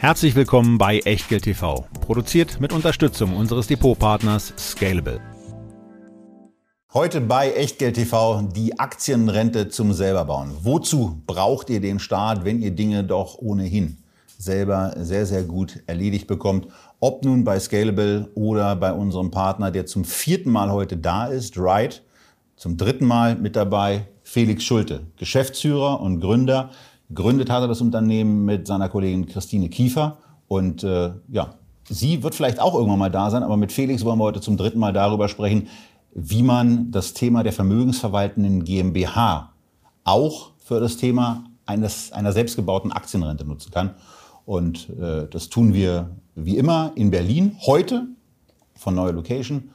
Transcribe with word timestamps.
Herzlich 0.00 0.36
willkommen 0.36 0.78
bei 0.78 1.00
Echtgeld 1.00 1.42
TV, 1.42 1.84
produziert 2.00 2.60
mit 2.60 2.72
Unterstützung 2.72 3.34
unseres 3.34 3.66
Depotpartners 3.66 4.54
Scalable. 4.56 5.20
Heute 6.94 7.20
bei 7.20 7.50
Echtgeld 7.50 7.96
TV 7.96 8.42
die 8.42 8.78
Aktienrente 8.78 9.70
zum 9.70 9.92
selberbauen. 9.92 10.52
Wozu 10.62 11.20
braucht 11.26 11.68
ihr 11.68 11.80
den 11.80 11.98
Staat, 11.98 12.44
wenn 12.44 12.62
ihr 12.62 12.70
Dinge 12.70 13.02
doch 13.02 13.38
ohnehin 13.38 13.98
selber 14.38 14.94
sehr, 14.98 15.26
sehr 15.26 15.42
gut 15.42 15.82
erledigt 15.88 16.28
bekommt? 16.28 16.68
Ob 17.00 17.24
nun 17.24 17.42
bei 17.42 17.58
Scalable 17.58 18.30
oder 18.36 18.76
bei 18.76 18.92
unserem 18.92 19.32
Partner, 19.32 19.72
der 19.72 19.86
zum 19.86 20.04
vierten 20.04 20.52
Mal 20.52 20.70
heute 20.70 20.96
da 20.96 21.26
ist, 21.26 21.58
Ride, 21.58 21.96
zum 22.54 22.76
dritten 22.76 23.04
Mal 23.04 23.34
mit 23.34 23.56
dabei, 23.56 24.06
Felix 24.22 24.62
Schulte, 24.62 25.08
Geschäftsführer 25.16 26.00
und 26.00 26.20
Gründer 26.20 26.70
Gründet 27.12 27.50
hat 27.50 27.62
er 27.62 27.68
das 27.68 27.80
Unternehmen 27.80 28.44
mit 28.44 28.66
seiner 28.66 28.88
Kollegin 28.88 29.26
Christine 29.26 29.68
Kiefer. 29.68 30.18
Und 30.46 30.82
äh, 30.84 31.12
ja, 31.28 31.54
sie 31.88 32.22
wird 32.22 32.34
vielleicht 32.34 32.60
auch 32.60 32.74
irgendwann 32.74 32.98
mal 32.98 33.10
da 33.10 33.30
sein, 33.30 33.42
aber 33.42 33.56
mit 33.56 33.72
Felix 33.72 34.04
wollen 34.04 34.18
wir 34.18 34.24
heute 34.24 34.40
zum 34.40 34.56
dritten 34.56 34.78
Mal 34.78 34.92
darüber 34.92 35.28
sprechen, 35.28 35.68
wie 36.14 36.42
man 36.42 36.90
das 36.90 37.14
Thema 37.14 37.42
der 37.42 37.52
vermögensverwaltenden 37.52 38.64
GmbH 38.64 39.52
auch 40.04 40.50
für 40.58 40.80
das 40.80 40.96
Thema 40.96 41.44
eines, 41.66 42.12
einer 42.12 42.32
selbstgebauten 42.32 42.92
Aktienrente 42.92 43.44
nutzen 43.44 43.70
kann. 43.70 43.94
Und 44.46 44.88
äh, 44.98 45.26
das 45.30 45.50
tun 45.50 45.74
wir 45.74 46.10
wie 46.34 46.56
immer 46.56 46.92
in 46.94 47.10
Berlin 47.10 47.56
heute 47.66 48.06
von 48.74 48.94
Neue 48.94 49.12
Location. 49.12 49.70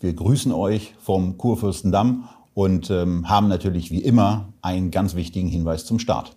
Wir 0.00 0.12
grüßen 0.14 0.50
euch 0.52 0.94
vom 0.98 1.38
Kurfürstendamm 1.38 2.28
und 2.54 2.90
ähm, 2.90 3.28
haben 3.28 3.48
natürlich 3.48 3.90
wie 3.90 4.02
immer 4.02 4.48
einen 4.62 4.90
ganz 4.90 5.14
wichtigen 5.14 5.48
Hinweis 5.48 5.84
zum 5.84 5.98
Start. 5.98 6.36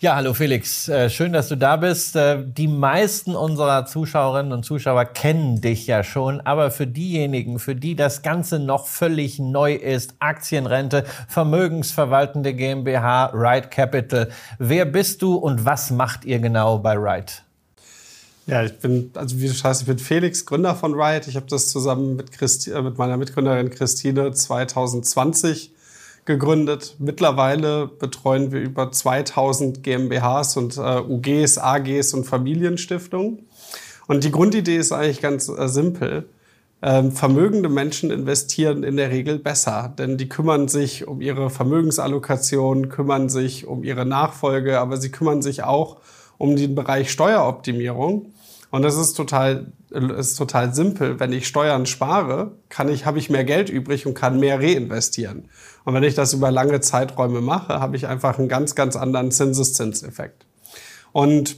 Ja, 0.00 0.14
hallo 0.14 0.32
Felix, 0.32 0.88
äh, 0.88 1.10
schön, 1.10 1.32
dass 1.32 1.48
du 1.48 1.56
da 1.56 1.74
bist. 1.74 2.14
Äh, 2.14 2.44
die 2.46 2.68
meisten 2.68 3.34
unserer 3.34 3.84
Zuschauerinnen 3.84 4.52
und 4.52 4.62
Zuschauer 4.62 5.06
kennen 5.06 5.60
dich 5.60 5.88
ja 5.88 6.04
schon, 6.04 6.40
aber 6.40 6.70
für 6.70 6.86
diejenigen, 6.86 7.58
für 7.58 7.74
die 7.74 7.96
das 7.96 8.22
Ganze 8.22 8.60
noch 8.60 8.86
völlig 8.86 9.40
neu 9.40 9.74
ist, 9.74 10.14
Aktienrente, 10.20 11.04
vermögensverwaltende 11.26 12.54
GmbH, 12.54 13.32
Ride 13.34 13.70
Capital, 13.70 14.28
wer 14.60 14.84
bist 14.84 15.20
du 15.20 15.34
und 15.34 15.64
was 15.64 15.90
macht 15.90 16.24
ihr 16.24 16.38
genau 16.38 16.78
bei 16.78 16.94
Ride? 16.94 17.32
Ja, 18.46 18.62
ich 18.62 18.78
bin, 18.78 19.10
also 19.14 19.40
wie 19.40 19.48
du 19.48 19.52
sagst, 19.52 19.80
ich 19.80 19.88
bin 19.88 19.98
Felix, 19.98 20.46
Gründer 20.46 20.76
von 20.76 20.94
Ride. 20.94 21.28
Ich 21.28 21.34
habe 21.34 21.46
das 21.50 21.70
zusammen 21.70 22.14
mit, 22.14 22.30
Christi, 22.30 22.70
äh, 22.70 22.82
mit 22.82 22.98
meiner 22.98 23.16
Mitgründerin 23.16 23.68
Christine 23.70 24.30
2020 24.30 25.72
gegründet. 26.28 26.94
Mittlerweile 27.00 27.88
betreuen 27.88 28.52
wir 28.52 28.60
über 28.60 28.92
2000 28.92 29.82
GmbHs 29.82 30.56
und 30.56 30.76
äh, 30.76 31.00
UGs, 31.00 31.58
AGs 31.58 32.14
und 32.14 32.24
Familienstiftungen. 32.24 33.48
Und 34.06 34.22
die 34.22 34.30
Grundidee 34.30 34.76
ist 34.76 34.92
eigentlich 34.92 35.20
ganz 35.20 35.48
äh, 35.48 35.68
simpel. 35.68 36.28
Ähm, 36.80 37.10
vermögende 37.10 37.68
Menschen 37.68 38.12
investieren 38.12 38.84
in 38.84 38.96
der 38.96 39.10
Regel 39.10 39.40
besser, 39.40 39.92
denn 39.98 40.16
die 40.16 40.28
kümmern 40.28 40.68
sich 40.68 41.08
um 41.08 41.20
ihre 41.20 41.50
Vermögensallokation, 41.50 42.88
kümmern 42.88 43.28
sich 43.28 43.66
um 43.66 43.82
ihre 43.82 44.06
Nachfolge, 44.06 44.78
aber 44.78 44.96
sie 44.96 45.10
kümmern 45.10 45.42
sich 45.42 45.64
auch 45.64 45.96
um 46.36 46.54
den 46.54 46.76
Bereich 46.76 47.10
Steueroptimierung. 47.10 48.32
Und 48.70 48.82
das 48.82 48.96
ist 48.96 49.14
total, 49.14 49.72
ist 49.90 50.36
total 50.36 50.74
simpel. 50.74 51.18
Wenn 51.20 51.32
ich 51.32 51.46
Steuern 51.46 51.86
spare, 51.86 52.52
kann 52.68 52.88
ich, 52.88 53.06
habe 53.06 53.18
ich 53.18 53.30
mehr 53.30 53.44
Geld 53.44 53.70
übrig 53.70 54.06
und 54.06 54.14
kann 54.14 54.38
mehr 54.38 54.60
reinvestieren. 54.60 55.48
Und 55.84 55.94
wenn 55.94 56.02
ich 56.02 56.14
das 56.14 56.34
über 56.34 56.50
lange 56.50 56.80
Zeiträume 56.80 57.40
mache, 57.40 57.80
habe 57.80 57.96
ich 57.96 58.06
einfach 58.06 58.38
einen 58.38 58.48
ganz, 58.48 58.74
ganz 58.74 58.96
anderen 58.96 59.30
Zinseszinseffekt. 59.30 60.44
Und 61.12 61.56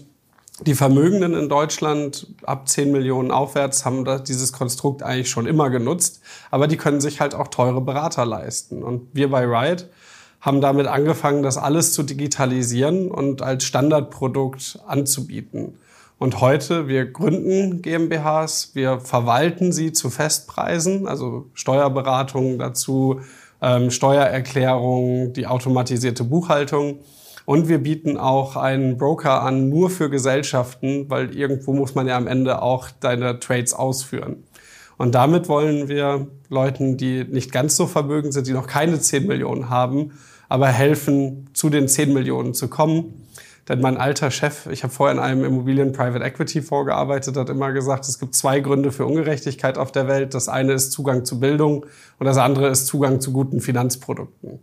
die 0.67 0.75
Vermögenden 0.75 1.35
in 1.35 1.49
Deutschland 1.49 2.27
ab 2.43 2.69
10 2.69 2.93
Millionen 2.93 3.31
aufwärts 3.31 3.85
haben 3.85 4.05
dieses 4.25 4.53
Konstrukt 4.53 5.03
eigentlich 5.03 5.31
schon 5.31 5.47
immer 5.47 5.71
genutzt, 5.71 6.21
aber 6.51 6.67
die 6.67 6.77
können 6.77 7.01
sich 7.01 7.21
halt 7.21 7.35
auch 7.35 7.49
teure 7.49 7.81
Berater 7.81 8.27
leisten. 8.27 8.83
Und 8.83 9.09
wir 9.15 9.31
bei 9.31 9.45
Ride 9.47 9.89
haben 10.41 10.61
damit 10.61 10.87
angefangen, 10.87 11.43
das 11.43 11.57
alles 11.57 11.93
zu 11.93 12.03
digitalisieren 12.03 13.11
und 13.11 13.43
als 13.43 13.65
Standardprodukt 13.65 14.79
anzubieten. 14.87 15.79
Und 16.21 16.43
heute, 16.43 16.87
wir 16.87 17.07
gründen 17.07 17.81
GmbHs, 17.81 18.73
wir 18.75 19.01
verwalten 19.01 19.73
sie 19.73 19.93
zu 19.93 20.11
Festpreisen, 20.11 21.09
also 21.09 21.47
Steuerberatungen 21.55 22.59
dazu, 22.59 23.23
ähm, 23.63 23.91
Steuererklärungen, 23.91 25.33
die 25.33 25.47
automatisierte 25.47 26.25
Buchhaltung. 26.25 26.99
Und 27.47 27.69
wir 27.69 27.79
bieten 27.79 28.19
auch 28.19 28.57
einen 28.57 28.99
Broker 28.99 29.43
an, 29.43 29.71
nur 29.71 29.89
für 29.89 30.11
Gesellschaften, 30.11 31.09
weil 31.09 31.35
irgendwo 31.35 31.73
muss 31.73 31.95
man 31.95 32.07
ja 32.07 32.19
am 32.19 32.27
Ende 32.27 32.61
auch 32.61 32.91
deine 33.01 33.41
Trades 33.41 33.73
ausführen. 33.73 34.45
Und 34.99 35.15
damit 35.15 35.49
wollen 35.49 35.89
wir 35.89 36.27
Leuten, 36.51 36.99
die 36.99 37.25
nicht 37.25 37.51
ganz 37.51 37.79
so 37.79 37.87
vermögend 37.87 38.35
sind, 38.35 38.47
die 38.47 38.53
noch 38.53 38.67
keine 38.67 39.01
10 39.01 39.27
Millionen 39.27 39.71
haben, 39.71 40.13
aber 40.51 40.67
helfen, 40.67 41.49
zu 41.55 41.71
den 41.71 41.89
10 41.89 42.13
Millionen 42.13 42.53
zu 42.53 42.69
kommen. 42.69 43.27
Denn 43.71 43.81
mein 43.81 43.99
alter 43.99 44.33
Chef, 44.33 44.67
ich 44.67 44.83
habe 44.83 44.93
vorher 44.93 45.15
in 45.15 45.23
einem 45.23 45.45
Immobilien 45.45 45.93
Private 45.93 46.25
Equity 46.25 46.61
vorgearbeitet, 46.61 47.37
hat 47.37 47.51
immer 47.51 47.71
gesagt, 47.71 48.09
es 48.09 48.19
gibt 48.19 48.35
zwei 48.35 48.59
Gründe 48.59 48.91
für 48.91 49.07
Ungerechtigkeit 49.07 49.79
auf 49.79 49.93
der 49.93 50.09
Welt. 50.09 50.35
Das 50.35 50.49
eine 50.49 50.73
ist 50.73 50.91
Zugang 50.91 51.25
zu 51.25 51.39
Bildung 51.39 51.87
und 52.19 52.27
das 52.27 52.37
andere 52.37 52.67
ist 52.67 52.89
Zugang 52.89 53.21
zu 53.21 53.33
guten 53.33 53.61
Finanzprodukten. 53.61 54.59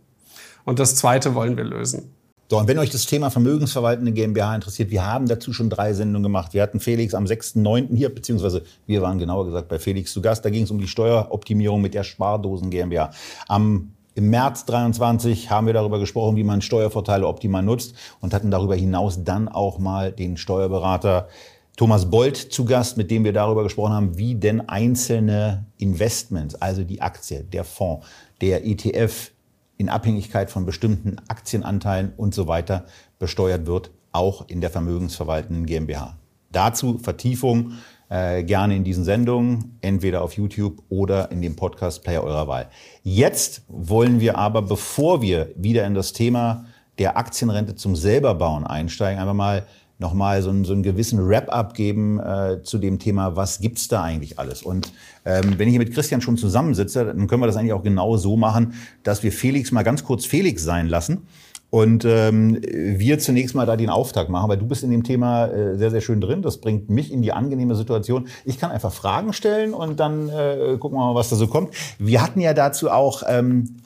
Und 0.66 0.78
das 0.78 0.94
zweite 0.94 1.34
wollen 1.34 1.56
wir 1.56 1.64
lösen. 1.64 2.12
So, 2.50 2.58
und 2.58 2.68
wenn 2.68 2.78
euch 2.78 2.90
das 2.90 3.06
Thema 3.06 3.30
vermögensverwaltende 3.30 4.12
GmbH 4.12 4.54
interessiert, 4.54 4.90
wir 4.90 5.06
haben 5.06 5.26
dazu 5.26 5.54
schon 5.54 5.70
drei 5.70 5.94
Sendungen 5.94 6.24
gemacht. 6.24 6.52
Wir 6.52 6.60
hatten 6.60 6.78
Felix 6.78 7.14
am 7.14 7.24
6.9. 7.24 7.96
hier, 7.96 8.14
beziehungsweise 8.14 8.62
wir 8.86 9.00
waren 9.00 9.18
genauer 9.18 9.46
gesagt 9.46 9.68
bei 9.68 9.78
Felix 9.78 10.12
zu 10.12 10.20
Gast. 10.20 10.44
Da 10.44 10.50
ging 10.50 10.64
es 10.64 10.70
um 10.70 10.78
die 10.78 10.86
Steueroptimierung 10.86 11.80
mit 11.80 11.94
der 11.94 12.04
Spardosen 12.04 12.68
GmbH. 12.68 13.10
Am 13.48 13.94
im 14.18 14.30
März 14.30 14.64
23 14.64 15.48
haben 15.48 15.68
wir 15.68 15.74
darüber 15.74 16.00
gesprochen, 16.00 16.34
wie 16.34 16.42
man 16.42 16.60
Steuervorteile 16.60 17.26
optimal 17.26 17.62
nutzt 17.62 17.94
und 18.20 18.34
hatten 18.34 18.50
darüber 18.50 18.74
hinaus 18.74 19.22
dann 19.22 19.48
auch 19.48 19.78
mal 19.78 20.10
den 20.10 20.36
Steuerberater 20.36 21.28
Thomas 21.76 22.10
Bolt 22.10 22.36
zu 22.36 22.64
Gast, 22.64 22.96
mit 22.96 23.12
dem 23.12 23.22
wir 23.22 23.32
darüber 23.32 23.62
gesprochen 23.62 23.92
haben, 23.92 24.18
wie 24.18 24.34
denn 24.34 24.68
einzelne 24.68 25.66
Investments, 25.78 26.56
also 26.56 26.82
die 26.82 27.00
Aktie, 27.00 27.44
der 27.44 27.62
Fonds, 27.62 28.04
der 28.40 28.66
ETF 28.66 29.30
in 29.76 29.88
Abhängigkeit 29.88 30.50
von 30.50 30.66
bestimmten 30.66 31.18
Aktienanteilen 31.28 32.12
und 32.16 32.34
so 32.34 32.48
weiter 32.48 32.86
besteuert 33.20 33.66
wird, 33.66 33.92
auch 34.10 34.48
in 34.48 34.60
der 34.60 34.70
vermögensverwaltenden 34.70 35.64
GmbH. 35.64 36.16
Dazu 36.50 36.98
Vertiefung 36.98 37.74
äh, 38.10 38.42
gerne 38.44 38.76
in 38.76 38.84
diesen 38.84 39.04
Sendungen, 39.04 39.78
entweder 39.80 40.22
auf 40.22 40.32
YouTube 40.32 40.82
oder 40.88 41.30
in 41.30 41.42
dem 41.42 41.56
Podcast-Player 41.56 42.22
eurer 42.22 42.48
Wahl. 42.48 42.68
Jetzt 43.02 43.62
wollen 43.68 44.20
wir 44.20 44.38
aber, 44.38 44.62
bevor 44.62 45.22
wir 45.22 45.50
wieder 45.56 45.86
in 45.86 45.94
das 45.94 46.12
Thema 46.12 46.64
der 46.98 47.16
Aktienrente 47.16 47.74
zum 47.74 47.96
Selberbauen 47.96 48.66
einsteigen, 48.66 49.20
einfach 49.20 49.34
mal 49.34 49.66
nochmal 49.98 50.42
so 50.42 50.50
einen, 50.50 50.64
so 50.64 50.72
einen 50.72 50.82
gewissen 50.82 51.28
Wrap-up 51.28 51.74
geben 51.74 52.20
äh, 52.20 52.62
zu 52.62 52.78
dem 52.78 52.98
Thema, 52.98 53.34
was 53.36 53.60
gibt's 53.60 53.88
da 53.88 54.02
eigentlich 54.02 54.38
alles? 54.38 54.62
Und 54.62 54.92
ähm, 55.24 55.58
wenn 55.58 55.68
ich 55.68 55.72
hier 55.72 55.80
mit 55.80 55.92
Christian 55.92 56.20
schon 56.20 56.36
zusammensitze, 56.36 57.04
dann 57.04 57.26
können 57.26 57.42
wir 57.42 57.46
das 57.46 57.56
eigentlich 57.56 57.72
auch 57.72 57.82
genau 57.82 58.16
so 58.16 58.36
machen, 58.36 58.74
dass 59.02 59.22
wir 59.22 59.32
Felix 59.32 59.72
mal 59.72 59.82
ganz 59.82 60.04
kurz 60.04 60.24
Felix 60.24 60.62
sein 60.62 60.86
lassen 60.86 61.26
und 61.70 62.06
ähm, 62.06 62.60
wir 62.62 63.18
zunächst 63.18 63.54
mal 63.54 63.66
da 63.66 63.76
den 63.76 63.90
Auftakt 63.90 64.30
machen, 64.30 64.48
weil 64.48 64.56
du 64.56 64.66
bist 64.66 64.82
in 64.82 64.90
dem 64.90 65.04
Thema 65.04 65.46
äh, 65.46 65.76
sehr, 65.76 65.90
sehr 65.90 66.00
schön 66.00 66.20
drin. 66.20 66.40
Das 66.40 66.58
bringt 66.58 66.88
mich 66.88 67.12
in 67.12 67.20
die 67.20 67.32
angenehme 67.32 67.74
Situation. 67.74 68.28
Ich 68.46 68.58
kann 68.58 68.70
einfach 68.70 68.92
Fragen 68.92 69.34
stellen 69.34 69.74
und 69.74 70.00
dann 70.00 70.30
äh, 70.30 70.78
gucken 70.78 70.98
wir 70.98 71.12
mal, 71.12 71.14
was 71.14 71.28
da 71.28 71.36
so 71.36 71.46
kommt. 71.46 71.74
Wir 71.98 72.22
hatten 72.22 72.40
ja 72.40 72.54
dazu 72.54 72.90
auch 72.90 73.22
ähm, 73.26 73.76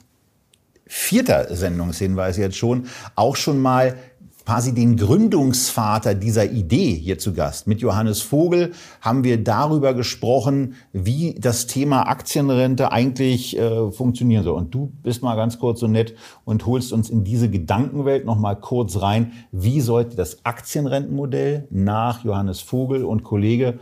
vierter 0.85 1.53
Sendungshinweis 1.53 2.37
jetzt 2.37 2.55
schon, 2.55 2.87
auch 3.15 3.35
schon 3.35 3.61
mal 3.61 3.97
quasi 4.45 4.73
den 4.73 4.97
Gründungsvater 4.97 6.15
dieser 6.15 6.51
Idee 6.51 6.93
hier 6.93 7.17
zu 7.17 7.33
Gast. 7.33 7.67
Mit 7.67 7.81
Johannes 7.81 8.21
Vogel 8.21 8.73
haben 9.01 9.23
wir 9.23 9.41
darüber 9.41 9.93
gesprochen, 9.93 10.75
wie 10.91 11.35
das 11.39 11.67
Thema 11.67 12.07
Aktienrente 12.07 12.91
eigentlich 12.91 13.57
äh, 13.57 13.91
funktionieren 13.91 14.43
soll. 14.43 14.55
Und 14.55 14.73
du 14.73 14.91
bist 15.01 15.23
mal 15.23 15.35
ganz 15.35 15.59
kurz 15.59 15.79
so 15.79 15.87
nett 15.87 16.15
und 16.45 16.65
holst 16.65 16.91
uns 16.91 17.09
in 17.09 17.23
diese 17.23 17.49
Gedankenwelt 17.49 18.25
noch 18.25 18.37
mal 18.37 18.55
kurz 18.55 19.01
rein. 19.01 19.31
Wie 19.51 19.81
sollte 19.81 20.15
das 20.15 20.45
Aktienrentenmodell 20.45 21.67
nach 21.69 22.23
Johannes 22.23 22.59
Vogel 22.59 23.05
und 23.05 23.23
Kollege 23.23 23.79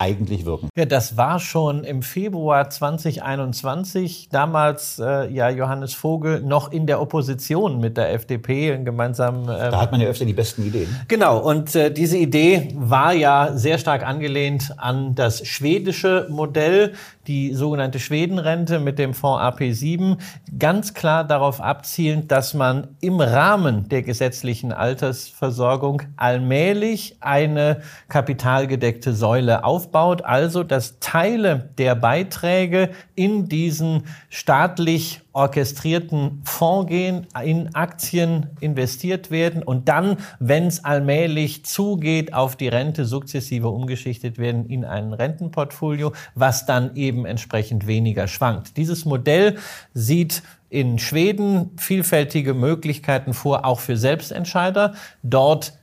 eigentlich 0.00 0.46
wirken. 0.46 0.70
Ja, 0.76 0.86
das 0.86 1.16
war 1.18 1.38
schon 1.38 1.84
im 1.84 2.02
Februar 2.02 2.70
2021. 2.70 4.30
Damals 4.30 4.98
äh, 4.98 5.30
ja 5.30 5.50
Johannes 5.50 5.92
Vogel 5.92 6.40
noch 6.40 6.72
in 6.72 6.86
der 6.86 7.02
Opposition 7.02 7.80
mit 7.80 7.98
der 7.98 8.14
FDP 8.14 8.78
gemeinsam. 8.82 9.42
Ähm, 9.42 9.46
da 9.46 9.80
hat 9.80 9.92
man 9.92 10.00
ja 10.00 10.08
öfter 10.08 10.24
die 10.24 10.32
besten 10.32 10.66
Ideen. 10.66 10.88
Genau. 11.08 11.38
Und 11.38 11.74
äh, 11.74 11.92
diese 11.92 12.16
Idee 12.16 12.68
war 12.74 13.12
ja 13.12 13.50
sehr 13.54 13.76
stark 13.76 14.06
angelehnt 14.06 14.72
an 14.78 15.14
das 15.14 15.46
schwedische 15.46 16.26
Modell, 16.30 16.94
die 17.26 17.54
sogenannte 17.54 18.00
Schwedenrente 18.00 18.80
mit 18.80 18.98
dem 18.98 19.12
Fonds 19.14 19.42
AP7, 19.42 20.16
ganz 20.58 20.94
klar 20.94 21.24
darauf 21.24 21.60
abzielend, 21.60 22.32
dass 22.32 22.54
man 22.54 22.88
im 23.00 23.20
Rahmen 23.20 23.88
der 23.88 24.02
gesetzlichen 24.02 24.72
Altersversorgung 24.72 26.02
allmählich 26.16 27.16
eine 27.20 27.82
kapitalgedeckte 28.08 29.12
Säule 29.12 29.62
aufbaut, 29.64 29.89
also 29.94 30.62
dass 30.62 30.98
Teile 31.00 31.70
der 31.78 31.94
Beiträge 31.94 32.90
in 33.14 33.48
diesen 33.48 34.04
staatlich 34.28 35.20
orchestrierten 35.32 36.42
Fonds 36.44 36.88
gehen, 36.88 37.26
in 37.44 37.74
Aktien 37.74 38.46
investiert 38.60 39.30
werden 39.30 39.62
und 39.62 39.88
dann, 39.88 40.16
wenn 40.38 40.66
es 40.66 40.84
allmählich 40.84 41.64
zugeht, 41.64 42.34
auf 42.34 42.56
die 42.56 42.68
Rente 42.68 43.04
sukzessive 43.04 43.68
umgeschichtet 43.68 44.38
werden 44.38 44.66
in 44.66 44.84
ein 44.84 45.12
Rentenportfolio, 45.12 46.12
was 46.34 46.66
dann 46.66 46.96
eben 46.96 47.26
entsprechend 47.26 47.86
weniger 47.86 48.26
schwankt. 48.28 48.76
Dieses 48.76 49.04
Modell 49.04 49.56
sieht 49.94 50.42
in 50.70 50.98
Schweden 50.98 51.72
vielfältige 51.76 52.54
Möglichkeiten 52.54 53.34
vor, 53.34 53.64
auch 53.64 53.80
für 53.80 53.96
Selbstentscheider. 53.96 54.94
Dort 55.22 55.74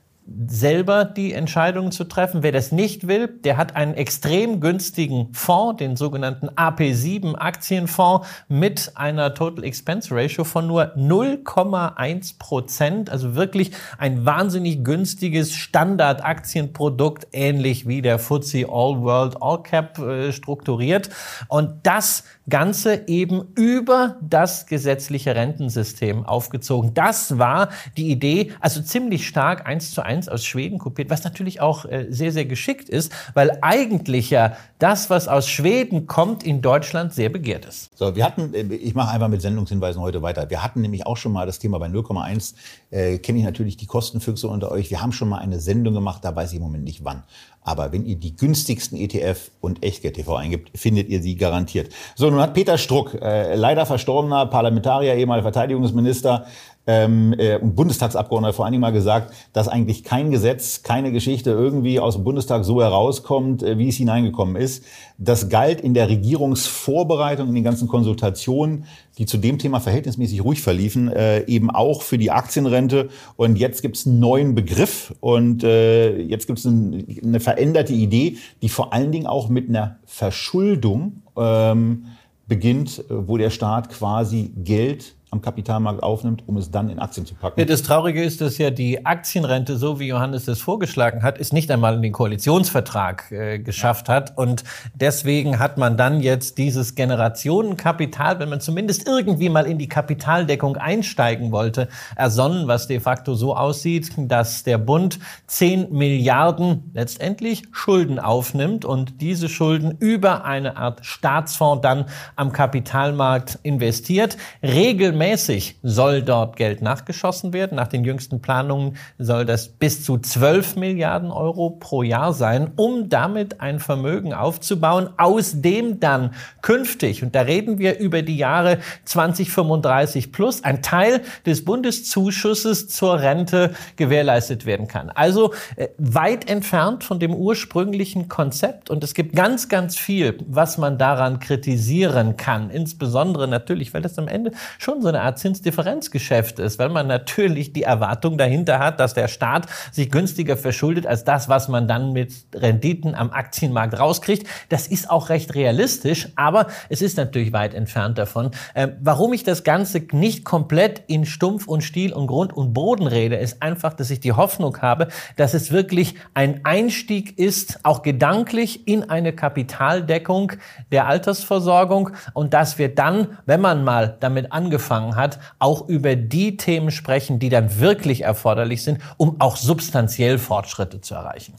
selber 0.47 1.05
die 1.05 1.33
Entscheidungen 1.33 1.91
zu 1.91 2.03
treffen. 2.03 2.43
Wer 2.43 2.51
das 2.51 2.71
nicht 2.71 3.07
will, 3.07 3.27
der 3.27 3.55
hat 3.57 3.75
einen 3.75 3.93
extrem 3.93 4.59
günstigen 4.59 5.29
Fonds, 5.33 5.77
den 5.77 5.95
sogenannten 5.95 6.49
AP7 6.49 7.35
Aktienfonds 7.35 8.27
mit 8.49 8.91
einer 8.95 9.33
Total 9.33 9.63
Expense 9.63 10.13
Ratio 10.13 10.43
von 10.43 10.67
nur 10.67 10.95
0,1 10.97 12.37
Prozent. 12.39 13.09
Also 13.09 13.35
wirklich 13.35 13.71
ein 13.97 14.25
wahnsinnig 14.25 14.83
günstiges 14.83 15.53
Standardaktienprodukt, 15.53 17.27
ähnlich 17.31 17.87
wie 17.87 18.01
der 18.01 18.19
FTSE 18.19 18.65
All 18.69 19.01
World 19.01 19.41
All 19.41 19.63
Cap 19.63 19.97
äh, 19.99 20.33
strukturiert. 20.33 21.09
Und 21.47 21.75
das 21.83 22.25
Ganze 22.49 23.07
eben 23.07 23.43
über 23.55 24.17
das 24.21 24.67
gesetzliche 24.67 25.35
Rentensystem 25.35 26.25
aufgezogen. 26.25 26.93
Das 26.93 27.37
war 27.37 27.69
die 27.97 28.09
Idee, 28.09 28.51
also 28.61 28.81
ziemlich 28.81 29.27
stark 29.27 29.67
eins 29.67 29.91
zu 29.91 30.01
eins 30.01 30.29
aus 30.29 30.45
Schweden 30.45 30.77
kopiert, 30.79 31.09
was 31.09 31.23
natürlich 31.23 31.59
auch 31.59 31.85
äh, 31.85 32.07
sehr, 32.09 32.31
sehr 32.31 32.45
geschickt 32.45 32.87
ist, 32.87 33.11
weil 33.33 33.57
eigentlich 33.61 34.29
ja 34.29 34.55
das, 34.79 35.09
was 35.09 35.27
aus 35.27 35.49
Schweden 35.49 36.07
kommt, 36.07 36.43
in 36.43 36.61
Deutschland 36.61 37.13
sehr 37.13 37.29
begehrt 37.29 37.65
ist. 37.65 37.97
So, 37.97 38.15
wir 38.15 38.23
hatten, 38.23 38.53
äh, 38.53 38.73
ich 38.75 38.95
mache 38.95 39.11
einfach 39.11 39.27
mit 39.27 39.41
Sendungshinweisen 39.41 40.01
heute 40.01 40.21
weiter. 40.21 40.49
Wir 40.49 40.63
hatten 40.63 40.81
nämlich 40.81 41.05
auch 41.05 41.17
schon 41.17 41.33
mal 41.33 41.45
das 41.45 41.59
Thema 41.59 41.79
bei 41.79 41.87
0,1, 41.87 42.55
äh, 42.91 43.17
kenne 43.17 43.39
ich 43.39 43.45
natürlich 43.45 43.75
die 43.75 43.87
Kostenfüchse 43.87 44.47
unter 44.47 44.71
euch. 44.71 44.89
Wir 44.89 45.01
haben 45.01 45.11
schon 45.11 45.27
mal 45.29 45.39
eine 45.39 45.59
Sendung 45.59 45.93
gemacht, 45.93 46.23
da 46.23 46.35
weiß 46.35 46.51
ich 46.51 46.57
im 46.57 46.63
Moment 46.63 46.85
nicht 46.85 47.03
wann. 47.03 47.23
Aber 47.67 47.91
wenn 47.91 48.05
ihr 48.05 48.15
die 48.15 48.33
günstigsten 48.33 48.97
ETF 48.97 49.51
und 49.59 49.83
Echtgeld 49.83 50.15
TV 50.15 50.33
eingibt, 50.37 50.71
findet 50.73 51.09
ihr 51.09 51.21
sie 51.21 51.35
garantiert. 51.35 51.93
So, 52.15 52.29
nun 52.29 52.39
hat 52.39 52.53
Peter 52.53 52.77
Struck, 52.77 53.15
äh, 53.21 53.55
leider 53.55 53.85
verstorbener 53.85 54.45
Parlamentarier, 54.45 55.15
ehemaliger 55.15 55.51
Verteidigungsminister, 55.51 56.45
ähm, 56.87 57.35
äh, 57.37 57.57
und 57.57 57.75
Bundestagsabgeordneter 57.75 58.53
vor 58.53 58.65
allen 58.65 58.71
Dingen 58.71 58.81
mal 58.81 58.91
gesagt, 58.91 59.33
dass 59.51 59.67
eigentlich 59.67 60.05
kein 60.05 60.31
Gesetz, 60.31 60.81
keine 60.83 61.11
Geschichte 61.11 61.51
irgendwie 61.51 61.99
aus 61.99 62.15
dem 62.15 62.23
Bundestag 62.23 62.63
so 62.63 62.81
herauskommt, 62.81 63.61
äh, 63.61 63.77
wie 63.77 63.89
es 63.89 63.97
hineingekommen 63.97 64.55
ist. 64.55 64.85
Das 65.17 65.49
galt 65.49 65.81
in 65.81 65.93
der 65.93 66.07
Regierungsvorbereitung, 66.07 67.49
in 67.49 67.55
den 67.55 67.63
ganzen 67.63 67.89
Konsultationen, 67.89 68.85
die 69.17 69.25
zu 69.25 69.37
dem 69.37 69.59
Thema 69.59 69.81
verhältnismäßig 69.81 70.43
ruhig 70.43 70.61
verliefen, 70.61 71.09
äh, 71.09 71.43
eben 71.45 71.69
auch 71.69 72.01
für 72.01 72.17
die 72.17 72.31
Aktienrente. 72.31 73.09
Und 73.35 73.57
jetzt 73.57 73.81
gibt 73.81 73.97
es 73.97 74.07
einen 74.07 74.19
neuen 74.19 74.55
Begriff 74.55 75.13
und 75.19 75.63
äh, 75.63 76.17
jetzt 76.21 76.47
gibt 76.47 76.59
es 76.59 76.65
ein, 76.65 77.05
eine 77.21 77.41
veränderte 77.41 77.93
Idee, 77.93 78.37
die 78.61 78.69
vor 78.69 78.93
allen 78.93 79.11
Dingen 79.11 79.27
auch 79.27 79.49
mit 79.49 79.67
einer 79.67 79.97
Verschuldung 80.05 81.23
ähm, 81.35 82.05
beginnt, 82.47 82.99
äh, 82.99 83.27
wo 83.27 83.37
der 83.37 83.49
Staat 83.49 83.89
quasi 83.89 84.53
Geld 84.55 85.16
am 85.29 85.41
Kapitalmarkt 85.41 86.03
aufnimmt, 86.03 86.43
um 86.47 86.55
es 86.55 86.71
dann 86.71 86.89
in 86.89 86.99
Aktien 86.99 87.25
zu 87.25 87.35
packen. 87.35 87.59
Ja, 87.59 87.65
das 87.65 87.83
Traurige 87.83 88.23
ist, 88.23 88.39
dass 88.39 88.57
ja 88.57 88.69
die 88.69 89.05
Aktienrente, 89.05 89.75
so 89.75 89.99
wie 89.99 90.07
Johannes 90.07 90.45
das 90.45 90.61
vorgeschlagen 90.61 91.21
hat, 91.21 91.37
es 91.37 91.51
nicht 91.51 91.69
einmal 91.69 91.95
in 91.95 92.01
den 92.01 92.13
Koalitionsvertrag 92.13 93.29
äh, 93.31 93.59
geschafft 93.59 94.07
hat. 94.07 94.37
Und 94.37 94.63
deswegen 94.93 95.59
hat 95.59 95.77
man 95.77 95.97
dann 95.97 96.21
jetzt 96.21 96.57
dieses 96.57 96.95
Generationenkapital, 96.95 98.39
wenn 98.39 98.47
man 98.47 98.61
zumindest 98.61 99.05
irgendwie 99.05 99.49
mal 99.49 99.65
in 99.65 99.77
die 99.77 99.89
Kapitaldeckung 99.89 100.77
einsteigen 100.77 101.51
wollte, 101.51 101.89
ersonnen, 102.15 102.69
was 102.69 102.87
de 102.87 103.01
facto 103.01 103.35
so 103.35 103.53
aussieht, 103.53 104.13
dass 104.17 104.63
der 104.63 104.77
Bund 104.77 105.19
10 105.47 105.91
Milliarden 105.91 106.89
letztendlich 106.93 107.63
Schulden 107.73 108.19
aufnimmt 108.19 108.85
und 108.85 109.19
diese 109.19 109.49
Schulden 109.49 109.97
über 109.99 110.45
eine 110.45 110.77
Art 110.77 111.05
Staatsfonds 111.05 111.81
dann 111.81 112.05
am 112.37 112.53
Kapitalmarkt 112.53 113.59
investiert. 113.63 114.37
Regelmäßig 114.63 115.16
regelmäßig 115.17 115.79
soll 115.83 116.21
dort 116.21 116.55
Geld 116.55 116.81
nachgeschossen 116.81 117.53
werden. 117.53 117.75
Nach 117.75 117.87
den 117.87 118.03
jüngsten 118.03 118.41
Planungen 118.41 118.97
soll 119.17 119.45
das 119.45 119.67
bis 119.67 120.03
zu 120.03 120.17
12 120.17 120.75
Milliarden 120.75 121.31
Euro 121.31 121.71
pro 121.71 122.03
Jahr 122.03 122.33
sein, 122.33 122.71
um 122.75 123.09
damit 123.09 123.59
ein 123.61 123.79
Vermögen 123.79 124.33
aufzubauen, 124.33 125.09
aus 125.17 125.61
dem 125.61 125.99
dann 125.99 126.33
künftig, 126.61 127.23
und 127.23 127.35
da 127.35 127.41
reden 127.41 127.79
wir 127.79 127.99
über 127.99 128.21
die 128.21 128.37
Jahre 128.37 128.77
2035 129.05 130.31
plus, 130.31 130.63
ein 130.63 130.81
Teil 130.81 131.21
des 131.45 131.65
Bundeszuschusses 131.65 132.89
zur 132.89 133.19
Rente 133.19 133.71
gewährleistet 133.95 134.65
werden 134.65 134.87
kann. 134.87 135.09
Also 135.09 135.53
äh, 135.75 135.87
weit 135.97 136.49
entfernt 136.49 137.03
von 137.03 137.19
dem 137.19 137.33
ursprünglichen 137.33 138.27
Konzept. 138.27 138.89
Und 138.89 139.03
es 139.03 139.13
gibt 139.13 139.35
ganz, 139.35 139.69
ganz 139.69 139.97
viel, 139.97 140.37
was 140.47 140.77
man 140.77 140.97
daran 140.97 141.39
kritisieren 141.39 142.37
kann. 142.37 142.69
Insbesondere 142.69 143.47
natürlich, 143.47 143.93
weil 143.93 144.01
das 144.01 144.17
am 144.17 144.27
Ende 144.27 144.51
schon 144.77 145.01
so 145.01 145.06
so 145.07 145.09
eine 145.09 145.21
Art 145.21 145.39
Zinsdifferenzgeschäft 145.39 146.59
ist, 146.59 146.79
weil 146.79 146.89
man 146.89 147.07
natürlich 147.07 147.71
die 147.71 147.83
Erwartung 147.83 148.37
dahinter 148.37 148.79
hat, 148.79 148.99
dass 148.99 149.13
der 149.13 149.29
Staat 149.29 149.67
sich 149.89 150.11
günstiger 150.11 150.57
verschuldet 150.57 151.07
als 151.07 151.23
das, 151.23 151.47
was 151.47 151.69
man 151.69 151.87
dann 151.87 152.11
mit 152.11 152.33
Renditen 152.53 153.15
am 153.15 153.31
Aktienmarkt 153.31 153.97
rauskriegt. 153.97 154.45
Das 154.67 154.85
ist 154.85 155.09
auch 155.09 155.29
recht 155.29 155.55
realistisch, 155.55 156.27
aber 156.35 156.67
es 156.89 157.01
ist 157.01 157.15
natürlich 157.15 157.53
weit 157.53 157.73
entfernt 157.73 158.17
davon. 158.17 158.51
Äh, 158.73 158.89
warum 158.99 159.31
ich 159.31 159.45
das 159.45 159.63
Ganze 159.63 160.01
nicht 160.11 160.43
komplett 160.43 161.03
in 161.07 161.25
Stumpf 161.25 161.69
und 161.69 161.85
Stiel 161.85 162.11
und 162.11 162.27
Grund 162.27 162.51
und 162.51 162.73
Boden 162.73 163.07
rede, 163.07 163.37
ist 163.37 163.63
einfach, 163.63 163.93
dass 163.93 164.09
ich 164.09 164.19
die 164.19 164.33
Hoffnung 164.33 164.81
habe, 164.81 165.07
dass 165.37 165.53
es 165.53 165.71
wirklich 165.71 166.15
ein 166.33 166.65
Einstieg 166.65 167.39
ist, 167.39 167.79
auch 167.83 168.01
gedanklich 168.01 168.89
in 168.89 169.09
eine 169.09 169.31
Kapitaldeckung 169.31 170.51
der 170.91 171.07
Altersversorgung 171.07 172.09
und 172.33 172.53
dass 172.53 172.77
wir 172.77 172.93
dann, 172.93 173.37
wenn 173.45 173.61
man 173.61 173.85
mal 173.85 174.17
damit 174.19 174.51
angefangen 174.51 174.96
angefangen 174.97 175.15
hat, 175.15 175.39
auch 175.59 175.87
über 175.87 176.15
die 176.15 176.57
Themen 176.57 176.91
sprechen, 176.91 177.39
die 177.39 177.49
dann 177.49 177.79
wirklich 177.79 178.21
erforderlich 178.21 178.83
sind, 178.83 178.99
um 179.17 179.35
auch 179.39 179.55
substanziell 179.57 180.37
Fortschritte 180.37 181.01
zu 181.01 181.15
erreichen. 181.15 181.53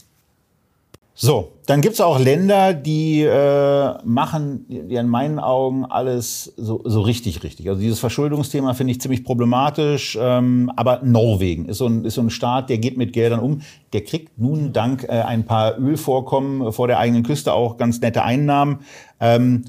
So, 1.21 1.51
dann 1.65 1.81
gibt 1.81 1.95
es 1.95 2.01
auch 2.01 2.17
Länder, 2.17 2.73
die 2.73 3.23
äh, 3.23 3.93
machen 4.05 4.65
die 4.69 4.95
in 4.95 5.09
meinen 5.09 5.37
Augen 5.37 5.83
alles 5.83 6.53
so, 6.55 6.81
so 6.85 7.01
richtig, 7.01 7.43
richtig. 7.43 7.67
Also 7.67 7.81
dieses 7.81 7.99
Verschuldungsthema 7.99 8.73
finde 8.73 8.91
ich 8.91 9.01
ziemlich 9.01 9.25
problematisch. 9.25 10.17
Ähm, 10.17 10.71
aber 10.77 11.01
Norwegen 11.03 11.65
ist 11.65 11.79
so, 11.79 11.87
ein, 11.87 12.05
ist 12.05 12.13
so 12.13 12.21
ein 12.21 12.29
Staat, 12.29 12.69
der 12.69 12.77
geht 12.77 12.95
mit 12.95 13.11
Geldern 13.11 13.41
um. 13.41 13.63
Der 13.91 14.05
kriegt 14.05 14.39
nun 14.39 14.71
dank 14.71 15.03
äh, 15.03 15.09
ein 15.09 15.43
paar 15.43 15.77
Ölvorkommen 15.77 16.71
vor 16.71 16.87
der 16.87 16.99
eigenen 16.99 17.23
Küste 17.23 17.51
auch 17.51 17.75
ganz 17.75 17.99
nette 17.99 18.23
Einnahmen. 18.23 18.79
Ähm, 19.19 19.65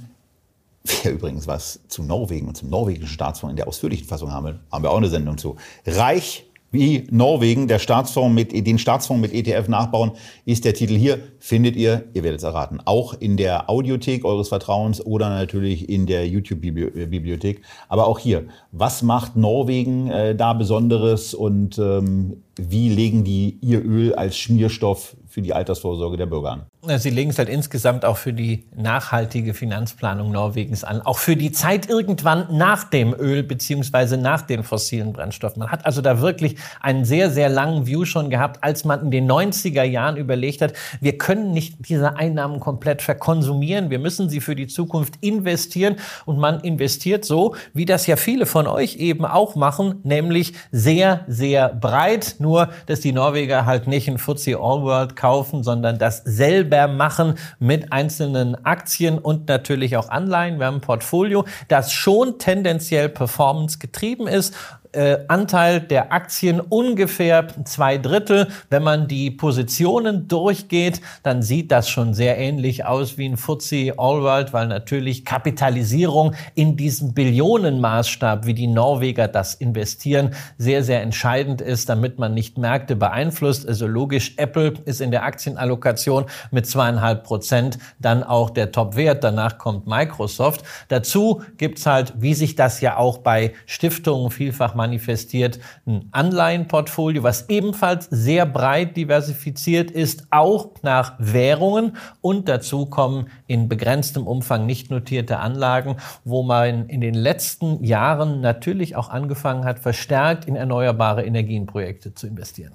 Wer 0.84 1.12
übrigens 1.12 1.46
was 1.46 1.80
zu 1.88 2.02
Norwegen 2.02 2.48
und 2.48 2.56
zum 2.56 2.70
norwegischen 2.70 3.08
Staatsfonds 3.08 3.52
in 3.52 3.56
der 3.56 3.68
ausführlichen 3.68 4.06
Fassung 4.06 4.32
haben, 4.32 4.60
haben 4.70 4.84
wir 4.84 4.90
auch 4.90 4.96
eine 4.96 5.08
Sendung 5.08 5.38
zu. 5.38 5.56
Reich 5.86 6.46
wie 6.72 7.06
Norwegen, 7.10 7.66
der 7.66 7.80
Staatsfonds 7.80 8.32
mit, 8.32 8.52
den 8.66 8.78
Staatsfonds 8.78 9.20
mit 9.20 9.34
ETF 9.34 9.68
nachbauen, 9.68 10.12
ist 10.44 10.64
der 10.64 10.74
Titel 10.74 10.94
hier. 10.94 11.18
Findet 11.40 11.74
ihr, 11.74 12.04
ihr 12.14 12.22
werdet 12.22 12.38
es 12.38 12.44
erraten, 12.44 12.80
auch 12.84 13.14
in 13.14 13.36
der 13.36 13.68
Audiothek 13.68 14.24
eures 14.24 14.48
Vertrauens 14.48 15.04
oder 15.04 15.30
natürlich 15.30 15.88
in 15.88 16.06
der 16.06 16.28
YouTube-Bibliothek. 16.28 17.62
Aber 17.88 18.06
auch 18.06 18.20
hier, 18.20 18.44
was 18.70 19.02
macht 19.02 19.36
Norwegen 19.36 20.10
äh, 20.10 20.36
da 20.36 20.52
Besonderes 20.52 21.34
und 21.34 21.78
ähm, 21.78 22.42
wie 22.56 22.88
legen 22.88 23.24
die 23.24 23.58
ihr 23.60 23.84
Öl 23.84 24.14
als 24.14 24.36
Schmierstoff 24.36 25.16
für 25.30 25.42
die 25.42 25.54
Altersvorsorge 25.54 26.16
der 26.16 26.26
Bürger 26.26 26.50
an? 26.50 26.98
Sie 26.98 27.10
legen 27.10 27.30
es 27.30 27.38
halt 27.38 27.48
insgesamt 27.48 28.04
auch 28.04 28.16
für 28.16 28.32
die 28.32 28.64
nachhaltige 28.74 29.54
Finanzplanung 29.54 30.32
Norwegens 30.32 30.82
an, 30.82 31.00
auch 31.02 31.18
für 31.18 31.36
die 31.36 31.52
Zeit 31.52 31.88
irgendwann 31.88 32.46
nach 32.50 32.84
dem 32.84 33.14
Öl 33.14 33.42
beziehungsweise 33.44 34.16
nach 34.16 34.42
den 34.42 34.64
fossilen 34.64 35.12
Brennstoffen. 35.12 35.60
Man 35.60 35.70
hat 35.70 35.86
also 35.86 36.02
da 36.02 36.20
wirklich 36.20 36.56
einen 36.80 37.04
sehr, 37.04 37.30
sehr 37.30 37.48
langen 37.48 37.86
View 37.86 38.04
schon 38.04 38.28
gehabt, 38.28 38.64
als 38.64 38.84
man 38.84 39.02
in 39.02 39.10
den 39.10 39.30
90er 39.30 39.84
Jahren 39.84 40.16
überlegt 40.16 40.62
hat, 40.62 40.72
wir 41.00 41.16
können 41.16 41.52
nicht 41.52 41.76
diese 41.88 42.16
Einnahmen 42.16 42.58
komplett 42.58 43.02
verkonsumieren, 43.02 43.90
wir 43.90 44.00
müssen 44.00 44.28
sie 44.28 44.40
für 44.40 44.56
die 44.56 44.66
Zukunft 44.66 45.14
investieren 45.20 45.96
und 46.26 46.38
man 46.38 46.60
investiert 46.60 47.24
so, 47.24 47.54
wie 47.72 47.84
das 47.84 48.06
ja 48.06 48.16
viele 48.16 48.46
von 48.46 48.66
euch 48.66 48.96
eben 48.96 49.24
auch 49.24 49.54
machen, 49.54 50.00
nämlich 50.02 50.54
sehr, 50.72 51.24
sehr 51.28 51.68
breit, 51.68 52.36
nur 52.38 52.70
dass 52.86 53.00
die 53.00 53.12
Norweger 53.12 53.66
halt 53.66 53.86
nicht 53.86 54.08
ein 54.08 54.18
FTSE 54.18 54.56
All 54.56 54.82
World 54.82 55.16
kaufen, 55.30 55.62
sondern 55.62 55.96
das 55.96 56.22
selber 56.24 56.88
machen 56.88 57.34
mit 57.60 57.92
einzelnen 57.92 58.56
Aktien 58.64 59.16
und 59.16 59.46
natürlich 59.46 59.96
auch 59.96 60.08
Anleihen. 60.08 60.58
Wir 60.58 60.66
haben 60.66 60.78
ein 60.78 60.80
Portfolio, 60.80 61.44
das 61.68 61.92
schon 61.92 62.38
tendenziell 62.40 63.08
performance 63.08 63.78
getrieben 63.78 64.26
ist 64.26 64.56
äh, 64.92 65.18
Anteil 65.28 65.80
der 65.80 66.12
Aktien 66.12 66.60
ungefähr 66.60 67.46
zwei 67.64 67.98
Drittel. 67.98 68.48
Wenn 68.70 68.82
man 68.82 69.08
die 69.08 69.30
Positionen 69.30 70.28
durchgeht, 70.28 71.00
dann 71.22 71.42
sieht 71.42 71.70
das 71.70 71.88
schon 71.88 72.14
sehr 72.14 72.38
ähnlich 72.38 72.84
aus 72.84 73.18
wie 73.18 73.28
ein 73.28 73.36
FTSE 73.36 73.94
Allworld, 73.98 74.52
weil 74.52 74.66
natürlich 74.66 75.24
Kapitalisierung 75.24 76.34
in 76.54 76.76
diesem 76.76 77.14
Billionenmaßstab, 77.14 78.46
wie 78.46 78.54
die 78.54 78.66
Norweger 78.66 79.28
das 79.28 79.54
investieren, 79.54 80.34
sehr, 80.58 80.82
sehr 80.82 81.02
entscheidend 81.02 81.60
ist, 81.60 81.88
damit 81.88 82.18
man 82.18 82.34
nicht 82.34 82.58
Märkte 82.58 82.96
beeinflusst. 82.96 83.68
Also 83.68 83.86
logisch, 83.86 84.34
Apple 84.36 84.74
ist 84.84 85.00
in 85.00 85.10
der 85.10 85.24
Aktienallokation 85.24 86.24
mit 86.50 86.66
zweieinhalb 86.66 87.24
Prozent 87.24 87.78
dann 87.98 88.22
auch 88.22 88.50
der 88.50 88.72
Top-Wert. 88.72 89.22
Danach 89.22 89.58
kommt 89.58 89.86
Microsoft. 89.86 90.62
Dazu 90.88 91.42
gibt's 91.56 91.86
halt, 91.86 92.14
wie 92.18 92.34
sich 92.34 92.56
das 92.56 92.80
ja 92.80 92.96
auch 92.96 93.18
bei 93.18 93.52
Stiftungen 93.66 94.30
vielfach 94.30 94.74
manifestiert 94.80 95.60
ein 95.84 96.08
Anleihenportfolio, 96.10 97.22
was 97.22 97.50
ebenfalls 97.50 98.08
sehr 98.10 98.46
breit 98.46 98.96
diversifiziert 98.96 99.90
ist, 99.90 100.28
auch 100.30 100.70
nach 100.80 101.16
Währungen 101.18 101.98
und 102.22 102.48
dazu 102.48 102.86
kommen 102.86 103.26
in 103.46 103.68
begrenztem 103.68 104.26
Umfang 104.26 104.64
nicht 104.64 104.90
notierte 104.90 105.38
Anlagen, 105.38 105.96
wo 106.24 106.42
man 106.42 106.88
in 106.88 107.02
den 107.02 107.12
letzten 107.12 107.84
Jahren 107.84 108.40
natürlich 108.40 108.96
auch 108.96 109.10
angefangen 109.10 109.66
hat, 109.66 109.80
verstärkt 109.80 110.46
in 110.46 110.56
erneuerbare 110.56 111.24
Energienprojekte 111.24 112.14
zu 112.14 112.26
investieren. 112.26 112.72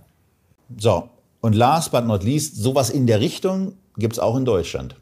So, 0.77 1.09
und 1.41 1.55
last 1.55 1.91
but 1.91 2.05
not 2.05 2.24
least, 2.24 2.55
sowas 2.57 2.91
in 2.91 3.07
der 3.07 3.19
Richtung 3.19 3.74
gibt 3.97 4.13
es 4.13 4.19
auch 4.19 4.35
in 4.35 4.45
Deutschland. 4.45 4.95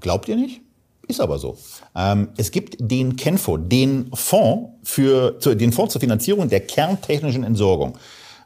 Glaubt 0.00 0.26
ihr 0.28 0.36
nicht? 0.36 0.62
Ist 1.08 1.20
aber 1.20 1.38
so. 1.38 1.56
Ähm, 1.94 2.28
es 2.36 2.50
gibt 2.50 2.76
den 2.78 3.16
Kenfo, 3.16 3.56
den 3.56 4.10
Fonds 4.12 4.70
für 4.82 5.38
zu, 5.38 5.54
den 5.54 5.72
Fonds 5.72 5.92
zur 5.92 6.00
Finanzierung 6.00 6.48
der 6.48 6.60
kerntechnischen 6.60 7.44
Entsorgung. 7.44 7.96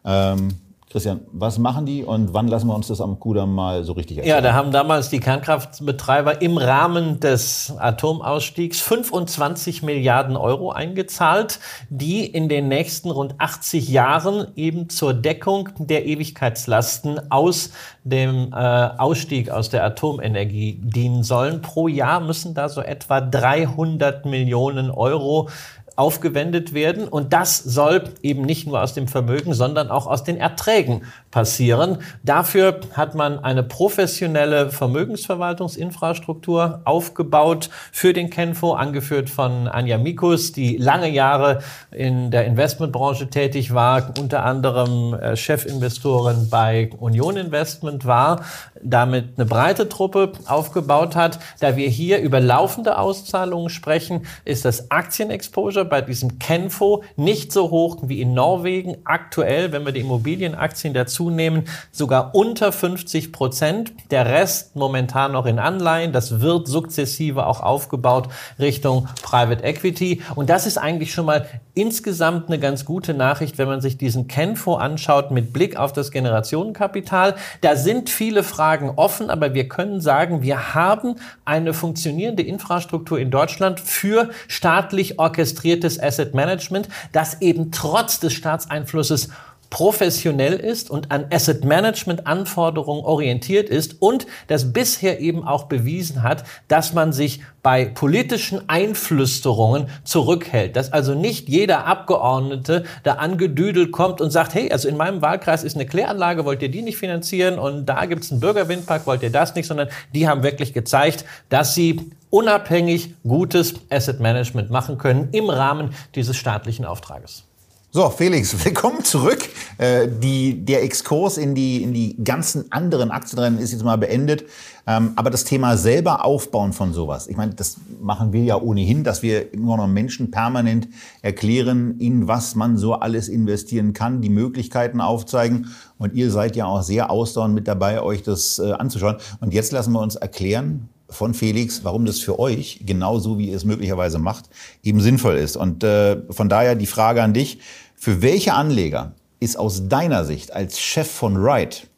Ähm, 0.05 0.49
Christian, 0.91 1.21
was 1.31 1.59
machen 1.59 1.87
die 1.87 2.03
und 2.03 2.35
wann 2.35 2.49
lassen 2.49 2.67
wir 2.67 2.75
uns 2.75 2.89
das 2.89 3.01
am 3.01 3.21
Kudamm 3.21 3.55
mal 3.55 3.85
so 3.85 3.93
richtig 3.93 4.19
erzählen? 4.19 4.35
Ja, 4.35 4.41
da 4.41 4.55
haben 4.55 4.73
damals 4.73 5.09
die 5.09 5.21
Kernkraftbetreiber 5.21 6.43
im 6.43 6.59
Rahmen 6.59 7.21
des 7.21 7.73
Atomausstiegs 7.79 8.81
25 8.81 9.85
Milliarden 9.85 10.37
Euro 10.37 10.73
eingezahlt, 10.73 11.61
die 11.91 12.27
in 12.27 12.49
den 12.49 12.67
nächsten 12.67 13.13
rund 13.13 13.37
80 13.39 13.89
Jahren 13.89 14.49
eben 14.57 14.89
zur 14.89 15.15
Deckung 15.15 15.69
der 15.79 16.07
Ewigkeitslasten 16.07 17.31
aus 17.31 17.71
dem 18.03 18.53
äh, 18.53 18.57
Ausstieg 18.57 19.49
aus 19.49 19.71
der 19.71 19.85
Atomenergie 19.85 20.81
dienen 20.83 21.23
sollen. 21.23 21.63
Pro 21.63 21.87
Jahr 21.87 22.19
müssen 22.19 22.53
da 22.55 22.69
so 22.69 22.81
etwa 22.81 23.21
300 23.21 24.25
Millionen 24.27 24.91
Euro 24.91 25.51
aufgewendet 25.97 26.73
werden. 26.73 27.09
Und 27.09 27.33
das 27.33 27.59
soll 27.59 28.05
eben 28.23 28.43
nicht 28.43 28.67
nur 28.67 28.83
aus 28.83 28.95
dem 28.95 29.09
Vermögen, 29.09 29.55
sondern 29.55 29.91
auch 29.91 30.07
aus 30.07 30.25
den 30.25 30.37
Erträgen 30.37 31.03
passieren. 31.31 31.99
Dafür 32.25 32.81
hat 32.95 33.15
man 33.15 33.39
eine 33.39 33.63
professionelle 33.63 34.71
Vermögensverwaltungsinfrastruktur 34.71 36.81
aufgebaut 36.85 37.71
für 37.93 38.13
den 38.13 38.31
Kenfo, 38.31 38.73
angeführt 38.73 39.31
von 39.31 39.69
Anja 39.69 39.99
Mikus, 39.99 40.51
die 40.53 40.77
lange 40.77 41.09
Jahre 41.09 41.61
in 41.93 42.33
der 42.33 42.47
Investmentbranche 42.47 43.31
tätig 43.31 43.73
war, 43.73 44.13
unter 44.19 44.45
anderem 44.45 45.15
äh, 45.15 45.37
Chefinvestorin 45.37 46.49
bei 46.51 46.91
Union 46.99 47.37
Investment 47.37 48.07
war, 48.07 48.45
damit 48.83 49.35
eine 49.37 49.47
breite 49.47 49.89
Truppe 49.89 50.33
aufgebaut 50.47 51.15
hat. 51.15 51.39
Da 51.61 51.77
wir 51.77 51.89
hier 51.89 52.19
über 52.19 52.41
laufende 52.41 52.99
Auszahlungen 52.99 53.71
sprechen, 53.71 54.27
ist 54.45 54.65
das 54.65 54.91
Aktienexposure 54.91 55.85
bei 55.85 56.01
diesem 56.01 56.41
Kenfo 56.41 57.05
nicht 57.17 57.53
so 57.53 57.71
hoch 57.71 57.99
wie 58.03 58.21
in 58.21 58.35
Norwegen. 58.35 58.97
Aktuell, 59.05 59.71
wenn 59.71 59.85
wir 59.85 59.93
die 59.93 60.01
Immobilienaktien 60.01 60.93
dazu 60.93 61.20
nehmen, 61.29 61.65
sogar 61.91 62.35
unter 62.37 62.71
50 62.71 63.33
Prozent. 63.33 63.93
Der 64.11 64.27
Rest 64.27 64.77
momentan 64.77 65.33
noch 65.33 65.47
in 65.47 65.59
Anleihen. 65.59 66.13
Das 66.13 66.41
wird 66.41 66.69
sukzessive 66.69 67.47
auch 67.47 67.61
aufgebaut 67.61 68.29
Richtung 68.61 69.09
Private 69.23 69.65
Equity. 69.65 70.23
Und 70.37 70.49
das 70.49 70.67
ist 70.67 70.79
eigentlich 70.79 71.13
schon 71.13 71.27
mal 71.27 71.47
insgesamt 71.75 72.49
eine 72.49 72.59
ganz 72.59 72.85
gute 72.85 73.15
Nachricht, 73.15 73.59
wenn 73.59 73.67
man 73.67 73.81
sich 73.81 73.99
diesen 73.99 74.29
Kenfo 74.29 74.75
anschaut 74.77 75.33
mit 75.33 75.53
Blick 75.53 75.77
auf 75.77 75.93
das 75.93 76.13
Generationenkapital. 76.13 77.35
Da 77.63 77.75
sind 77.75 78.11
viele 78.11 78.43
Fragen 78.43 78.93
offen, 78.97 79.31
aber 79.31 79.55
wir 79.55 79.69
können 79.69 80.01
sagen, 80.01 80.43
wir 80.43 80.75
haben 80.75 81.17
eine 81.45 81.75
funktionierende 81.75 82.43
Infrastruktur 82.43 83.19
in 83.19 83.31
Deutschland 83.31 83.81
für 83.81 84.31
staatlich 84.47 85.19
orchestrierte 85.19 85.81
integriertes 85.81 86.01
Asset 86.01 86.35
Management, 86.35 86.89
das 87.13 87.41
eben 87.41 87.71
trotz 87.73 88.21
des 88.21 88.33
Staatseinflusses 88.33 89.31
professionell 89.71 90.55
ist 90.55 90.91
und 90.91 91.13
an 91.13 91.27
Asset 91.31 91.65
Management 91.65 92.27
Anforderungen 92.27 93.05
orientiert 93.05 93.69
ist 93.69 94.03
und 94.03 94.27
das 94.49 94.73
bisher 94.73 95.21
eben 95.21 95.47
auch 95.47 95.65
bewiesen 95.65 96.25
hat, 96.25 96.45
dass 96.69 96.93
man 96.93 97.13
sich 97.13 97.41
bei 97.63 97.85
politischen 97.85 98.69
Einflüsterungen 98.69 99.89
zurückhält, 100.03 100.77
dass 100.77 100.93
also 100.93 101.15
nicht 101.15 101.49
jeder 101.49 101.87
Abgeordnete 101.87 102.85
da 103.05 103.15
angedüdelt 103.15 103.93
kommt 103.93 104.21
und 104.21 104.31
sagt, 104.31 104.55
hey, 104.55 104.73
also 104.73 104.89
in 104.89 104.97
meinem 104.97 105.23
Wahlkreis 105.23 105.63
ist 105.63 105.77
eine 105.77 105.87
Kläranlage, 105.87 106.45
wollt 106.45 106.63
ihr 106.63 106.71
die 106.71 106.83
nicht 106.83 106.97
finanzieren 106.99 107.59
und 107.59 107.87
da 107.87 108.07
gibt 108.07 108.25
es 108.25 108.33
einen 108.33 108.41
Bürgerwindpark, 108.41 109.07
wollt 109.07 109.23
ihr 109.23 109.31
das 109.31 109.55
nicht, 109.55 109.67
sondern 109.67 109.89
die 110.15 110.27
haben 110.29 110.43
wirklich 110.43 110.73
gezeigt, 110.73 111.25
dass 111.49 111.75
sie 111.75 112.11
unabhängig 112.31 113.15
gutes 113.25 113.75
Asset 113.91 114.21
Management 114.21 114.71
machen 114.71 114.99
können 114.99 115.29
im 115.33 115.51
Rahmen 115.51 115.95
dieses 116.15 116.37
staatlichen 116.37 116.85
Auftrages. 116.85 117.45
So, 117.93 118.09
Felix, 118.09 118.55
willkommen 118.65 119.03
zurück. 119.03 119.49
Äh, 119.77 120.07
die, 120.07 120.65
der 120.65 120.85
Exkurs 120.85 121.37
in 121.37 121.57
die, 121.57 121.83
in 121.83 121.93
die 121.93 122.23
ganzen 122.23 122.71
anderen 122.71 123.11
Aktienrennen 123.11 123.59
ist 123.59 123.73
jetzt 123.73 123.83
mal 123.83 123.99
beendet. 123.99 124.45
Ähm, 124.87 125.11
aber 125.17 125.31
das 125.31 125.43
Thema 125.43 125.77
selber 125.77 126.25
aufbauen 126.25 126.73
von 126.73 126.93
sowas, 126.93 127.27
ich 127.27 127.37
meine, 127.37 127.53
das 127.53 127.79
machen 128.01 128.33
wir 128.33 128.45
ja 128.45 128.61
ohnehin, 128.61 129.03
dass 129.03 129.23
wir 129.23 129.53
immer 129.53 129.77
noch 129.77 129.89
Menschen 129.89 130.31
permanent 130.31 130.87
erklären, 131.23 131.99
in 131.99 132.29
was 132.29 132.55
man 132.55 132.77
so 132.77 132.95
alles 132.95 133.29
investieren 133.29 133.93
kann, 133.93 134.23
die 134.23 134.31
Möglichkeiten 134.31 135.01
aufzeigen. 135.01 135.75
Und 135.99 136.15
ihr 136.15 136.31
seid 136.31 136.55
ja 136.55 136.67
auch 136.67 136.83
sehr 136.83 137.11
ausdauernd 137.11 137.57
mit 137.57 137.67
dabei, 137.67 138.03
euch 138.03 138.23
das 138.23 138.61
äh, 138.61 138.71
anzuschauen. 138.71 139.17
Und 139.41 139.53
jetzt 139.53 139.73
lassen 139.73 139.91
wir 139.95 140.01
uns 140.01 140.15
erklären, 140.15 140.89
von 141.11 141.35
Felix, 141.35 141.85
warum 141.85 142.05
das 142.05 142.21
für 142.21 142.39
euch, 142.39 142.81
genauso 142.85 143.39
wie 143.39 143.51
ihr 143.51 143.57
es 143.57 143.65
möglicherweise 143.65 144.19
macht, 144.19 144.47
eben 144.83 145.01
sinnvoll 145.01 145.37
ist. 145.37 145.57
Und 145.57 145.85
äh, 145.85 146.19
von 146.31 146.49
daher 146.49 146.75
die 146.75 146.87
Frage 146.87 147.23
an 147.23 147.35
dich, 147.35 147.59
für 147.97 148.23
welche 148.23 148.55
Anleger 148.55 149.13
ist 149.41 149.59
aus 149.59 149.89
deiner 149.89 150.25
Sicht 150.25 150.53
als 150.53 150.79
Chef 150.81 151.11
von 151.11 151.43
Wright 151.43 151.89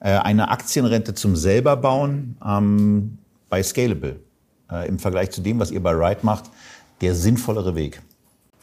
äh, 0.00 0.10
eine 0.10 0.50
Aktienrente 0.50 1.14
zum 1.14 1.36
selber 1.36 1.76
bauen 1.76 2.36
ähm, 2.44 3.18
bei 3.48 3.62
Scalable 3.62 4.20
äh, 4.70 4.88
im 4.88 4.98
Vergleich 4.98 5.30
zu 5.30 5.40
dem, 5.40 5.58
was 5.58 5.70
ihr 5.70 5.82
bei 5.82 5.96
Wright 5.96 6.24
macht, 6.24 6.44
der 7.00 7.14
sinnvollere 7.14 7.74
Weg? 7.74 8.02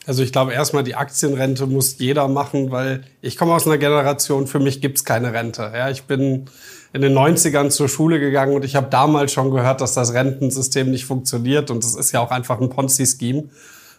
Also 0.09 0.23
ich 0.23 0.31
glaube 0.31 0.53
erstmal, 0.53 0.83
die 0.83 0.95
Aktienrente 0.95 1.67
muss 1.67 1.99
jeder 1.99 2.27
machen, 2.27 2.71
weil 2.71 3.03
ich 3.21 3.37
komme 3.37 3.53
aus 3.53 3.67
einer 3.67 3.77
Generation, 3.77 4.47
für 4.47 4.57
mich 4.57 4.81
gibt's 4.81 5.05
keine 5.05 5.33
Rente. 5.33 5.71
Ja, 5.71 5.91
ich 5.91 6.05
bin 6.05 6.45
in 6.93 7.01
den 7.01 7.15
90ern 7.15 7.69
zur 7.69 7.87
Schule 7.89 8.19
gegangen 8.19 8.55
und 8.55 8.65
ich 8.65 8.75
habe 8.75 8.87
damals 8.89 9.31
schon 9.31 9.51
gehört, 9.51 9.81
dass 9.81 9.93
das 9.93 10.15
Rentensystem 10.15 10.89
nicht 10.89 11.05
funktioniert 11.05 11.69
und 11.69 11.83
das 11.83 11.93
ist 11.93 12.11
ja 12.11 12.21
auch 12.21 12.31
einfach 12.31 12.59
ein 12.59 12.71
Ponzi-Scheme. 12.71 13.49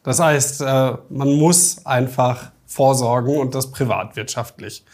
Das 0.02 0.18
heißt, 0.18 0.62
äh, 0.62 0.94
man 1.10 1.30
muss 1.30 1.86
einfach 1.86 2.50
vorsorgen 2.66 3.38
und 3.38 3.54
das 3.54 3.70
privatwirtschaftlich. 3.70 4.84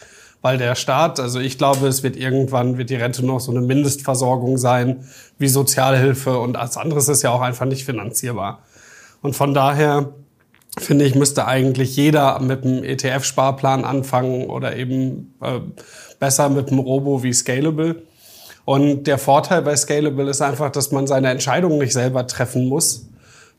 Weil 0.43 0.59
der 0.59 0.75
Staat, 0.75 1.19
also 1.19 1.39
ich 1.39 1.57
glaube, 1.57 1.87
es 1.87 2.03
wird 2.03 2.15
irgendwann, 2.15 2.77
wird 2.77 2.91
die 2.91 2.95
Rente 2.95 3.25
noch 3.25 3.39
so 3.39 3.49
eine 3.49 3.61
Mindestversorgung 3.61 4.59
sein, 4.59 5.07
wie 5.39 5.47
Sozialhilfe 5.47 6.37
und 6.37 6.57
als 6.57 6.77
anderes 6.77 7.07
ist 7.07 7.23
ja 7.23 7.31
auch 7.31 7.41
einfach 7.41 7.65
nicht 7.65 7.85
finanzierbar. 7.85 8.59
Und 9.23 9.35
von 9.35 9.55
daher 9.55 10.13
finde 10.77 11.05
ich, 11.05 11.15
müsste 11.15 11.47
eigentlich 11.47 11.95
jeder 11.95 12.39
mit 12.39 12.63
einem 12.63 12.83
ETF-Sparplan 12.83 13.83
anfangen 13.83 14.45
oder 14.45 14.75
eben 14.75 15.35
äh, 15.41 15.59
besser 16.19 16.49
mit 16.49 16.69
einem 16.69 16.79
Robo 16.79 17.23
wie 17.23 17.33
Scalable. 17.33 18.03
Und 18.65 19.07
der 19.07 19.17
Vorteil 19.17 19.61
bei 19.61 19.75
Scalable 19.75 20.29
ist 20.29 20.41
einfach, 20.41 20.71
dass 20.71 20.91
man 20.91 21.07
seine 21.07 21.29
Entscheidungen 21.29 21.79
nicht 21.79 21.93
selber 21.93 22.27
treffen 22.27 22.67
muss, 22.67 23.07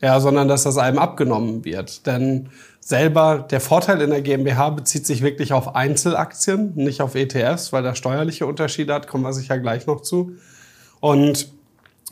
ja, 0.01 0.19
sondern 0.19 0.47
dass 0.47 0.63
das 0.63 0.77
einem 0.77 0.99
abgenommen 0.99 1.65
wird. 1.65 2.05
Denn 2.05 2.49
selber, 2.79 3.45
der 3.49 3.59
Vorteil 3.59 4.01
in 4.01 4.11
der 4.11 4.21
GmbH 4.21 4.69
bezieht 4.69 5.05
sich 5.05 5.21
wirklich 5.21 5.51
auf 5.51 5.75
Einzelaktien, 5.75 6.73
nicht 6.75 7.01
auf 7.01 7.15
ETFs, 7.15 7.73
weil 7.73 7.83
da 7.83 7.95
steuerliche 7.95 8.45
Unterschiede 8.45 8.93
hat, 8.93 9.07
kommen 9.07 9.23
wir 9.23 9.33
sicher 9.33 9.57
gleich 9.59 9.87
noch 9.87 10.01
zu. 10.01 10.33
Und 10.99 11.49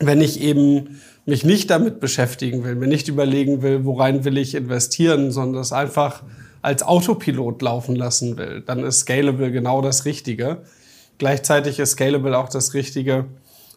wenn 0.00 0.20
ich 0.20 0.40
eben 0.40 1.00
mich 1.28 1.44
nicht 1.44 1.70
damit 1.70 2.00
beschäftigen 2.00 2.64
will, 2.64 2.74
mir 2.74 2.86
nicht 2.86 3.06
überlegen 3.08 3.60
will, 3.62 3.84
worein 3.84 4.24
will 4.24 4.38
ich 4.38 4.54
investieren, 4.54 5.30
sondern 5.30 5.60
es 5.60 5.72
einfach 5.72 6.22
als 6.62 6.82
Autopilot 6.82 7.60
laufen 7.60 7.94
lassen 7.94 8.38
will, 8.38 8.62
dann 8.62 8.82
ist 8.82 9.00
Scalable 9.00 9.52
genau 9.52 9.82
das 9.82 10.06
Richtige. 10.06 10.62
Gleichzeitig 11.18 11.78
ist 11.78 11.92
Scalable 11.92 12.36
auch 12.36 12.48
das 12.48 12.74
Richtige, 12.74 13.26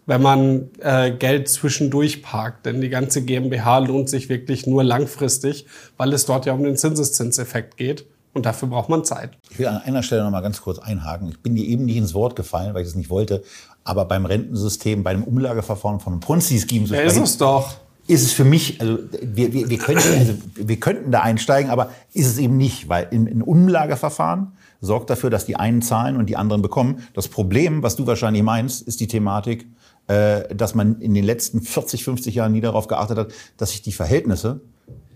wenn 0.05 0.22
man 0.22 0.70
äh, 0.79 1.12
Geld 1.12 1.50
zwischendurch 1.50 2.24
parkt. 2.24 2.65
Denn 2.65 2.79
die 2.79 2.89
ganze 2.89 3.24
GmbH 3.24 3.79
lohnt 3.79 4.10
sich 4.10 4.29
wirklich 4.29 4.65
nur 4.65 4.84
langfristig, 4.84 5.65
weil 5.98 6.13
es 6.13 6.25
dort 6.25 6.46
ja 6.46 6.53
um 6.53 6.63
den 6.63 6.77
Zinseszinseffekt 6.77 7.77
geht. 7.77 8.05
Und 8.34 8.46
dafür 8.46 8.70
braucht 8.70 8.88
man 8.88 9.03
Zeit. 9.03 9.31
Ich 9.50 9.60
will 9.60 9.67
an 9.67 9.81
einer 9.81 10.03
Stelle 10.03 10.24
noch 10.24 10.31
mal 10.31 10.39
ganz 10.39 10.62
kurz 10.62 10.79
einhaken. 10.79 11.27
Ich 11.27 11.41
bin 11.41 11.53
dir 11.53 11.65
eben 11.65 11.84
nicht 11.84 11.98
ins 11.98 12.13
Wort 12.13 12.38
gefallen, 12.38 12.74
weil 12.74 12.84
ich 12.84 12.88
es 12.88 12.96
nicht 12.96 13.10
wollte. 13.10 13.43
Aber 13.83 14.05
beim 14.05 14.25
Rentensystem, 14.25 15.03
bei 15.03 15.13
dem 15.13 15.23
Umlageverfahren 15.23 16.00
von 16.00 16.13
einem 16.13 16.19
Ponzi-Scheme 16.19 16.85
zu 16.85 16.95
ja, 16.95 17.01
ist 17.01 17.17
es 17.17 17.38
doch. 17.38 17.75
Ist 18.07 18.23
es 18.23 18.33
für 18.33 18.43
mich, 18.43 18.81
also 18.81 18.97
wir, 19.21 19.53
wir, 19.53 19.69
wir, 19.69 19.77
könnten, 19.77 20.13
also 20.17 20.33
wir 20.55 20.79
könnten 20.79 21.11
da 21.11 21.21
einsteigen, 21.21 21.71
aber 21.71 21.91
ist 22.13 22.27
es 22.27 22.38
eben 22.38 22.57
nicht, 22.57 22.89
weil 22.89 23.07
in, 23.11 23.27
in 23.27 23.41
Umlageverfahren 23.41 24.53
sorgt 24.81 25.09
dafür, 25.09 25.29
dass 25.29 25.45
die 25.45 25.55
einen 25.55 25.81
zahlen 25.81 26.17
und 26.17 26.27
die 26.27 26.35
anderen 26.35 26.61
bekommen. 26.61 27.03
Das 27.13 27.27
Problem, 27.27 27.83
was 27.83 27.95
du 27.95 28.07
wahrscheinlich 28.07 28.43
meinst, 28.43 28.81
ist 28.81 29.00
die 29.00 29.07
Thematik, 29.07 29.67
äh, 30.07 30.53
dass 30.53 30.75
man 30.75 31.00
in 31.00 31.13
den 31.13 31.23
letzten 31.23 31.61
40, 31.61 32.03
50 32.03 32.35
Jahren 32.35 32.51
nie 32.51 32.61
darauf 32.61 32.88
geachtet 32.88 33.17
hat, 33.17 33.31
dass 33.57 33.69
sich 33.69 33.81
die 33.81 33.93
Verhältnisse 33.93 34.61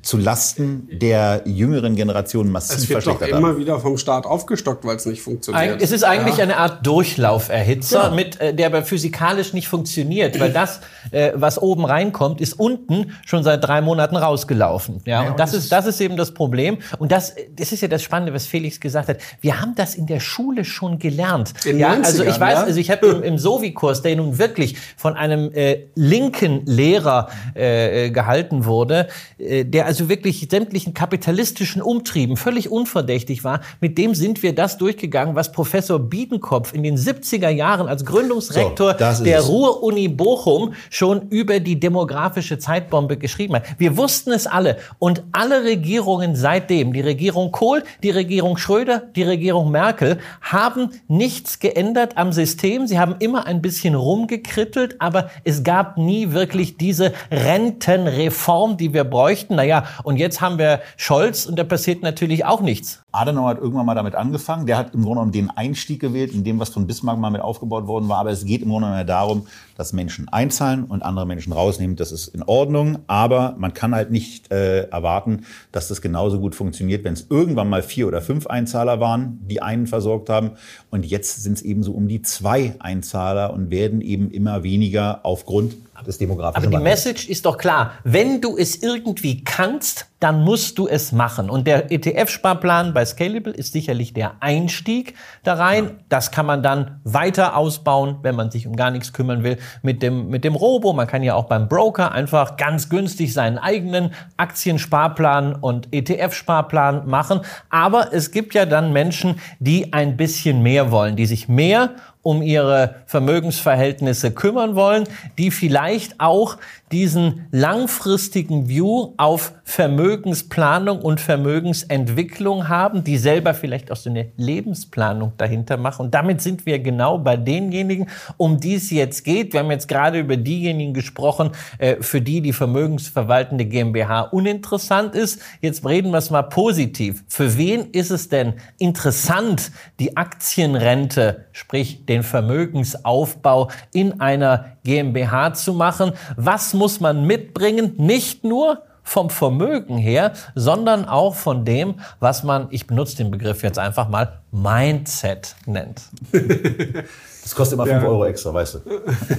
zu 0.06 0.18
Lasten 0.18 0.88
der 0.92 1.42
jüngeren 1.46 1.96
Generation 1.96 2.52
massiv 2.52 2.78
es 2.78 2.90
wird 2.90 3.04
verschlechtert 3.04 3.32
doch 3.32 3.38
immer 3.40 3.58
wieder 3.58 3.80
vom 3.80 3.98
Staat 3.98 4.28
aufgestockt, 4.28 4.86
weil 4.86 4.98
es 4.98 5.08
nicht 5.08 5.22
funktioniert. 5.22 5.82
Es 5.82 5.92
ist 5.92 6.04
eigentlich 6.04 6.38
ja. 6.38 6.44
eine 6.44 6.58
Art 6.58 6.86
Durchlauferhitzer, 6.86 8.04
ja. 8.04 8.10
mit 8.12 8.40
äh, 8.40 8.54
der 8.54 8.68
aber 8.68 8.84
physikalisch 8.84 9.54
nicht 9.54 9.68
funktioniert, 9.68 10.40
weil 10.40 10.54
das, 10.54 10.82
äh, 11.10 11.32
was 11.34 11.60
oben 11.60 11.86
reinkommt, 11.86 12.40
ist 12.40 12.54
unten 12.54 13.14
schon 13.26 13.44
seit 13.44 13.64
drei 13.64 13.82
Monaten 13.82 14.16
rausgelaufen. 14.16 15.02
Ja, 15.06 15.24
ja 15.24 15.32
und 15.32 15.40
das 15.40 15.56
ist 15.56 15.72
das 15.72 15.88
ist 15.88 16.00
eben 16.00 16.18
das 16.18 16.36
Problem. 16.36 16.78
Und 17.00 17.12
das 17.12 17.34
das 17.56 17.72
ist 17.72 17.82
ja 17.82 17.88
das 17.88 18.04
Spannende, 18.04 18.32
was 18.32 18.46
Felix 18.46 18.80
gesagt 18.80 19.10
hat. 19.10 19.18
Wir 19.42 19.60
haben 19.60 19.74
das 19.74 19.96
in 19.96 20.06
der 20.06 20.20
Schule 20.20 20.66
schon 20.66 21.00
gelernt. 21.00 21.54
In 21.66 21.80
ja, 21.80 21.94
also 21.94 22.24
ich 22.24 22.40
weiß, 22.40 22.60
also 22.60 22.80
ich 22.80 22.92
habe 22.92 23.08
im, 23.08 23.24
im 23.24 23.38
Sovi-Kurs, 23.40 24.04
der 24.04 24.18
nun 24.18 24.38
wirklich 24.38 24.78
von 24.98 25.16
einem 25.16 25.52
äh, 25.52 25.88
linken 25.96 26.64
Lehrer 26.68 27.30
äh, 27.56 28.06
äh 28.06 28.10
gehalten 28.12 28.66
wurde, 28.66 29.08
äh, 29.40 29.66
der 29.66 29.88
also 29.88 29.95
also 29.96 30.10
wirklich 30.10 30.46
sämtlichen 30.52 30.94
kapitalistischen 30.94 31.82
Umtrieben 31.82 32.36
völlig 32.36 32.70
unverdächtig 32.70 33.46
war, 33.46 33.62
mit 33.80 33.98
dem 33.98 34.14
sind 34.14 34.44
wir 34.44 34.54
das 34.54 34.78
durchgegangen, 34.78 35.36
was 35.36 35.54
Professor 35.54 36.00
Biedenkopf 36.00 36.74
in 36.74 36.84
den 36.84 36.98
70er 36.98 37.48
Jahren 37.48 37.88
als 37.88 38.04
Gründungsrektor 38.04 38.98
so, 39.14 39.24
der 39.24 39.40
Ruhr-Uni 39.42 40.10
Bochum 40.10 40.74
schon 40.90 41.30
über 41.30 41.62
die 41.62 41.80
demografische 41.80 42.60
Zeitbombe 42.60 43.16
geschrieben 43.16 43.56
hat. 43.56 43.64
Wir 43.78 43.96
wussten 43.96 44.34
es 44.34 44.48
alle 44.48 44.76
und 45.00 45.24
alle 45.32 45.64
Regierungen 45.64 46.36
seitdem, 46.36 46.92
die 46.92 47.00
Regierung 47.00 47.54
Kohl, 47.54 47.82
die 48.04 48.10
Regierung 48.10 48.58
Schröder, 48.58 49.04
die 49.16 49.24
Regierung 49.24 49.72
Merkel, 49.72 50.18
haben 50.42 50.90
nichts 51.08 51.60
geändert 51.60 52.18
am 52.18 52.34
System. 52.34 52.86
Sie 52.86 53.00
haben 53.00 53.16
immer 53.20 53.46
ein 53.46 53.62
bisschen 53.62 53.96
rumgekrittelt, 53.96 55.00
aber 55.00 55.30
es 55.46 55.64
gab 55.64 55.98
nie 55.98 56.34
wirklich 56.34 56.76
diese 56.76 57.14
Rentenreform, 57.32 58.76
die 58.76 58.94
wir 58.94 59.06
bräuchten. 59.06 59.56
Naja, 59.56 59.85
und 60.04 60.18
jetzt 60.18 60.42
haben 60.42 60.58
wir 60.58 60.82
Scholz 60.98 61.46
und 61.46 61.58
da 61.58 61.64
passiert 61.64 62.02
natürlich 62.02 62.46
auch 62.46 62.62
nichts. 62.62 63.04
Adenauer 63.16 63.50
hat 63.50 63.60
irgendwann 63.60 63.86
mal 63.86 63.96
damit 63.96 64.16
angefangen. 64.16 64.66
Der 64.66 64.78
hat 64.78 64.94
im 64.94 65.02
Grunde 65.02 65.16
genommen 65.16 65.32
den 65.32 65.50
Einstieg 65.50 66.00
gewählt, 66.02 66.34
in 66.34 66.44
dem, 66.44 66.60
was 66.60 66.70
von 66.70 66.86
Bismarck 66.86 67.18
mal 67.18 67.30
mit 67.30 67.42
aufgebaut 67.42 67.88
worden 67.88 68.10
war. 68.10 68.20
Aber 68.20 68.32
es 68.32 68.46
geht 68.46 68.62
im 68.62 68.70
Grunde 68.70 68.88
genommen 68.88 69.08
darum, 69.08 69.48
dass 69.78 69.94
Menschen 69.94 70.28
einzahlen 70.30 70.84
und 70.86 71.02
andere 71.02 71.26
Menschen 71.26 71.54
rausnehmen. 71.54 71.96
Das 71.96 72.12
ist 72.12 72.28
in 72.28 72.44
Ordnung. 72.44 73.00
Aber 73.08 73.56
man 73.58 73.74
kann 73.74 73.96
halt 73.96 74.12
nicht 74.12 74.52
äh, 74.52 74.84
erwarten, 74.90 75.46
dass 75.72 75.88
das 75.88 76.02
genauso 76.02 76.40
gut 76.40 76.56
funktioniert, 76.56 77.04
wenn 77.04 77.14
es 77.14 77.28
irgendwann 77.30 77.70
mal 77.70 77.84
vier 77.84 78.08
oder 78.08 78.22
fünf 78.22 78.48
Einzahler 78.48 79.00
waren, 79.00 79.40
die 79.44 79.62
einen 79.62 79.88
versorgt 79.88 80.30
haben. 80.30 80.52
Und 80.92 81.06
jetzt 81.06 81.42
sind 81.44 81.54
es 81.54 81.62
eben 81.62 81.84
so 81.84 81.94
um 81.94 82.08
die 82.08 82.22
zwei 82.22 82.76
Einzahler 82.80 83.54
und 83.54 83.72
werden 83.72 84.02
eben 84.02 84.30
immer 84.30 84.64
weniger 84.64 85.22
aufgrund 85.24 85.76
des 86.04 86.18
demografischen 86.18 86.68
Aber 86.68 86.78
die 86.78 86.84
Message 86.84 87.30
ist 87.30 87.46
doch 87.46 87.58
klar. 87.58 87.94
Wenn 88.04 88.42
du 88.42 88.58
es 88.58 88.82
irgendwie 88.82 89.44
kannst, 89.44 90.08
dann 90.20 90.44
musst 90.44 90.78
du 90.78 90.88
es 90.88 91.12
machen. 91.12 91.50
Und 91.50 91.68
der 91.68 91.92
ETF-Sparplan 91.92 92.94
bei 92.94 93.06
Scalable 93.06 93.54
ist 93.54 93.74
sicherlich 93.74 94.14
der 94.14 94.34
Einstieg 94.40 95.14
da 95.44 95.54
rein. 95.54 96.00
Das 96.10 96.32
kann 96.32 96.46
man 96.46 96.64
dann 96.64 97.00
weiter 97.04 97.56
ausbauen, 97.56 98.18
wenn 98.24 98.36
man 98.36 98.50
sich 98.50 98.66
um 98.66 98.76
gar 98.76 98.92
nichts 98.92 99.14
kümmern 99.14 99.44
will, 99.44 99.58
mit 99.84 100.02
dem, 100.02 100.30
mit 100.30 100.44
dem 100.44 100.56
Robo. 100.56 100.94
Man 100.94 101.08
kann 101.08 101.22
ja 101.22 101.36
auch 101.36 101.46
beim 101.46 101.68
Broker 101.68 102.12
einfach 102.12 102.58
ganz 102.58 102.90
günstig 102.90 103.34
seinen 103.34 103.58
eigenen 103.58 104.14
Aktiensparplan 104.38 105.56
und 105.56 105.94
ETF-Sparplan 105.94 107.08
machen. 107.08 107.42
Aber 107.70 108.14
es 108.14 108.32
gibt 108.32 108.54
ja 108.54 108.66
dann 108.66 108.94
Menschen, 108.94 109.40
die 109.60 109.94
ein 109.94 110.18
bisschen 110.18 110.64
mehr 110.64 110.92
wollen, 110.92 111.16
die 111.16 111.26
sich 111.26 111.48
mehr 111.48 111.92
um 112.26 112.42
ihre 112.42 112.96
Vermögensverhältnisse 113.06 114.32
kümmern 114.32 114.76
wollen, 114.76 115.04
die 115.38 115.52
vielleicht 115.52 116.20
auch 116.20 116.58
diesen 116.92 117.48
langfristigen 117.52 118.70
View 118.70 119.14
auf 119.18 119.54
Vermögensplanung 119.64 121.02
und 121.02 121.20
Vermögensentwicklung 121.20 122.70
haben, 122.70 123.04
die 123.04 123.18
selber 123.18 123.56
vielleicht 123.56 123.92
auch 123.92 123.96
so 123.96 124.12
eine 124.12 124.28
Lebensplanung 124.38 125.34
dahinter 125.38 125.78
machen. 125.78 126.06
Und 126.06 126.14
damit 126.14 126.42
sind 126.42 126.68
wir 126.68 126.78
genau 126.78 127.18
bei 127.18 127.38
denjenigen, 127.38 128.08
um 128.38 128.60
die 128.60 128.76
es 128.76 128.92
jetzt 128.92 129.24
geht. 129.24 129.54
Wir 129.54 129.62
haben 129.62 129.72
jetzt 129.72 129.88
gerade 129.88 130.20
über 130.20 130.38
diejenigen 130.38 130.94
gesprochen, 130.94 131.52
äh, 131.80 131.96
für 132.02 132.22
die 132.22 132.42
die 132.42 132.54
vermögensverwaltende 132.54 133.66
GmbH 133.66 134.22
uninteressant 134.22 135.16
ist. 135.16 135.42
Jetzt 135.62 135.84
reden 135.86 136.12
wir 136.12 136.20
es 136.20 136.30
mal 136.30 136.44
positiv. 136.44 137.24
Für 137.28 137.58
wen 137.58 137.90
ist 137.92 138.12
es 138.12 138.30
denn 138.30 138.54
interessant, 138.78 139.72
die 140.00 140.18
Aktienrente, 140.18 141.46
sprich 141.52 142.06
den 142.06 142.22
Vermögensaufbau 142.22 143.72
in 143.92 144.22
einer 144.22 144.76
GmbH 144.84 145.56
zu 145.56 145.74
machen. 145.74 146.12
Was 146.38 146.76
muss 146.76 146.85
man 147.00 147.26
mitbringen? 147.26 147.94
Nicht 147.98 148.44
nur 148.44 148.82
vom 149.06 149.30
Vermögen 149.30 149.98
her, 149.98 150.34
sondern 150.56 151.06
auch 151.06 151.36
von 151.36 151.64
dem, 151.64 151.96
was 152.20 152.44
man, 152.44 152.68
ich 152.72 152.88
benutze 152.88 153.18
den 153.18 153.30
Begriff 153.30 153.62
jetzt 153.62 153.78
einfach 153.78 154.10
mal, 154.10 154.42
Mindset 154.52 155.56
nennt. 155.66 156.02
Das 157.46 157.54
kostet 157.54 157.78
immer 157.78 157.86
5 157.86 158.02
ja. 158.02 158.10
Euro 158.10 158.26
extra, 158.26 158.52
weißt 158.52 158.74
du. 158.74 158.80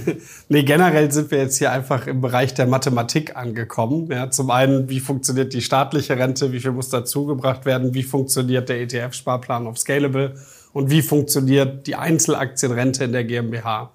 nee, 0.47 0.63
generell 0.63 1.11
sind 1.11 1.29
wir 1.29 1.39
jetzt 1.39 1.57
hier 1.57 1.73
einfach 1.73 2.07
im 2.07 2.21
Bereich 2.21 2.53
der 2.53 2.65
Mathematik 2.65 3.35
angekommen. 3.35 4.07
Ja, 4.09 4.31
zum 4.31 4.49
einen, 4.49 4.87
wie 4.87 5.01
funktioniert 5.01 5.51
die 5.51 5.61
staatliche 5.61 6.17
Rente, 6.17 6.53
wie 6.53 6.61
viel 6.61 6.71
muss 6.71 6.87
dazugebracht 6.87 7.65
werden, 7.65 7.93
wie 7.93 8.03
funktioniert 8.03 8.69
der 8.69 8.79
ETF-Sparplan 8.79 9.67
auf 9.67 9.77
Scalable 9.77 10.35
und 10.71 10.89
wie 10.89 11.01
funktioniert 11.01 11.85
die 11.85 11.97
Einzelaktienrente 11.97 13.03
in 13.03 13.11
der 13.11 13.25
GmbH. 13.25 13.91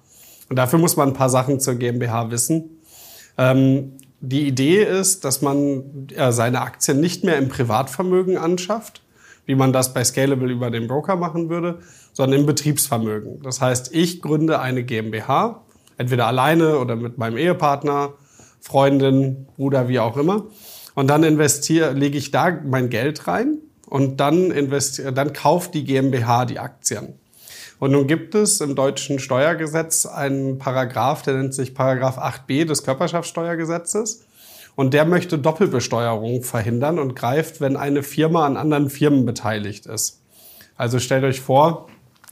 Und 0.47 0.57
dafür 0.57 0.77
muss 0.77 0.95
man 0.95 1.07
ein 1.07 1.15
paar 1.15 1.31
Sachen 1.31 1.59
zur 1.59 1.73
GmbH 1.73 2.29
wissen. 2.29 2.72
Ähm, 3.37 3.93
die 4.21 4.47
Idee 4.47 4.83
ist, 4.83 5.25
dass 5.25 5.41
man 5.41 6.07
äh, 6.15 6.31
seine 6.31 6.61
Aktien 6.61 6.99
nicht 6.99 7.23
mehr 7.23 7.37
im 7.37 7.49
Privatvermögen 7.49 8.37
anschafft, 8.37 9.01
wie 9.45 9.55
man 9.55 9.73
das 9.73 9.93
bei 9.93 10.03
Scalable 10.03 10.51
über 10.51 10.71
den 10.71 10.87
Broker 10.87 11.17
machen 11.17 11.49
würde, 11.49 11.79
sondern 12.13 12.39
im 12.41 12.45
Betriebsvermögen. 12.45 13.41
Das 13.43 13.59
heißt, 13.59 13.93
ich 13.93 14.21
gründe 14.21 14.59
eine 14.59 14.83
GmbH, 14.83 15.61
entweder 15.97 16.27
alleine 16.27 16.79
oder 16.79 16.95
mit 16.95 17.17
meinem 17.17 17.37
Ehepartner, 17.37 18.13
Freundin, 18.61 19.47
Bruder, 19.57 19.89
wie 19.89 19.99
auch 19.99 20.15
immer. 20.15 20.45
Und 20.95 21.07
dann 21.07 21.23
investiere, 21.23 21.91
lege 21.91 22.17
ich 22.17 22.31
da 22.31 22.57
mein 22.65 22.89
Geld 22.89 23.27
rein 23.27 23.57
und 23.87 24.21
dann, 24.21 24.53
dann 25.13 25.33
kauft 25.33 25.73
die 25.73 25.83
GmbH 25.83 26.45
die 26.45 26.59
Aktien. 26.59 27.15
Und 27.83 27.91
nun 27.91 28.07
gibt 28.07 28.33
es 28.33 28.61
im 28.61 28.75
deutschen 28.75 29.19
Steuergesetz 29.19 30.05
einen 30.05 30.57
Paragraph, 30.57 31.21
der 31.23 31.33
nennt 31.33 31.53
sich 31.53 31.75
Paragraph 31.75 32.17
8b 32.17 32.63
des 32.63 32.85
Körperschaftssteuergesetzes. 32.85 34.23
Und 34.75 34.93
der 34.93 35.03
möchte 35.03 35.37
Doppelbesteuerung 35.37 36.43
verhindern 36.43 36.97
und 36.97 37.13
greift, 37.13 37.59
wenn 37.59 37.75
eine 37.75 38.01
Firma 38.01 38.45
an 38.45 38.55
anderen 38.55 38.89
Firmen 38.89 39.25
beteiligt 39.25 39.85
ist. 39.85 40.21
Also 40.77 40.97
stellt 40.99 41.25
euch 41.25 41.41
vor, 41.41 41.89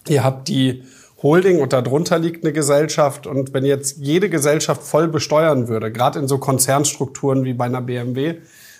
ihr 0.07 0.23
habt 0.23 0.47
die 0.47 0.83
Holding 1.21 1.59
und 1.59 1.73
darunter 1.73 2.17
liegt 2.17 2.45
eine 2.45 2.53
Gesellschaft. 2.53 3.27
Und 3.27 3.53
wenn 3.53 3.65
jetzt 3.65 3.97
jede 3.97 4.29
Gesellschaft 4.29 4.81
voll 4.81 5.09
besteuern 5.09 5.67
würde, 5.67 5.91
gerade 5.91 6.17
in 6.19 6.29
so 6.29 6.37
Konzernstrukturen 6.37 7.43
wie 7.43 7.53
bei 7.53 7.65
einer 7.65 7.81
BMW, 7.81 8.35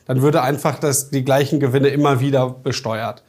dann 0.05 0.21
würde 0.21 0.41
einfach 0.41 0.79
das, 0.79 1.10
die 1.10 1.25
gleichen 1.25 1.60
Gewinne 1.60 1.89
immer 1.89 2.21
wieder 2.21 2.49
besteuert. 2.49 3.23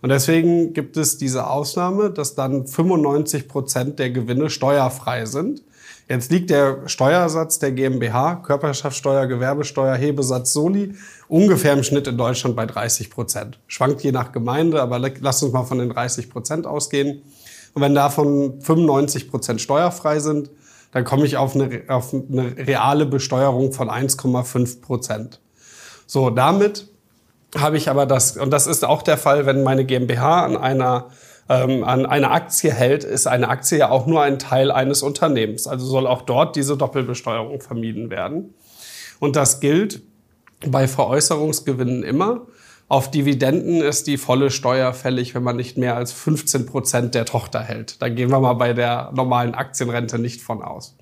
Und 0.00 0.10
deswegen 0.10 0.72
gibt 0.74 0.96
es 0.96 1.18
diese 1.18 1.48
Ausnahme, 1.48 2.10
dass 2.10 2.34
dann 2.34 2.66
95 2.66 3.48
Prozent 3.48 3.98
der 3.98 4.10
Gewinne 4.10 4.48
steuerfrei 4.48 5.26
sind. 5.26 5.62
Jetzt 6.08 6.30
liegt 6.30 6.50
der 6.50 6.88
Steuersatz 6.88 7.58
der 7.58 7.72
GmbH, 7.72 8.36
Körperschaftssteuer, 8.36 9.26
Gewerbesteuer, 9.26 9.94
Hebesatz 9.94 10.52
Soli, 10.54 10.94
ungefähr 11.28 11.74
im 11.74 11.82
Schnitt 11.82 12.06
in 12.06 12.16
Deutschland 12.16 12.56
bei 12.56 12.64
30 12.64 13.10
Prozent. 13.10 13.58
Schwankt 13.66 14.02
je 14.02 14.12
nach 14.12 14.32
Gemeinde, 14.32 14.80
aber 14.80 14.98
lasst 14.98 15.42
uns 15.42 15.52
mal 15.52 15.64
von 15.64 15.78
den 15.78 15.90
30 15.90 16.30
Prozent 16.30 16.66
ausgehen. 16.66 17.22
Und 17.74 17.82
wenn 17.82 17.94
davon 17.94 18.60
95 18.62 19.30
Prozent 19.30 19.60
steuerfrei 19.60 20.20
sind, 20.20 20.50
dann 20.92 21.04
komme 21.04 21.26
ich 21.26 21.36
auf 21.36 21.54
eine, 21.54 21.82
auf 21.88 22.14
eine 22.14 22.56
reale 22.56 23.04
Besteuerung 23.04 23.72
von 23.72 23.90
1,5 23.90 24.80
Prozent. 24.80 25.40
So, 26.06 26.30
damit 26.30 26.88
habe 27.56 27.76
ich 27.76 27.88
aber 27.88 28.06
das, 28.06 28.36
und 28.36 28.50
das 28.50 28.66
ist 28.66 28.84
auch 28.84 29.02
der 29.02 29.18
Fall, 29.18 29.46
wenn 29.46 29.62
meine 29.62 29.84
GmbH 29.84 30.44
an 30.44 30.56
einer 30.56 31.08
ähm, 31.48 31.82
an 31.84 32.06
einer 32.06 32.30
Aktie 32.30 32.72
hält, 32.72 33.04
ist 33.04 33.26
eine 33.26 33.48
Aktie 33.48 33.78
ja 33.78 33.90
auch 33.90 34.06
nur 34.06 34.22
ein 34.22 34.38
Teil 34.38 34.70
eines 34.70 35.02
Unternehmens. 35.02 35.66
Also 35.66 35.86
soll 35.86 36.06
auch 36.06 36.22
dort 36.22 36.56
diese 36.56 36.76
Doppelbesteuerung 36.76 37.60
vermieden 37.60 38.10
werden. 38.10 38.54
Und 39.18 39.36
das 39.36 39.60
gilt 39.60 40.02
bei 40.66 40.86
Veräußerungsgewinnen 40.86 42.02
immer. 42.02 42.46
Auf 42.88 43.10
Dividenden 43.10 43.82
ist 43.82 44.06
die 44.06 44.16
volle 44.16 44.50
Steuer 44.50 44.92
fällig, 44.94 45.34
wenn 45.34 45.42
man 45.42 45.56
nicht 45.56 45.76
mehr 45.76 45.96
als 45.96 46.12
15 46.12 46.66
Prozent 46.66 47.14
der 47.14 47.26
Tochter 47.26 47.60
hält. 47.60 48.00
Da 48.00 48.08
gehen 48.08 48.30
wir 48.30 48.40
mal 48.40 48.54
bei 48.54 48.72
der 48.72 49.10
normalen 49.14 49.54
Aktienrente 49.54 50.18
nicht 50.18 50.40
von 50.40 50.62
aus. 50.62 50.96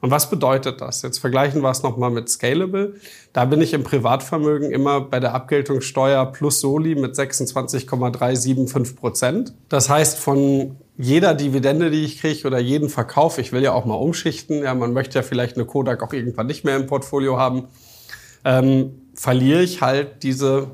Und 0.00 0.10
was 0.10 0.30
bedeutet 0.30 0.80
das? 0.80 1.02
Jetzt 1.02 1.18
vergleichen 1.18 1.60
wir 1.62 1.70
es 1.70 1.82
nochmal 1.82 2.10
mit 2.10 2.28
Scalable. 2.28 2.94
Da 3.32 3.44
bin 3.44 3.60
ich 3.60 3.74
im 3.74 3.84
Privatvermögen 3.84 4.70
immer 4.70 5.02
bei 5.02 5.20
der 5.20 5.34
Abgeltungssteuer 5.34 6.24
plus 6.26 6.60
Soli 6.60 6.94
mit 6.94 7.14
26,375 7.14 8.96
Prozent. 8.96 9.54
Das 9.68 9.90
heißt, 9.90 10.18
von 10.18 10.76
jeder 10.96 11.34
Dividende, 11.34 11.90
die 11.90 12.04
ich 12.04 12.20
kriege 12.20 12.46
oder 12.46 12.58
jeden 12.58 12.88
Verkauf, 12.88 13.38
ich 13.38 13.52
will 13.52 13.62
ja 13.62 13.72
auch 13.72 13.84
mal 13.84 13.94
umschichten, 13.94 14.62
ja, 14.62 14.74
man 14.74 14.92
möchte 14.92 15.18
ja 15.18 15.22
vielleicht 15.22 15.56
eine 15.56 15.66
Kodak 15.66 16.02
auch 16.02 16.12
irgendwann 16.12 16.46
nicht 16.46 16.64
mehr 16.64 16.76
im 16.76 16.86
Portfolio 16.86 17.38
haben, 17.38 17.68
ähm, 18.44 18.92
verliere 19.14 19.62
ich 19.62 19.82
halt 19.82 20.22
diese 20.22 20.68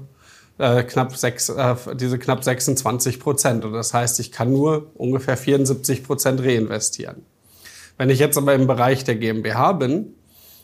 äh, 0.58 0.84
knapp, 0.84 1.16
sechs, 1.16 1.48
äh, 1.48 1.74
diese 1.94 2.18
knapp 2.18 2.44
26 2.44 3.18
Prozent. 3.18 3.64
Und 3.64 3.72
das 3.72 3.92
heißt, 3.92 4.20
ich 4.20 4.30
kann 4.30 4.52
nur 4.52 4.90
ungefähr 4.94 5.36
74 5.36 6.04
Prozent 6.04 6.40
reinvestieren. 6.40 7.24
Wenn 7.98 8.10
ich 8.10 8.18
jetzt 8.18 8.36
aber 8.36 8.54
im 8.54 8.66
Bereich 8.66 9.04
der 9.04 9.16
GmbH 9.16 9.72
bin, 9.72 10.14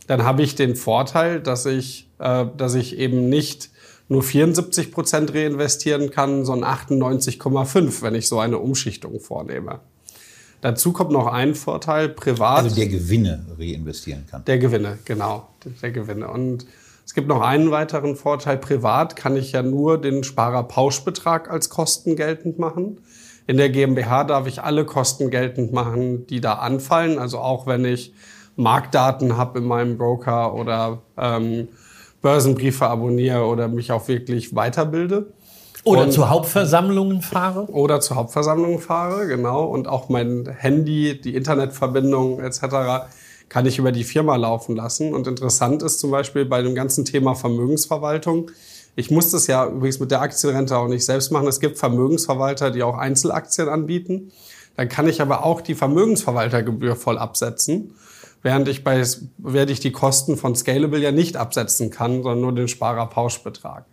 dann 0.07 0.25
habe 0.25 0.43
ich 0.43 0.55
den 0.55 0.77
Vorteil, 0.77 1.41
dass 1.41 1.67
ich, 1.67 2.09
äh, 2.19 2.47
dass 2.57 2.75
ich 2.75 2.99
eben 2.99 3.29
nicht 3.29 3.71
nur 4.09 4.23
74 4.23 4.93
Prozent 4.93 5.33
reinvestieren 5.33 6.11
kann, 6.11 6.45
sondern 6.45 6.71
98,5, 6.71 8.03
wenn 8.03 8.15
ich 8.15 8.29
so 8.29 8.39
eine 8.39 8.59
Umschichtung 8.59 9.21
vornehme. 9.21 9.81
Dazu 10.61 10.93
kommt 10.93 11.11
noch 11.11 11.27
ein 11.27 11.55
Vorteil, 11.55 12.09
privat. 12.09 12.65
Also 12.65 12.77
der 12.77 12.87
Gewinne 12.87 13.45
reinvestieren 13.59 14.27
kann. 14.31 14.45
Der 14.45 14.59
Gewinne, 14.59 14.99
genau, 15.05 15.49
der 15.83 15.91
Gewinne. 15.91 16.29
Und 16.29 16.67
es 17.05 17.15
gibt 17.15 17.27
noch 17.27 17.41
einen 17.41 17.73
weiteren 17.73 18.15
Vorteil, 18.15 18.59
privat 18.59 19.17
kann 19.17 19.37
ich 19.37 19.53
ja 19.53 19.63
nur 19.63 20.01
den 20.01 20.23
Sparerpauschbetrag 20.23 21.51
als 21.51 21.69
Kosten 21.69 22.15
geltend 22.15 22.61
machen. 22.61 22.99
In 23.47 23.57
der 23.57 23.71
GmbH 23.71 24.25
darf 24.25 24.47
ich 24.47 24.63
alle 24.63 24.85
Kosten 24.85 25.31
geltend 25.31 25.73
machen, 25.73 26.27
die 26.27 26.41
da 26.41 26.55
anfallen. 26.55 27.19
Also 27.19 27.39
auch 27.39 27.67
wenn 27.67 27.85
ich 27.85 28.15
Marktdaten 28.57 29.37
habe 29.37 29.59
in 29.59 29.65
meinem 29.67 29.99
Broker 29.99 30.55
oder 30.55 31.03
ähm, 31.17 31.69
Börsenbriefe 32.21 32.87
abonniere 32.87 33.45
oder 33.47 33.69
mich 33.69 33.93
auch 33.93 34.07
wirklich 34.09 34.55
weiterbilde. 34.55 35.33
Oder 35.85 36.03
und, 36.03 36.13
zu 36.13 36.31
Hauptversammlungen 36.31 37.23
fahre? 37.23 37.67
Oder 37.67 38.01
zu 38.01 38.15
Hauptversammlungen 38.15 38.79
fahre, 38.79 39.27
genau. 39.27 39.65
Und 39.65 39.89
auch 39.89 40.09
mein 40.09 40.49
Handy, 40.57 41.21
die 41.21 41.35
Internetverbindung 41.35 42.41
etc. 42.41 43.09
kann 43.49 43.67
ich 43.67 43.79
über 43.79 43.91
die 43.91 44.05
Firma 44.05 44.37
laufen 44.37 44.77
lassen. 44.77 45.13
Und 45.13 45.27
interessant 45.27 45.83
ist 45.83 45.99
zum 45.99 46.13
Beispiel 46.13 46.45
bei 46.45 46.63
dem 46.63 46.77
ganzen 46.77 47.05
Thema 47.05 47.35
Vermögensverwaltung, 47.35 48.53
ich 48.95 49.11
muss 49.11 49.31
das 49.31 49.47
ja 49.47 49.67
übrigens 49.67 50.01
mit 50.01 50.11
der 50.11 50.21
Aktienrente 50.21 50.77
auch 50.77 50.89
nicht 50.89 51.05
selbst 51.05 51.31
machen. 51.31 51.49
Es 51.49 51.61
gibt 51.61 51.79
Vermögensverwalter, 51.79 52.71
die 52.71 52.83
auch 52.83 52.97
Einzelaktien 52.97 53.69
anbieten. 53.69 54.33
Dann 54.77 54.89
kann 54.89 55.09
ich 55.09 55.21
aber 55.21 55.45
auch 55.45 55.61
die 55.61 55.75
Vermögensverwaltergebühr 55.75 56.97
voll 56.97 57.19
absetzen, 57.19 57.95
während 58.43 58.69
ich, 58.69 58.85
bei, 58.85 59.03
während 59.39 59.71
ich 59.71 59.81
die 59.81 59.93
Kosten 59.93 60.37
von 60.37 60.55
Scalable 60.55 60.99
ja 60.99 61.13
nicht 61.13 61.37
absetzen 61.37 61.91
kann, 61.91 62.23
sondern 62.23 62.41
nur 62.41 62.55
den 62.55 62.69
Sparerpauschbetrag. 62.69 63.87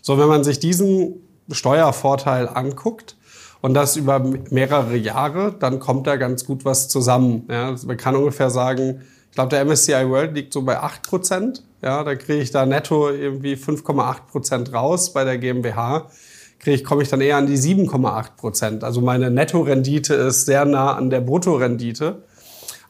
So, 0.00 0.18
wenn 0.18 0.28
man 0.28 0.44
sich 0.44 0.58
diesen 0.58 1.20
Steuervorteil 1.50 2.48
anguckt, 2.48 3.16
und 3.62 3.74
das 3.74 3.96
über 3.96 4.18
mehrere 4.50 4.96
Jahre, 4.96 5.54
dann 5.56 5.78
kommt 5.78 6.06
da 6.08 6.16
ganz 6.16 6.44
gut 6.44 6.64
was 6.64 6.88
zusammen. 6.88 7.44
Ja, 7.48 7.74
man 7.86 7.96
kann 7.96 8.16
ungefähr 8.16 8.50
sagen, 8.50 9.02
ich 9.32 9.34
glaube, 9.34 9.48
der 9.48 9.64
MSCI 9.64 10.10
World 10.10 10.34
liegt 10.34 10.52
so 10.52 10.60
bei 10.60 10.78
8 10.78 11.08
Prozent. 11.08 11.62
Ja, 11.80 12.04
da 12.04 12.14
kriege 12.16 12.42
ich 12.42 12.50
da 12.50 12.66
netto 12.66 13.08
irgendwie 13.08 13.54
5,8 13.54 14.26
Prozent 14.30 14.74
raus. 14.74 15.14
Bei 15.14 15.24
der 15.24 15.38
GmbH 15.38 16.10
kriege 16.58 16.76
ich, 16.76 16.84
komme 16.84 17.02
ich 17.02 17.08
dann 17.08 17.22
eher 17.22 17.38
an 17.38 17.46
die 17.46 17.56
7,8 17.56 18.36
Prozent. 18.36 18.84
Also 18.84 19.00
meine 19.00 19.30
Nettorendite 19.30 20.12
ist 20.12 20.44
sehr 20.44 20.66
nah 20.66 20.92
an 20.96 21.08
der 21.08 21.22
Bruttorendite. 21.22 22.24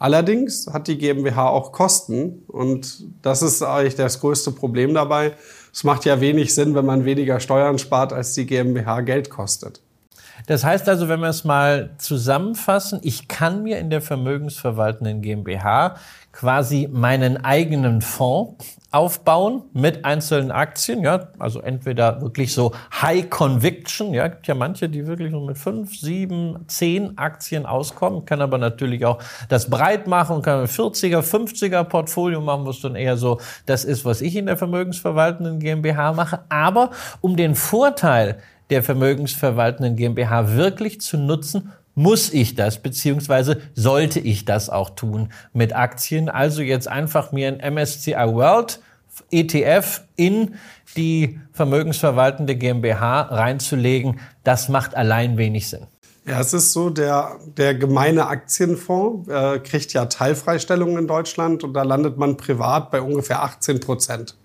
Allerdings 0.00 0.66
hat 0.66 0.88
die 0.88 0.98
GmbH 0.98 1.48
auch 1.48 1.70
Kosten 1.70 2.42
und 2.48 3.05
das 3.22 3.42
ist 3.42 3.62
eigentlich 3.62 3.94
das 3.94 4.18
größte 4.18 4.50
Problem 4.50 4.94
dabei. 4.94 5.35
Es 5.72 5.85
macht 5.85 6.05
ja 6.07 6.20
wenig 6.20 6.57
Sinn, 6.57 6.74
wenn 6.74 6.85
man 6.85 7.05
weniger 7.05 7.38
Steuern 7.38 7.78
spart, 7.78 8.12
als 8.12 8.35
die 8.35 8.46
GmbH 8.46 9.02
Geld 9.02 9.31
kostet. 9.31 9.81
Das 10.46 10.64
heißt 10.64 10.88
also, 10.88 11.09
wenn 11.09 11.20
wir 11.20 11.28
es 11.28 11.44
mal 11.44 11.90
zusammenfassen, 11.98 13.00
ich 13.02 13.28
kann 13.28 13.62
mir 13.62 13.78
in 13.78 13.90
der 13.90 14.00
vermögensverwaltenden 14.00 15.22
GmbH 15.22 15.96
quasi 16.33 16.88
meinen 16.90 17.45
eigenen 17.45 18.01
Fonds 18.01 18.79
aufbauen 18.90 19.62
mit 19.73 20.05
einzelnen 20.05 20.51
Aktien, 20.51 21.03
ja, 21.03 21.29
also 21.38 21.61
entweder 21.61 22.21
wirklich 22.21 22.53
so 22.53 22.73
High 23.01 23.31
Conviction, 23.31 24.12
ja, 24.12 24.29
gibt 24.29 24.47
ja 24.47 24.55
manche, 24.55 24.88
die 24.88 25.07
wirklich 25.07 25.33
nur 25.33 25.47
mit 25.47 25.57
fünf, 25.57 25.99
sieben, 25.99 26.64
zehn 26.66 27.16
Aktien 27.16 27.64
auskommen, 27.64 28.27
kann 28.27 28.42
aber 28.42 28.59
natürlich 28.59 29.05
auch 29.07 29.18
das 29.49 29.71
breit 29.71 30.07
machen, 30.07 30.42
kann 30.42 30.61
ein 30.61 30.66
40er, 30.66 31.21
50er 31.21 31.85
Portfolio 31.85 32.42
machen, 32.42 32.66
was 32.66 32.81
dann 32.81 32.95
eher 32.95 33.16
so 33.16 33.40
das 33.64 33.85
ist, 33.85 34.05
was 34.05 34.21
ich 34.21 34.37
in 34.37 34.47
der 34.47 34.59
vermögensverwaltenden 34.59 35.59
GmbH 35.59 36.12
mache, 36.12 36.40
aber 36.51 36.90
um 37.23 37.37
den 37.37 37.55
Vorteil 37.55 38.38
der 38.68 38.83
vermögensverwaltenden 38.83 39.97
GmbH 39.97 40.55
wirklich 40.55 41.01
zu 41.01 41.16
nutzen, 41.16 41.73
muss 41.94 42.33
ich 42.33 42.55
das, 42.55 42.83
beziehungsweise 42.83 43.61
sollte 43.74 44.20
ich 44.20 44.44
das 44.44 44.70
auch 44.70 44.90
tun 44.90 45.33
mit 45.52 45.74
Aktien. 45.74 46.28
Also 46.28 46.62
jetzt 46.62 46.88
einfach 46.88 47.33
mir 47.33 47.48
ein 47.48 47.74
MSCI 47.74 48.12
World 48.12 48.81
ETF 49.31 50.02
in 50.16 50.55
die 50.96 51.38
vermögensverwaltende 51.52 52.57
GmbH 52.57 53.22
reinzulegen, 53.22 54.20
das 54.44 54.68
macht 54.68 54.94
allein 54.94 55.37
wenig 55.37 55.68
Sinn. 55.68 55.87
Ja, 56.24 56.40
es 56.40 56.52
ist 56.52 56.72
so, 56.72 56.88
der, 56.88 57.37
der 57.57 57.74
gemeine 57.74 58.28
Aktienfonds 58.28 59.28
äh, 59.28 59.59
kriegt 59.59 59.92
ja 59.92 60.07
Teilfreistellungen 60.07 60.98
in 60.98 61.07
Deutschland 61.09 61.64
und 61.64 61.74
da 61.74 61.83
landet 61.83 62.16
man 62.16 62.37
privat 62.37 62.90
bei 62.92 63.02
ungefähr 63.02 63.42
18 63.42 63.81
Prozent. 63.81 64.37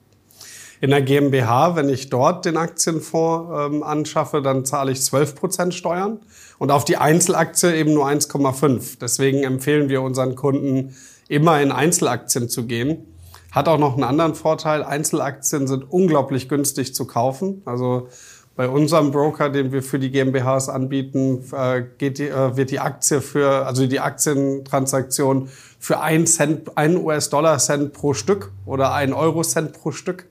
In 0.81 0.89
der 0.89 1.01
GmbH, 1.01 1.75
wenn 1.75 1.89
ich 1.89 2.10
dort 2.10 2.45
den 2.45 2.57
Aktienfonds 2.57 3.75
ähm, 3.75 3.83
anschaffe, 3.83 4.41
dann 4.41 4.65
zahle 4.65 4.91
ich 4.91 5.01
12 5.01 5.36
Prozent 5.36 5.73
Steuern 5.75 6.19
und 6.59 6.71
auf 6.71 6.85
die 6.85 6.97
Einzelaktie 6.97 7.73
eben 7.75 7.93
nur 7.93 8.07
1,5. 8.07 8.97
Deswegen 8.99 9.43
empfehlen 9.43 9.89
wir 9.89 10.01
unseren 10.01 10.35
Kunden, 10.35 10.95
immer 11.27 11.61
in 11.61 11.71
Einzelaktien 11.71 12.49
zu 12.49 12.65
gehen. 12.65 13.05
Hat 13.51 13.67
auch 13.67 13.77
noch 13.77 13.93
einen 13.93 14.03
anderen 14.03 14.35
Vorteil. 14.35 14.83
Einzelaktien 14.83 15.67
sind 15.67 15.89
unglaublich 15.89 16.49
günstig 16.49 16.93
zu 16.93 17.05
kaufen. 17.05 17.61
Also 17.65 18.07
bei 18.55 18.67
unserem 18.67 19.11
Broker, 19.11 19.49
den 19.49 19.71
wir 19.71 19.83
für 19.83 19.99
die 19.99 20.09
GmbHs 20.09 20.67
anbieten, 20.67 21.43
äh, 21.53 21.83
geht 21.97 22.17
die, 22.17 22.27
äh, 22.27 22.57
wird 22.57 22.71
die 22.71 22.79
Aktie 22.79 23.21
für, 23.21 23.65
also 23.67 23.85
die 23.85 23.99
Aktientransaktion 23.99 25.49
für 25.79 25.99
ein 25.99 26.25
Cent, 26.25 26.75
ein 26.75 26.97
US-Dollar-Cent 26.97 27.93
pro 27.93 28.13
Stück 28.13 28.51
oder 28.65 28.93
ein 28.93 29.13
Euro-Cent 29.13 29.73
pro 29.73 29.91
Stück 29.91 30.27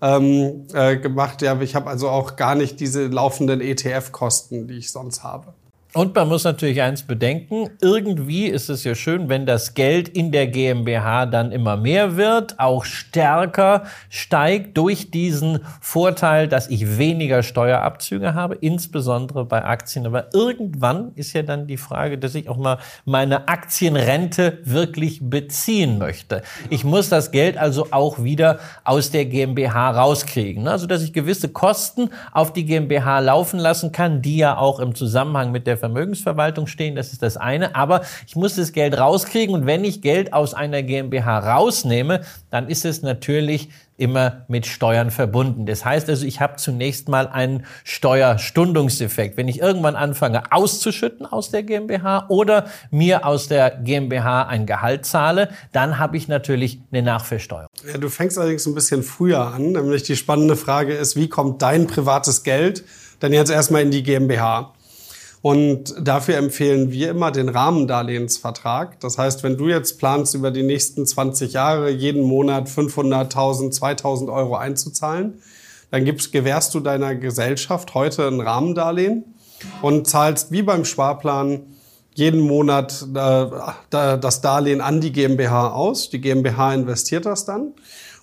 ähm, 0.00 0.66
äh, 0.72 0.96
gemacht. 0.96 1.42
Ja, 1.42 1.60
ich 1.60 1.74
habe 1.74 1.88
also 1.88 2.08
auch 2.08 2.36
gar 2.36 2.54
nicht 2.54 2.80
diese 2.80 3.06
laufenden 3.06 3.60
ETF-Kosten, 3.60 4.68
die 4.68 4.78
ich 4.78 4.92
sonst 4.92 5.22
habe. 5.22 5.54
Und 5.96 6.14
man 6.14 6.28
muss 6.28 6.44
natürlich 6.44 6.82
eins 6.82 7.04
bedenken, 7.04 7.70
irgendwie 7.80 8.48
ist 8.48 8.68
es 8.68 8.84
ja 8.84 8.94
schön, 8.94 9.30
wenn 9.30 9.46
das 9.46 9.72
Geld 9.72 10.10
in 10.10 10.30
der 10.30 10.46
GmbH 10.46 11.24
dann 11.24 11.52
immer 11.52 11.78
mehr 11.78 12.18
wird, 12.18 12.60
auch 12.60 12.84
stärker 12.84 13.84
steigt 14.10 14.76
durch 14.76 15.10
diesen 15.10 15.60
Vorteil, 15.80 16.48
dass 16.48 16.68
ich 16.68 16.98
weniger 16.98 17.42
Steuerabzüge 17.42 18.34
habe, 18.34 18.56
insbesondere 18.56 19.46
bei 19.46 19.64
Aktien. 19.64 20.04
Aber 20.04 20.34
irgendwann 20.34 21.12
ist 21.14 21.32
ja 21.32 21.40
dann 21.40 21.66
die 21.66 21.78
Frage, 21.78 22.18
dass 22.18 22.34
ich 22.34 22.50
auch 22.50 22.58
mal 22.58 22.76
meine 23.06 23.48
Aktienrente 23.48 24.58
wirklich 24.64 25.20
beziehen 25.22 25.96
möchte. 25.96 26.42
Ich 26.68 26.84
muss 26.84 27.08
das 27.08 27.30
Geld 27.30 27.56
also 27.56 27.86
auch 27.92 28.22
wieder 28.22 28.58
aus 28.84 29.12
der 29.12 29.24
GmbH 29.24 29.92
rauskriegen. 29.92 30.68
Also, 30.68 30.86
dass 30.86 31.02
ich 31.02 31.14
gewisse 31.14 31.48
Kosten 31.48 32.10
auf 32.32 32.52
die 32.52 32.66
GmbH 32.66 33.20
laufen 33.20 33.58
lassen 33.58 33.92
kann, 33.92 34.20
die 34.20 34.36
ja 34.36 34.58
auch 34.58 34.78
im 34.78 34.94
Zusammenhang 34.94 35.52
mit 35.52 35.66
der 35.66 35.85
Vermögensverwaltung 35.86 36.66
stehen, 36.66 36.96
das 36.96 37.12
ist 37.12 37.22
das 37.22 37.36
eine. 37.36 37.76
Aber 37.76 38.02
ich 38.26 38.36
muss 38.36 38.56
das 38.56 38.72
Geld 38.72 38.98
rauskriegen 38.98 39.54
und 39.54 39.66
wenn 39.66 39.84
ich 39.84 40.02
Geld 40.02 40.32
aus 40.32 40.52
einer 40.52 40.82
GmbH 40.82 41.38
rausnehme, 41.38 42.22
dann 42.50 42.68
ist 42.68 42.84
es 42.84 43.02
natürlich 43.02 43.68
immer 43.98 44.44
mit 44.48 44.66
Steuern 44.66 45.10
verbunden. 45.10 45.64
Das 45.64 45.84
heißt 45.84 46.08
also, 46.08 46.26
ich 46.26 46.40
habe 46.40 46.56
zunächst 46.56 47.08
mal 47.08 47.28
einen 47.28 47.64
Steuerstundungseffekt. 47.84 49.36
Wenn 49.36 49.48
ich 49.48 49.60
irgendwann 49.60 49.96
anfange 49.96 50.52
auszuschütten 50.52 51.24
aus 51.24 51.50
der 51.50 51.62
GmbH 51.62 52.26
oder 52.28 52.66
mir 52.90 53.24
aus 53.26 53.48
der 53.48 53.70
GmbH 53.70 54.42
ein 54.42 54.66
Gehalt 54.66 55.06
zahle, 55.06 55.48
dann 55.72 55.98
habe 55.98 56.16
ich 56.16 56.28
natürlich 56.28 56.80
eine 56.92 57.02
Nachversteuerung. 57.02 57.68
Ja, 57.90 57.98
du 57.98 58.08
fängst 58.10 58.38
allerdings 58.38 58.66
ein 58.66 58.74
bisschen 58.74 59.02
früher 59.02 59.40
an, 59.40 59.72
nämlich 59.72 60.02
die 60.02 60.16
spannende 60.16 60.56
Frage 60.56 60.94
ist, 60.94 61.16
wie 61.16 61.28
kommt 61.28 61.62
dein 61.62 61.86
privates 61.86 62.42
Geld 62.42 62.84
denn 63.22 63.32
jetzt 63.32 63.50
erstmal 63.50 63.82
in 63.82 63.90
die 63.90 64.02
GmbH? 64.02 64.74
Und 65.46 65.94
dafür 66.00 66.38
empfehlen 66.38 66.90
wir 66.90 67.08
immer 67.08 67.30
den 67.30 67.48
Rahmendarlehensvertrag. 67.48 68.98
Das 68.98 69.16
heißt, 69.16 69.44
wenn 69.44 69.56
du 69.56 69.68
jetzt 69.68 69.96
planst, 70.00 70.34
über 70.34 70.50
die 70.50 70.64
nächsten 70.64 71.06
20 71.06 71.52
Jahre 71.52 71.88
jeden 71.88 72.24
Monat 72.24 72.68
500.000, 72.68 73.72
2.000 73.78 74.32
Euro 74.34 74.56
einzuzahlen, 74.56 75.40
dann 75.92 76.04
gibst, 76.04 76.32
gewährst 76.32 76.74
du 76.74 76.80
deiner 76.80 77.14
Gesellschaft 77.14 77.94
heute 77.94 78.26
ein 78.26 78.40
Rahmendarlehen 78.40 79.22
und 79.82 80.08
zahlst 80.08 80.50
wie 80.50 80.62
beim 80.62 80.84
Sparplan 80.84 81.60
jeden 82.14 82.40
Monat 82.40 83.06
äh, 83.14 83.46
das 83.90 84.40
Darlehen 84.40 84.80
an 84.80 85.00
die 85.00 85.12
GmbH 85.12 85.74
aus. 85.74 86.10
Die 86.10 86.20
GmbH 86.20 86.74
investiert 86.74 87.24
das 87.24 87.44
dann. 87.44 87.72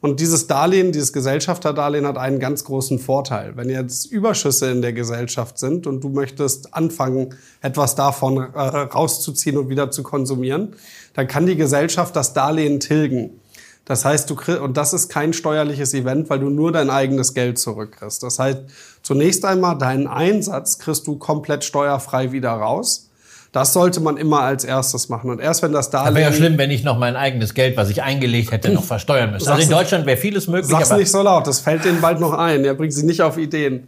Und 0.03 0.19
dieses 0.19 0.47
Darlehen, 0.47 0.91
dieses 0.91 1.13
Gesellschafterdarlehen 1.13 2.05
hat 2.05 2.17
einen 2.17 2.37
ganz 2.37 2.65
großen 2.65 2.99
Vorteil. 2.99 3.55
Wenn 3.55 3.69
jetzt 3.69 4.11
Überschüsse 4.11 4.69
in 4.69 4.81
der 4.81 4.91
Gesellschaft 4.91 5.57
sind 5.57 5.87
und 5.87 6.03
du 6.03 6.09
möchtest 6.09 6.73
anfangen, 6.73 7.35
etwas 7.61 7.95
davon 7.95 8.35
äh, 8.35 8.59
rauszuziehen 8.59 9.55
und 9.55 9.69
wieder 9.69 9.91
zu 9.91 10.03
konsumieren, 10.03 10.75
dann 11.13 11.27
kann 11.29 11.45
die 11.45 11.55
Gesellschaft 11.55 12.17
das 12.17 12.33
Darlehen 12.33 12.81
tilgen. 12.81 13.39
Das 13.85 14.03
heißt, 14.03 14.29
du 14.29 14.35
kriegst, 14.35 14.59
und 14.59 14.75
das 14.75 14.91
ist 14.91 15.07
kein 15.07 15.31
steuerliches 15.31 15.93
Event, 15.93 16.29
weil 16.29 16.39
du 16.39 16.49
nur 16.49 16.73
dein 16.73 16.89
eigenes 16.89 17.33
Geld 17.33 17.57
zurückkriegst. 17.57 18.23
Das 18.23 18.39
heißt, 18.39 18.59
zunächst 19.03 19.45
einmal 19.45 19.77
deinen 19.77 20.07
Einsatz 20.07 20.79
kriegst 20.79 21.07
du 21.07 21.17
komplett 21.17 21.63
steuerfrei 21.63 22.33
wieder 22.33 22.51
raus. 22.51 23.09
Das 23.53 23.71
sollte 23.71 23.99
man 23.99 24.17
immer 24.17 24.41
als 24.41 24.65
erstes 24.65 25.09
machen. 25.09 25.29
Und 25.29 25.39
erst 25.39 25.61
wenn 25.61 25.71
das 25.71 25.91
Darlehen... 25.91 26.15
Wäre 26.15 26.31
ja 26.31 26.35
schlimm, 26.35 26.57
wenn 26.57 26.71
ich 26.71 26.83
noch 26.83 26.97
mein 26.97 27.15
eigenes 27.15 27.53
Geld, 27.53 27.77
was 27.77 27.91
ich 27.91 28.01
eingelegt 28.01 28.51
hätte, 28.51 28.71
noch 28.71 28.83
versteuern 28.83 29.31
müsste. 29.31 29.51
Also 29.51 29.63
in 29.63 29.69
Deutschland 29.69 30.07
wäre 30.07 30.17
vieles 30.17 30.47
möglich. 30.47 30.71
Sag's 30.71 30.91
nicht 30.91 31.11
so 31.11 31.21
laut, 31.21 31.45
das 31.45 31.59
fällt 31.59 31.85
denen 31.85 32.01
bald 32.01 32.19
noch 32.19 32.33
ein. 32.33 32.65
Er 32.65 32.73
bringt 32.73 32.93
sie 32.93 33.05
nicht 33.05 33.21
auf 33.21 33.37
Ideen. 33.37 33.87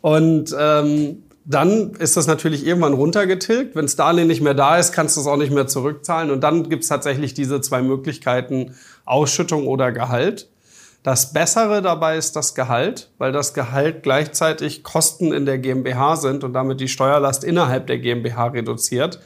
Und 0.00 0.56
ähm, 0.58 1.24
dann 1.44 1.92
ist 1.98 2.16
das 2.16 2.26
natürlich 2.26 2.66
irgendwann 2.66 2.94
runtergetilgt. 2.94 3.76
Wenn 3.76 3.84
das 3.84 3.96
Darlehen 3.96 4.28
nicht 4.28 4.40
mehr 4.40 4.54
da 4.54 4.78
ist, 4.78 4.92
kannst 4.92 5.18
du 5.18 5.20
es 5.20 5.26
auch 5.26 5.36
nicht 5.36 5.52
mehr 5.52 5.66
zurückzahlen. 5.66 6.30
Und 6.30 6.40
dann 6.40 6.68
gibt 6.70 6.82
es 6.82 6.88
tatsächlich 6.88 7.34
diese 7.34 7.60
zwei 7.60 7.82
Möglichkeiten, 7.82 8.74
Ausschüttung 9.04 9.66
oder 9.66 9.92
Gehalt. 9.92 10.48
Das 11.06 11.32
Bessere 11.32 11.82
dabei 11.82 12.16
ist 12.16 12.34
das 12.34 12.56
Gehalt, 12.56 13.10
weil 13.18 13.30
das 13.30 13.54
Gehalt 13.54 14.02
gleichzeitig 14.02 14.82
Kosten 14.82 15.32
in 15.32 15.46
der 15.46 15.58
GmbH 15.58 16.16
sind 16.16 16.42
und 16.42 16.52
damit 16.52 16.80
die 16.80 16.88
Steuerlast 16.88 17.44
innerhalb 17.44 17.86
der 17.86 17.98
GmbH 17.98 18.46
reduziert. 18.46 19.20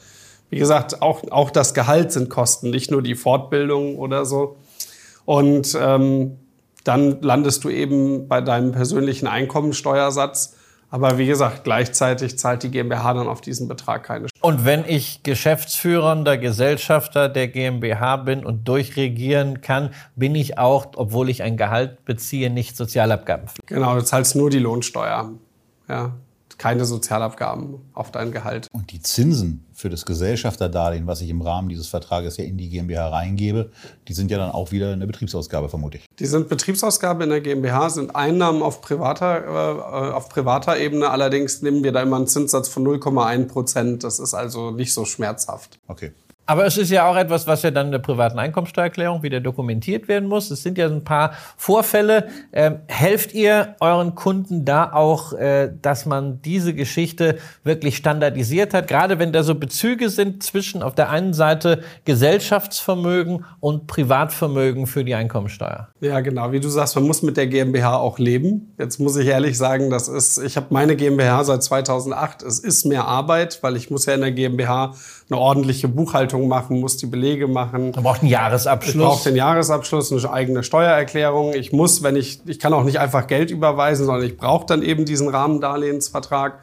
Wie 0.50 0.58
gesagt, 0.58 1.00
auch, 1.00 1.22
auch 1.30 1.48
das 1.50 1.72
Gehalt 1.72 2.12
sind 2.12 2.28
Kosten, 2.28 2.68
nicht 2.68 2.90
nur 2.90 3.00
die 3.00 3.14
Fortbildung 3.14 3.96
oder 3.96 4.26
so. 4.26 4.58
Und 5.24 5.74
ähm, 5.80 6.36
dann 6.84 7.22
landest 7.22 7.64
du 7.64 7.70
eben 7.70 8.28
bei 8.28 8.42
deinem 8.42 8.72
persönlichen 8.72 9.26
Einkommensteuersatz 9.26 10.56
aber 10.90 11.18
wie 11.18 11.26
gesagt, 11.26 11.64
gleichzeitig 11.64 12.38
zahlt 12.38 12.62
die 12.62 12.70
GmbH 12.70 13.14
dann 13.14 13.28
auf 13.28 13.40
diesen 13.40 13.68
Betrag 13.68 14.04
keine 14.04 14.28
Steuern. 14.28 14.54
Und 14.54 14.64
wenn 14.64 14.84
ich 14.84 15.22
geschäftsführender 15.22 16.36
Gesellschafter 16.36 17.28
der 17.28 17.48
GmbH 17.48 18.16
bin 18.16 18.44
und 18.44 18.66
durchregieren 18.66 19.60
kann, 19.60 19.90
bin 20.16 20.34
ich 20.34 20.58
auch, 20.58 20.88
obwohl 20.96 21.30
ich 21.30 21.42
ein 21.42 21.56
Gehalt 21.56 22.04
beziehe, 22.04 22.50
nicht 22.50 22.76
Sozialabgaben. 22.76 23.46
Genau, 23.66 23.94
du 23.94 24.04
zahlst 24.04 24.36
nur 24.36 24.50
die 24.50 24.58
Lohnsteuer. 24.58 25.30
Ja 25.88 26.12
keine 26.60 26.84
Sozialabgaben 26.84 27.78
auf 27.94 28.12
dein 28.12 28.32
Gehalt. 28.32 28.68
Und 28.70 28.92
die 28.92 29.00
Zinsen 29.00 29.64
für 29.72 29.88
das 29.88 30.04
Gesellschafterdarlehen, 30.04 31.06
was 31.06 31.22
ich 31.22 31.30
im 31.30 31.40
Rahmen 31.40 31.70
dieses 31.70 31.88
Vertrages 31.88 32.36
ja 32.36 32.44
in 32.44 32.58
die 32.58 32.68
GmbH 32.68 33.08
reingebe, 33.08 33.70
die 34.08 34.12
sind 34.12 34.30
ja 34.30 34.36
dann 34.36 34.50
auch 34.50 34.70
wieder 34.70 34.92
eine 34.92 35.06
Betriebsausgabe, 35.06 35.70
vermute 35.70 35.96
ich. 35.96 36.04
Die 36.18 36.26
sind 36.26 36.50
Betriebsausgabe 36.50 37.24
in 37.24 37.30
der 37.30 37.40
GmbH, 37.40 37.88
sind 37.88 38.14
Einnahmen 38.14 38.62
auf 38.62 38.82
privater, 38.82 39.46
äh, 39.46 40.12
auf 40.12 40.28
privater 40.28 40.78
Ebene. 40.78 41.08
Allerdings 41.08 41.62
nehmen 41.62 41.82
wir 41.82 41.92
da 41.92 42.02
immer 42.02 42.16
einen 42.16 42.26
Zinssatz 42.26 42.68
von 42.68 42.84
0,1 42.84 43.46
Prozent. 43.48 44.04
Das 44.04 44.18
ist 44.18 44.34
also 44.34 44.70
nicht 44.70 44.92
so 44.92 45.06
schmerzhaft. 45.06 45.78
Okay. 45.88 46.12
Aber 46.50 46.66
es 46.66 46.76
ist 46.76 46.90
ja 46.90 47.08
auch 47.08 47.14
etwas, 47.14 47.46
was 47.46 47.62
ja 47.62 47.70
dann 47.70 47.86
in 47.86 47.92
der 47.92 48.00
privaten 48.00 48.36
Einkommensteuererklärung 48.40 49.22
wieder 49.22 49.38
dokumentiert 49.38 50.08
werden 50.08 50.28
muss. 50.28 50.50
Es 50.50 50.64
sind 50.64 50.78
ja 50.78 50.86
ein 50.88 51.04
paar 51.04 51.34
Vorfälle. 51.56 52.26
Ähm, 52.52 52.80
helft 52.88 53.34
ihr 53.34 53.76
euren 53.78 54.16
Kunden 54.16 54.64
da 54.64 54.92
auch, 54.92 55.32
äh, 55.32 55.70
dass 55.80 56.06
man 56.06 56.42
diese 56.42 56.74
Geschichte 56.74 57.38
wirklich 57.62 57.96
standardisiert 57.96 58.74
hat? 58.74 58.88
Gerade 58.88 59.20
wenn 59.20 59.32
da 59.32 59.44
so 59.44 59.54
Bezüge 59.54 60.10
sind 60.10 60.42
zwischen 60.42 60.82
auf 60.82 60.96
der 60.96 61.10
einen 61.10 61.34
Seite 61.34 61.84
Gesellschaftsvermögen 62.04 63.44
und 63.60 63.86
Privatvermögen 63.86 64.88
für 64.88 65.04
die 65.04 65.14
Einkommensteuer. 65.14 65.86
Ja, 66.00 66.18
genau. 66.18 66.50
Wie 66.50 66.58
du 66.58 66.68
sagst, 66.68 66.96
man 66.96 67.04
muss 67.04 67.22
mit 67.22 67.36
der 67.36 67.46
GmbH 67.46 67.98
auch 67.98 68.18
leben. 68.18 68.74
Jetzt 68.76 68.98
muss 68.98 69.16
ich 69.16 69.28
ehrlich 69.28 69.56
sagen, 69.56 69.88
das 69.88 70.08
ist, 70.08 70.38
ich 70.38 70.56
habe 70.56 70.66
meine 70.70 70.96
GmbH 70.96 71.44
seit 71.44 71.62
2008. 71.62 72.42
Es 72.42 72.58
ist 72.58 72.86
mehr 72.86 73.04
Arbeit, 73.04 73.60
weil 73.62 73.76
ich 73.76 73.88
muss 73.88 74.06
ja 74.06 74.14
in 74.14 74.22
der 74.22 74.32
GmbH 74.32 74.94
eine 75.30 75.40
ordentliche 75.40 75.86
Buchhaltung 75.88 76.48
machen, 76.48 76.80
muss 76.80 76.96
die 76.96 77.06
Belege 77.06 77.46
machen. 77.46 77.92
Man 77.94 78.02
braucht 78.02 78.22
einen 78.22 78.30
Jahresabschluss. 78.30 78.94
Ich 78.94 79.00
brauche 79.00 79.28
den 79.28 79.36
Jahresabschluss, 79.36 80.12
eine 80.12 80.32
eigene 80.32 80.62
Steuererklärung. 80.62 81.54
Ich 81.54 81.72
muss, 81.72 82.02
wenn 82.02 82.16
ich, 82.16 82.40
ich 82.46 82.58
kann 82.58 82.72
auch 82.72 82.84
nicht 82.84 82.98
einfach 82.98 83.26
Geld 83.26 83.50
überweisen, 83.50 84.06
sondern 84.06 84.26
ich 84.26 84.36
brauche 84.36 84.66
dann 84.66 84.82
eben 84.82 85.04
diesen 85.04 85.28
Rahmendarlehensvertrag. 85.28 86.60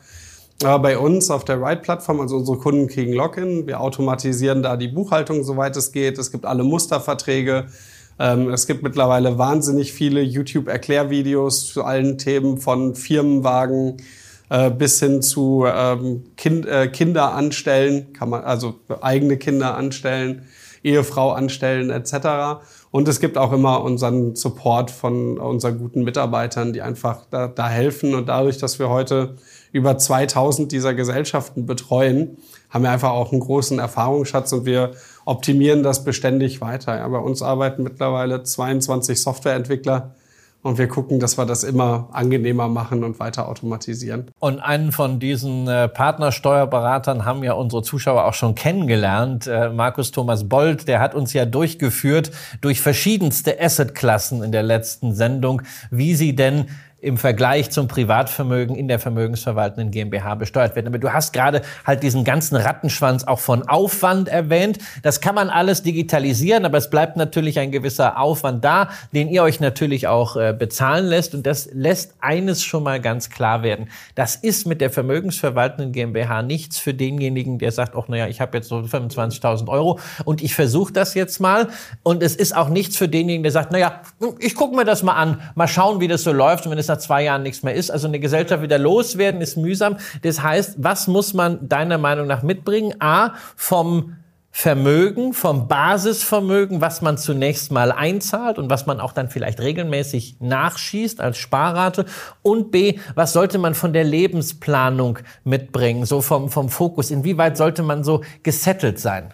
Aber 0.63 0.79
bei 0.79 0.97
uns 0.97 1.29
auf 1.29 1.45
der 1.45 1.61
Ride-Plattform, 1.61 2.19
also 2.19 2.37
unsere 2.37 2.57
Kunden 2.57 2.87
kriegen 2.87 3.13
Login. 3.13 3.67
Wir 3.67 3.79
automatisieren 3.79 4.63
da 4.63 4.75
die 4.75 4.87
Buchhaltung, 4.87 5.43
soweit 5.43 5.77
es 5.77 5.91
geht. 5.91 6.17
Es 6.17 6.31
gibt 6.31 6.45
alle 6.45 6.63
Musterverträge. 6.63 7.67
Ähm, 8.19 8.49
es 8.49 8.65
gibt 8.65 8.83
mittlerweile 8.83 9.37
wahnsinnig 9.37 9.93
viele 9.93 10.21
YouTube-Erklärvideos 10.21 11.71
zu 11.71 11.83
allen 11.83 12.17
Themen 12.17 12.57
von 12.57 12.95
Firmenwagen, 12.95 13.97
äh, 14.49 14.69
bis 14.69 14.99
hin 14.99 15.21
zu 15.21 15.65
ähm, 15.67 16.23
kind, 16.37 16.65
äh, 16.65 16.87
Kinder 16.87 17.33
anstellen, 17.33 18.13
kann 18.13 18.29
man 18.29 18.43
also 18.43 18.75
eigene 19.01 19.37
Kinder 19.37 19.75
anstellen, 19.75 20.43
Ehefrau 20.83 21.31
anstellen 21.31 21.89
etc. 21.89 22.61
Und 22.91 23.07
es 23.07 23.19
gibt 23.19 23.37
auch 23.37 23.51
immer 23.51 23.83
unseren 23.83 24.35
Support 24.35 24.89
von 24.89 25.37
unseren 25.37 25.79
guten 25.79 26.03
Mitarbeitern, 26.03 26.71
die 26.71 26.81
einfach 26.81 27.25
da, 27.29 27.47
da 27.47 27.67
helfen. 27.67 28.15
Und 28.15 28.29
dadurch, 28.29 28.57
dass 28.57 28.79
wir 28.79 28.89
heute 28.89 29.35
über 29.71 29.97
2000 29.97 30.71
dieser 30.71 30.93
Gesellschaften 30.93 31.65
betreuen, 31.65 32.37
haben 32.69 32.83
wir 32.83 32.91
einfach 32.91 33.11
auch 33.11 33.31
einen 33.31 33.41
großen 33.41 33.79
Erfahrungsschatz 33.79 34.53
und 34.53 34.65
wir 34.65 34.91
optimieren 35.25 35.83
das 35.83 36.03
beständig 36.03 36.61
weiter. 36.61 36.97
Ja, 36.97 37.07
bei 37.07 37.19
uns 37.19 37.41
arbeiten 37.41 37.83
mittlerweile 37.83 38.43
22 38.43 39.21
Softwareentwickler 39.21 40.15
und 40.63 40.77
wir 40.77 40.87
gucken, 40.87 41.19
dass 41.19 41.37
wir 41.37 41.45
das 41.45 41.63
immer 41.63 42.09
angenehmer 42.11 42.67
machen 42.67 43.03
und 43.03 43.19
weiter 43.19 43.47
automatisieren. 43.47 44.31
Und 44.39 44.59
einen 44.59 44.91
von 44.91 45.19
diesen 45.19 45.67
äh, 45.67 45.87
Partnersteuerberatern 45.87 47.25
haben 47.25 47.43
ja 47.43 47.53
unsere 47.53 47.83
Zuschauer 47.83 48.25
auch 48.25 48.33
schon 48.33 48.55
kennengelernt. 48.55 49.47
Äh, 49.47 49.69
Markus 49.69 50.11
Thomas 50.11 50.49
Bold, 50.49 50.87
der 50.87 50.99
hat 50.99 51.15
uns 51.15 51.33
ja 51.33 51.45
durchgeführt 51.45 52.31
durch 52.61 52.81
verschiedenste 52.81 53.59
Assetklassen 53.61 54.43
in 54.43 54.51
der 54.51 54.63
letzten 54.63 55.13
Sendung, 55.13 55.61
wie 55.91 56.15
sie 56.15 56.35
denn 56.35 56.65
im 56.99 57.17
Vergleich 57.17 57.69
zum 57.69 57.87
Privatvermögen 57.87 58.75
in 58.75 58.87
der 58.87 58.97
vermögensverwaltenden 58.97 59.91
GmbH 59.91 60.33
besteuert 60.33 60.75
werden. 60.75 60.87
Aber 60.87 60.97
du 60.97 61.13
hast 61.13 61.31
gerade 61.31 61.61
halt 61.85 62.01
diesen 62.01 62.23
ganzen 62.23 62.55
Rattenschwanz 62.55 63.23
auch 63.23 63.39
von 63.39 63.67
Aufwand 63.67 64.29
erwähnt. 64.29 64.79
Das 65.03 65.21
kann 65.21 65.35
man 65.35 65.49
alles 65.49 65.83
digitalisieren, 65.83 66.65
aber 66.65 66.79
es 66.79 66.89
bleibt 66.89 67.15
natürlich 67.15 67.59
ein 67.59 67.71
gewisser 67.71 68.19
Aufwand 68.19 68.65
da, 68.65 68.89
den 69.13 69.29
ihr 69.29 69.43
euch 69.43 69.59
natürlich 69.59 70.07
auch 70.07 70.37
äh, 70.37 70.55
bezahlen 70.57 71.05
lässt. 71.05 71.35
Und 71.35 71.45
das 71.45 71.69
lässt 71.71 72.15
eines 72.19 72.63
schon 72.63 72.81
mal 72.81 72.99
ganz 72.99 73.29
klar 73.29 73.61
werden. 73.61 73.89
Das 74.15 74.35
ist 74.35 74.65
mit 74.65 74.81
der 74.81 74.89
vermögensverwaltenden 74.89 75.91
GmbH 75.91 76.41
nichts 76.41 76.79
für 76.79 76.95
denjenigen, 76.95 77.59
der 77.59 77.71
sagt, 77.71 77.95
ach 77.95 78.07
naja, 78.07 78.27
ich 78.27 78.41
habe 78.41 78.57
jetzt 78.57 78.69
so 78.69 78.77
25.000 78.77 79.67
Euro 79.67 79.99
und 80.25 80.41
ich 80.41 80.55
versuche 80.55 80.93
das 80.93 81.13
jetzt 81.13 81.39
mal. 81.39 81.67
Und 82.01 82.23
es 82.23 82.35
ist 82.35 82.55
auch 82.55 82.69
nichts 82.69 82.97
für 82.97 83.07
denjenigen, 83.07 83.43
der 83.43 83.51
sagt, 83.51 83.71
naja, 83.71 84.01
ich 84.39 84.55
gucke 84.55 84.75
mir 84.75 84.85
das 84.85 85.03
mal 85.03 85.13
an, 85.13 85.41
mal 85.53 85.67
schauen, 85.67 85.99
wie 85.99 86.07
das 86.07 86.23
so 86.23 86.31
läuft. 86.31 86.65
Und 86.65 86.71
wenn 86.71 86.79
es 86.79 86.86
nach 86.87 86.97
zwei 86.97 87.23
Jahren 87.23 87.43
nichts 87.43 87.63
mehr 87.63 87.73
ist, 87.73 87.89
also 87.89 88.07
eine 88.07 88.19
Gesellschaft 88.19 88.61
wieder 88.61 88.77
loswerden, 88.77 89.41
ist 89.41 89.57
mühsam. 89.57 89.97
Das 90.21 90.41
heißt, 90.41 90.75
was 90.77 91.07
muss 91.07 91.33
man 91.33 91.67
deiner 91.67 91.97
Meinung 91.97 92.27
nach 92.27 92.43
mitbringen? 92.43 92.95
A, 92.99 93.33
vom 93.55 94.15
Vermögen, 94.59 95.33
vom 95.33 95.67
Basisvermögen, 95.67 96.81
was 96.81 97.03
man 97.03 97.19
zunächst 97.19 97.71
mal 97.71 97.91
einzahlt 97.91 98.57
und 98.57 98.71
was 98.71 98.87
man 98.87 98.99
auch 98.99 99.11
dann 99.11 99.29
vielleicht 99.29 99.59
regelmäßig 99.59 100.37
nachschießt 100.39 101.21
als 101.21 101.37
Sparrate. 101.37 102.05
Und 102.41 102.71
B, 102.71 102.97
was 103.13 103.33
sollte 103.33 103.59
man 103.59 103.75
von 103.75 103.93
der 103.93 104.03
Lebensplanung 104.03 105.19
mitbringen, 105.43 106.05
so 106.05 106.21
vom, 106.21 106.49
vom 106.49 106.69
Fokus? 106.69 107.11
Inwieweit 107.11 107.55
sollte 107.55 107.83
man 107.83 108.03
so 108.03 108.23
gesettelt 108.41 108.99
sein? 108.99 109.31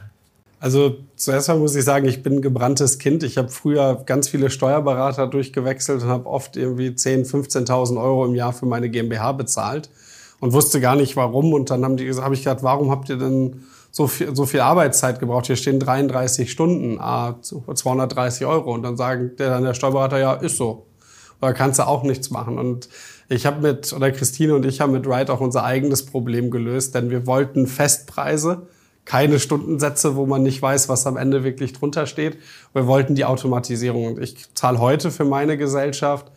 Also 0.63 0.95
zuerst 1.17 1.49
mal 1.49 1.57
muss 1.57 1.75
ich 1.75 1.83
sagen, 1.83 2.07
ich 2.07 2.23
bin 2.23 2.35
ein 2.35 2.41
gebranntes 2.41 2.97
Kind. 2.97 3.23
Ich 3.23 3.37
habe 3.37 3.49
früher 3.49 4.01
ganz 4.05 4.29
viele 4.29 4.49
Steuerberater 4.49 5.27
durchgewechselt 5.27 6.03
und 6.03 6.07
habe 6.07 6.25
oft 6.25 6.55
irgendwie 6.55 6.87
10.000, 6.87 7.67
15.000 7.67 8.01
Euro 8.01 8.23
im 8.23 8.33
Jahr 8.33 8.53
für 8.53 8.65
meine 8.65 8.89
GmbH 8.89 9.33
bezahlt 9.33 9.89
und 10.39 10.53
wusste 10.53 10.79
gar 10.79 10.95
nicht 10.95 11.17
warum. 11.17 11.51
Und 11.51 11.69
dann 11.69 11.83
haben 11.83 11.97
die, 11.97 12.09
habe 12.13 12.33
ich 12.33 12.45
gedacht, 12.45 12.63
warum 12.63 12.91
habt 12.91 13.09
ihr 13.09 13.17
denn 13.17 13.65
so 13.91 14.07
viel, 14.07 14.33
so 14.33 14.45
viel 14.45 14.61
Arbeitszeit 14.61 15.19
gebraucht? 15.19 15.47
Hier 15.47 15.57
stehen 15.57 15.81
33 15.81 16.49
Stunden, 16.49 16.97
230 17.41 18.45
Euro. 18.45 18.73
Und 18.73 18.83
dann 18.83 18.95
sagt 18.95 19.41
der, 19.41 19.49
dann 19.49 19.65
der 19.65 19.73
Steuerberater, 19.73 20.17
ja, 20.17 20.31
ist 20.31 20.55
so. 20.55 20.85
Oder 21.41 21.51
kannst 21.51 21.79
du 21.79 21.85
auch 21.85 22.03
nichts 22.03 22.29
machen. 22.29 22.57
Und 22.57 22.87
ich 23.27 23.45
habe 23.45 23.59
mit, 23.59 23.91
oder 23.91 24.11
Christine 24.11 24.55
und 24.55 24.65
ich 24.65 24.79
haben 24.79 24.93
mit 24.93 25.05
Wright 25.07 25.29
auch 25.29 25.41
unser 25.41 25.65
eigenes 25.65 26.05
Problem 26.05 26.51
gelöst, 26.51 26.95
denn 26.95 27.09
wir 27.09 27.27
wollten 27.27 27.67
Festpreise 27.67 28.67
keine 29.05 29.39
Stundensätze, 29.39 30.15
wo 30.15 30.25
man 30.25 30.43
nicht 30.43 30.61
weiß, 30.61 30.89
was 30.89 31.05
am 31.07 31.17
Ende 31.17 31.43
wirklich 31.43 31.73
drunter 31.73 32.05
steht. 32.05 32.37
Wir 32.73 32.87
wollten 32.87 33.15
die 33.15 33.25
Automatisierung. 33.25 34.07
Und 34.07 34.21
ich 34.21 34.53
zahle 34.53 34.79
heute 34.79 35.11
für 35.11 35.25
meine 35.25 35.57
Gesellschaft 35.57 36.31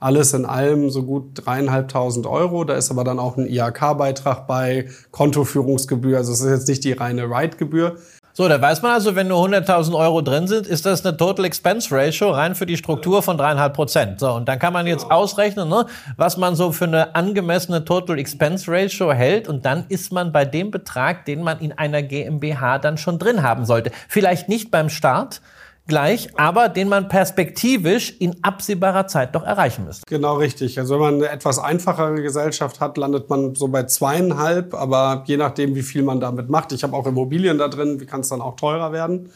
alles 0.00 0.32
in 0.32 0.46
allem 0.46 0.90
so 0.90 1.02
gut 1.02 1.32
dreieinhalbtausend 1.34 2.26
Euro. 2.26 2.64
Da 2.64 2.74
ist 2.74 2.90
aber 2.90 3.04
dann 3.04 3.18
auch 3.18 3.36
ein 3.36 3.46
IHK-Beitrag 3.46 4.46
bei, 4.46 4.88
Kontoführungsgebühr. 5.10 6.16
Also 6.16 6.32
es 6.32 6.40
ist 6.40 6.50
jetzt 6.50 6.68
nicht 6.68 6.84
die 6.84 6.92
reine 6.92 7.24
Ride-Gebühr. 7.24 7.96
So, 8.40 8.48
da 8.48 8.58
weiß 8.58 8.80
man 8.80 8.92
also, 8.92 9.16
wenn 9.16 9.28
nur 9.28 9.46
100.000 9.46 9.94
Euro 9.94 10.22
drin 10.22 10.48
sind, 10.48 10.66
ist 10.66 10.86
das 10.86 11.04
eine 11.04 11.14
Total 11.14 11.44
Expense 11.44 11.94
Ratio 11.94 12.30
rein 12.30 12.54
für 12.54 12.64
die 12.64 12.78
Struktur 12.78 13.22
von 13.22 13.36
dreieinhalb 13.36 13.74
Prozent. 13.74 14.18
So, 14.18 14.32
und 14.32 14.48
dann 14.48 14.58
kann 14.58 14.72
man 14.72 14.86
jetzt 14.86 15.10
ausrechnen, 15.10 15.68
ne, 15.68 15.84
was 16.16 16.38
man 16.38 16.56
so 16.56 16.72
für 16.72 16.86
eine 16.86 17.14
angemessene 17.14 17.84
Total 17.84 18.18
Expense 18.18 18.64
Ratio 18.72 19.12
hält. 19.12 19.46
Und 19.46 19.66
dann 19.66 19.84
ist 19.90 20.10
man 20.10 20.32
bei 20.32 20.46
dem 20.46 20.70
Betrag, 20.70 21.26
den 21.26 21.42
man 21.42 21.60
in 21.60 21.76
einer 21.76 22.02
GmbH 22.02 22.78
dann 22.78 22.96
schon 22.96 23.18
drin 23.18 23.42
haben 23.42 23.66
sollte. 23.66 23.90
Vielleicht 24.08 24.48
nicht 24.48 24.70
beim 24.70 24.88
Start, 24.88 25.42
gleich, 25.90 26.30
aber 26.38 26.70
den 26.70 26.88
man 26.88 27.08
perspektivisch 27.08 28.16
in 28.18 28.42
absehbarer 28.42 29.06
Zeit 29.06 29.34
doch 29.34 29.42
erreichen 29.42 29.84
müsste. 29.84 30.04
Genau 30.06 30.36
richtig. 30.36 30.78
Also 30.78 30.94
wenn 30.94 31.00
man 31.00 31.14
eine 31.16 31.28
etwas 31.28 31.58
einfachere 31.58 32.22
Gesellschaft 32.22 32.80
hat, 32.80 32.96
landet 32.96 33.28
man 33.28 33.54
so 33.54 33.68
bei 33.68 33.82
zweieinhalb, 33.82 34.72
aber 34.72 35.24
je 35.26 35.36
nachdem, 35.36 35.74
wie 35.74 35.82
viel 35.82 36.02
man 36.02 36.20
damit 36.20 36.48
macht. 36.48 36.72
Ich 36.72 36.82
habe 36.82 36.96
auch 36.96 37.06
Immobilien 37.06 37.58
da 37.58 37.68
drin, 37.68 38.00
wie 38.00 38.06
kann 38.06 38.22
es 38.22 38.30
dann 38.30 38.40
auch 38.40 38.56
teurer 38.56 38.92
werden? 38.92 39.28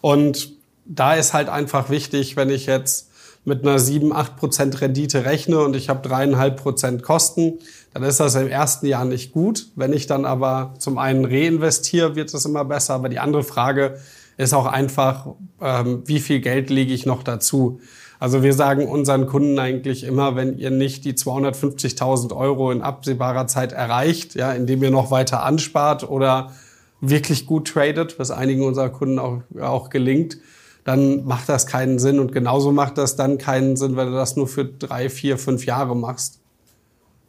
Und 0.00 0.52
da 0.84 1.14
ist 1.14 1.34
halt 1.34 1.48
einfach 1.48 1.90
wichtig, 1.90 2.36
wenn 2.36 2.50
ich 2.50 2.66
jetzt 2.66 3.10
mit 3.44 3.62
einer 3.62 3.78
7, 3.78 4.12
8 4.12 4.36
Prozent 4.36 4.80
Rendite 4.80 5.24
rechne 5.24 5.60
und 5.60 5.74
ich 5.74 5.88
habe 5.88 6.06
dreieinhalb 6.06 6.60
Prozent 6.60 7.02
Kosten, 7.02 7.58
dann 7.94 8.02
ist 8.02 8.20
das 8.20 8.34
im 8.34 8.48
ersten 8.48 8.86
Jahr 8.86 9.04
nicht 9.04 9.32
gut. 9.32 9.68
Wenn 9.76 9.92
ich 9.92 10.06
dann 10.06 10.24
aber 10.24 10.74
zum 10.78 10.98
einen 10.98 11.24
reinvestiere, 11.24 12.14
wird 12.14 12.34
es 12.34 12.44
immer 12.44 12.64
besser. 12.64 12.94
Aber 12.94 13.08
die 13.08 13.20
andere 13.20 13.42
Frage 13.44 13.98
ist 14.36 14.54
auch 14.54 14.66
einfach, 14.66 15.28
ähm, 15.60 16.02
wie 16.06 16.20
viel 16.20 16.40
Geld 16.40 16.70
lege 16.70 16.92
ich 16.92 17.06
noch 17.06 17.22
dazu. 17.22 17.80
Also 18.18 18.42
wir 18.42 18.54
sagen 18.54 18.88
unseren 18.88 19.26
Kunden 19.26 19.58
eigentlich 19.58 20.04
immer, 20.04 20.36
wenn 20.36 20.58
ihr 20.58 20.70
nicht 20.70 21.04
die 21.04 21.14
250.000 21.14 22.34
Euro 22.34 22.70
in 22.70 22.82
absehbarer 22.82 23.46
Zeit 23.46 23.72
erreicht, 23.72 24.34
ja, 24.34 24.52
indem 24.52 24.82
ihr 24.82 24.90
noch 24.90 25.10
weiter 25.10 25.42
anspart 25.42 26.08
oder 26.08 26.52
wirklich 27.00 27.46
gut 27.46 27.68
tradet, 27.68 28.18
was 28.18 28.30
einigen 28.30 28.62
unserer 28.62 28.88
Kunden 28.88 29.18
auch, 29.18 29.42
auch 29.60 29.90
gelingt, 29.90 30.38
dann 30.84 31.24
macht 31.24 31.48
das 31.48 31.66
keinen 31.66 31.98
Sinn. 31.98 32.18
Und 32.18 32.32
genauso 32.32 32.72
macht 32.72 32.96
das 32.96 33.16
dann 33.16 33.38
keinen 33.38 33.76
Sinn, 33.76 33.96
wenn 33.96 34.08
du 34.08 34.14
das 34.14 34.36
nur 34.36 34.48
für 34.48 34.64
drei, 34.64 35.10
vier, 35.10 35.36
fünf 35.36 35.66
Jahre 35.66 35.94
machst. 35.94 36.40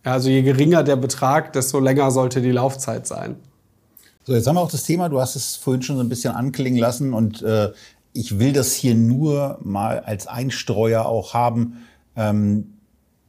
Ja, 0.06 0.14
also 0.14 0.30
je 0.30 0.42
geringer 0.42 0.84
der 0.84 0.96
Betrag, 0.96 1.52
desto 1.52 1.80
länger 1.80 2.12
sollte 2.12 2.42
die 2.42 2.52
Laufzeit 2.52 3.08
sein. 3.08 3.36
So, 4.28 4.34
jetzt 4.34 4.46
haben 4.46 4.58
wir 4.58 4.62
auch 4.62 4.70
das 4.70 4.84
Thema, 4.84 5.08
du 5.08 5.22
hast 5.22 5.38
es 5.38 5.56
vorhin 5.56 5.82
schon 5.82 5.96
so 5.96 6.04
ein 6.04 6.10
bisschen 6.10 6.36
anklingen 6.36 6.78
lassen 6.78 7.14
und 7.14 7.42
äh, 7.44 7.72
ich 8.12 8.40
will 8.40 8.52
das 8.52 8.74
hier 8.74 8.94
nur 8.94 9.58
mal 9.64 10.02
als 10.02 10.28
Einstreuer 10.28 11.06
auch 11.06 11.34
haben, 11.34 11.78
ähm, 12.18 12.74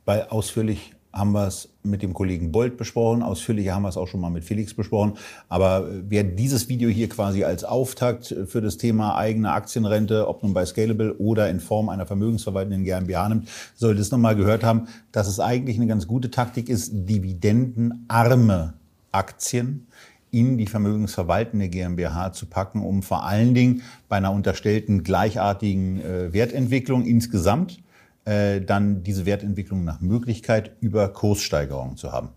weil 0.07 0.23
ausführlich 0.23 0.97
haben 1.13 1.31
wir 1.31 1.47
es 1.47 1.69
mit 1.85 2.03
dem 2.03 2.15
Kollegen 2.15 2.51
Bolt 2.51 2.77
besprochen, 2.77 3.23
ausführlicher 3.23 3.77
haben 3.77 3.83
wir 3.83 3.91
es 3.91 3.97
auch 3.97 4.09
schon 4.09 4.19
mal 4.19 4.31
mit 4.31 4.43
Felix 4.43 4.75
besprochen. 4.75 5.13
Aber 5.49 5.89
äh, 5.89 6.03
wer 6.09 6.25
dieses 6.25 6.69
Video 6.69 6.91
hier 6.91 7.09
quasi 7.09 7.45
als 7.45 7.63
Auftakt 7.63 8.35
für 8.49 8.61
das 8.61 8.77
Thema 8.77 9.17
eigene 9.17 9.53
Aktienrente, 9.53 10.27
ob 10.27 10.43
nun 10.43 10.53
bei 10.53 10.67
Scalable 10.67 11.15
oder 11.19 11.49
in 11.49 11.61
Form 11.61 11.91
einer 11.91 12.07
vermögensverwaltenden 12.07 12.83
GmbH 12.83 13.29
nimmt, 13.29 13.49
sollte 13.77 14.01
es 14.01 14.11
nochmal 14.11 14.35
gehört 14.35 14.65
haben, 14.65 14.89
dass 15.13 15.29
es 15.29 15.39
eigentlich 15.39 15.77
eine 15.77 15.87
ganz 15.87 16.09
gute 16.09 16.33
Taktik 16.33 16.69
ist, 16.69 16.91
dividendenarme 16.93 18.75
Aktien 19.13 19.87
in 20.31 20.59
die 20.59 20.67
vermögensverwaltende 20.67 21.69
GmbH 21.69 22.33
zu 22.33 22.47
packen, 22.47 22.83
um 22.83 23.03
vor 23.03 23.25
allen 23.25 23.55
Dingen 23.55 23.83
bei 24.09 24.17
einer 24.17 24.33
unterstellten 24.33 25.03
gleichartigen 25.05 26.01
äh, 26.01 26.33
Wertentwicklung 26.33 27.05
insgesamt 27.05 27.79
äh, 28.25 28.61
dann 28.61 29.03
diese 29.03 29.27
Wertentwicklung 29.27 29.85
nach 29.85 30.01
Möglichkeit 30.01 30.73
über 30.81 31.09
Kurssteigerungen 31.09 31.97
zu 31.97 32.13
haben. 32.13 32.31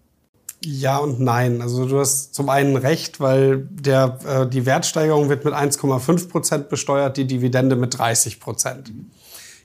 Ja 0.63 0.97
und 0.97 1.19
nein. 1.19 1.61
Also 1.61 1.87
du 1.87 1.99
hast 1.99 2.35
zum 2.35 2.49
einen 2.49 2.75
recht, 2.77 3.19
weil 3.19 3.67
der, 3.71 4.19
äh, 4.25 4.47
die 4.47 4.65
Wertsteigerung 4.65 5.27
wird 5.27 5.43
mit 5.43 5.53
1,5 5.53 6.29
Prozent 6.29 6.69
besteuert, 6.69 7.17
die 7.17 7.25
Dividende 7.25 7.75
mit 7.75 7.97
30 7.97 8.39
Prozent. 8.39 8.91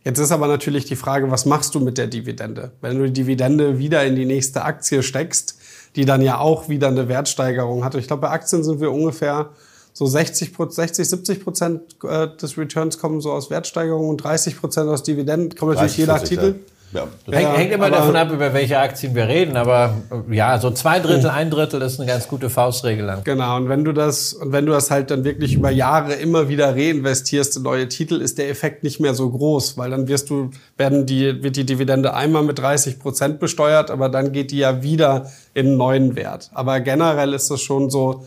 Jetzt 0.05 0.19
ist 0.19 0.33
aber 0.33 0.47
natürlich 0.47 0.85
die 0.85 0.97
Frage, 0.97 1.31
was 1.31 1.47
machst 1.47 1.75
du 1.75 1.81
mit 1.81 1.99
der 1.99 2.07
Dividende? 2.07 2.73
Wenn 2.81 2.97
du 2.97 3.07
die 3.07 3.12
Dividende 3.12 3.79
wieder 3.79 4.05
in 4.05 4.17
die 4.17 4.25
nächste 4.25 4.65
Aktie 4.65 5.03
steckst, 5.03 5.56
die 5.97 6.05
dann 6.05 6.23
ja 6.23 6.39
auch 6.39 6.69
wieder 6.69 6.89
eine 6.89 7.09
Wertsteigerung 7.09 7.85
hat. 7.85 7.95
Ich 7.95 8.07
glaube, 8.07 8.23
bei 8.23 8.31
Aktien 8.31 8.63
sind 8.63 8.81
wir 8.81 8.93
ungefähr 8.93 9.51
so 9.93 10.05
60, 10.07 10.53
60 10.69 11.09
70 11.09 11.43
Prozent 11.43 11.81
äh, 12.05 12.29
des 12.37 12.59
Returns 12.59 12.99
kommen 12.99 13.23
so 13.23 13.33
aus 13.33 13.49
Wertsteigerung 13.49 14.11
und 14.11 14.19
30 14.19 14.61
Prozent 14.61 14.91
aus 14.91 15.03
Dividenden. 15.03 15.57
Kommt 15.57 15.73
natürlich 15.73 15.97
je 15.97 16.07
nach 16.07 16.23
Titel. 16.23 16.47
Ja. 16.59 16.76
Ja, 16.92 17.09
hängt, 17.31 17.57
hängt 17.57 17.72
immer 17.72 17.90
davon 17.90 18.14
ab, 18.14 18.31
über 18.31 18.55
welche 18.55 18.79
Aktien 18.79 19.14
wir 19.14 19.27
reden, 19.27 19.57
aber 19.57 19.94
ja, 20.31 20.59
so 20.59 20.70
zwei 20.70 21.01
Drittel, 21.01 21.31
ein 21.31 21.51
Drittel 21.51 21.83
ist 21.83 21.99
eine 21.99 22.09
ganz 22.09 22.29
gute 22.29 22.49
Faustregel. 22.49 23.07
Dann. 23.07 23.25
Genau, 23.25 23.57
und 23.57 23.68
wenn 23.68 23.85
du 23.85 23.92
das, 23.92 24.33
und 24.33 24.53
wenn 24.53 24.66
du 24.66 24.72
das 24.72 24.90
halt 24.90 25.11
dann 25.11 25.25
wirklich 25.25 25.55
über 25.55 25.70
Jahre 25.70 26.14
immer 26.14 26.49
wieder 26.49 26.75
reinvestierst 26.75 27.57
in 27.57 27.64
neue 27.64 27.88
Titel, 27.88 28.20
ist 28.20 28.38
der 28.38 28.49
Effekt 28.49 28.85
nicht 28.85 29.01
mehr 29.01 29.14
so 29.14 29.29
groß, 29.29 29.77
weil 29.77 29.90
dann 29.90 30.07
wirst 30.09 30.31
du, 30.31 30.51
werden 30.77 31.07
die, 31.07 31.42
wird 31.42 31.57
die 31.57 31.66
Dividende 31.66 32.14
einmal 32.14 32.44
mit 32.44 32.59
30 32.59 33.01
Prozent 33.01 33.40
besteuert, 33.40 33.90
aber 33.90 34.09
dann 34.09 34.33
geht 34.33 34.53
die 34.53 34.59
ja 34.59 34.83
wieder 34.83 35.31
in 35.55 35.66
einen 35.66 35.77
neuen 35.77 36.16
Wert. 36.16 36.51
Aber 36.55 36.81
generell 36.81 37.35
ist 37.35 37.51
es 37.51 37.61
schon 37.62 37.90
so, 37.90 38.25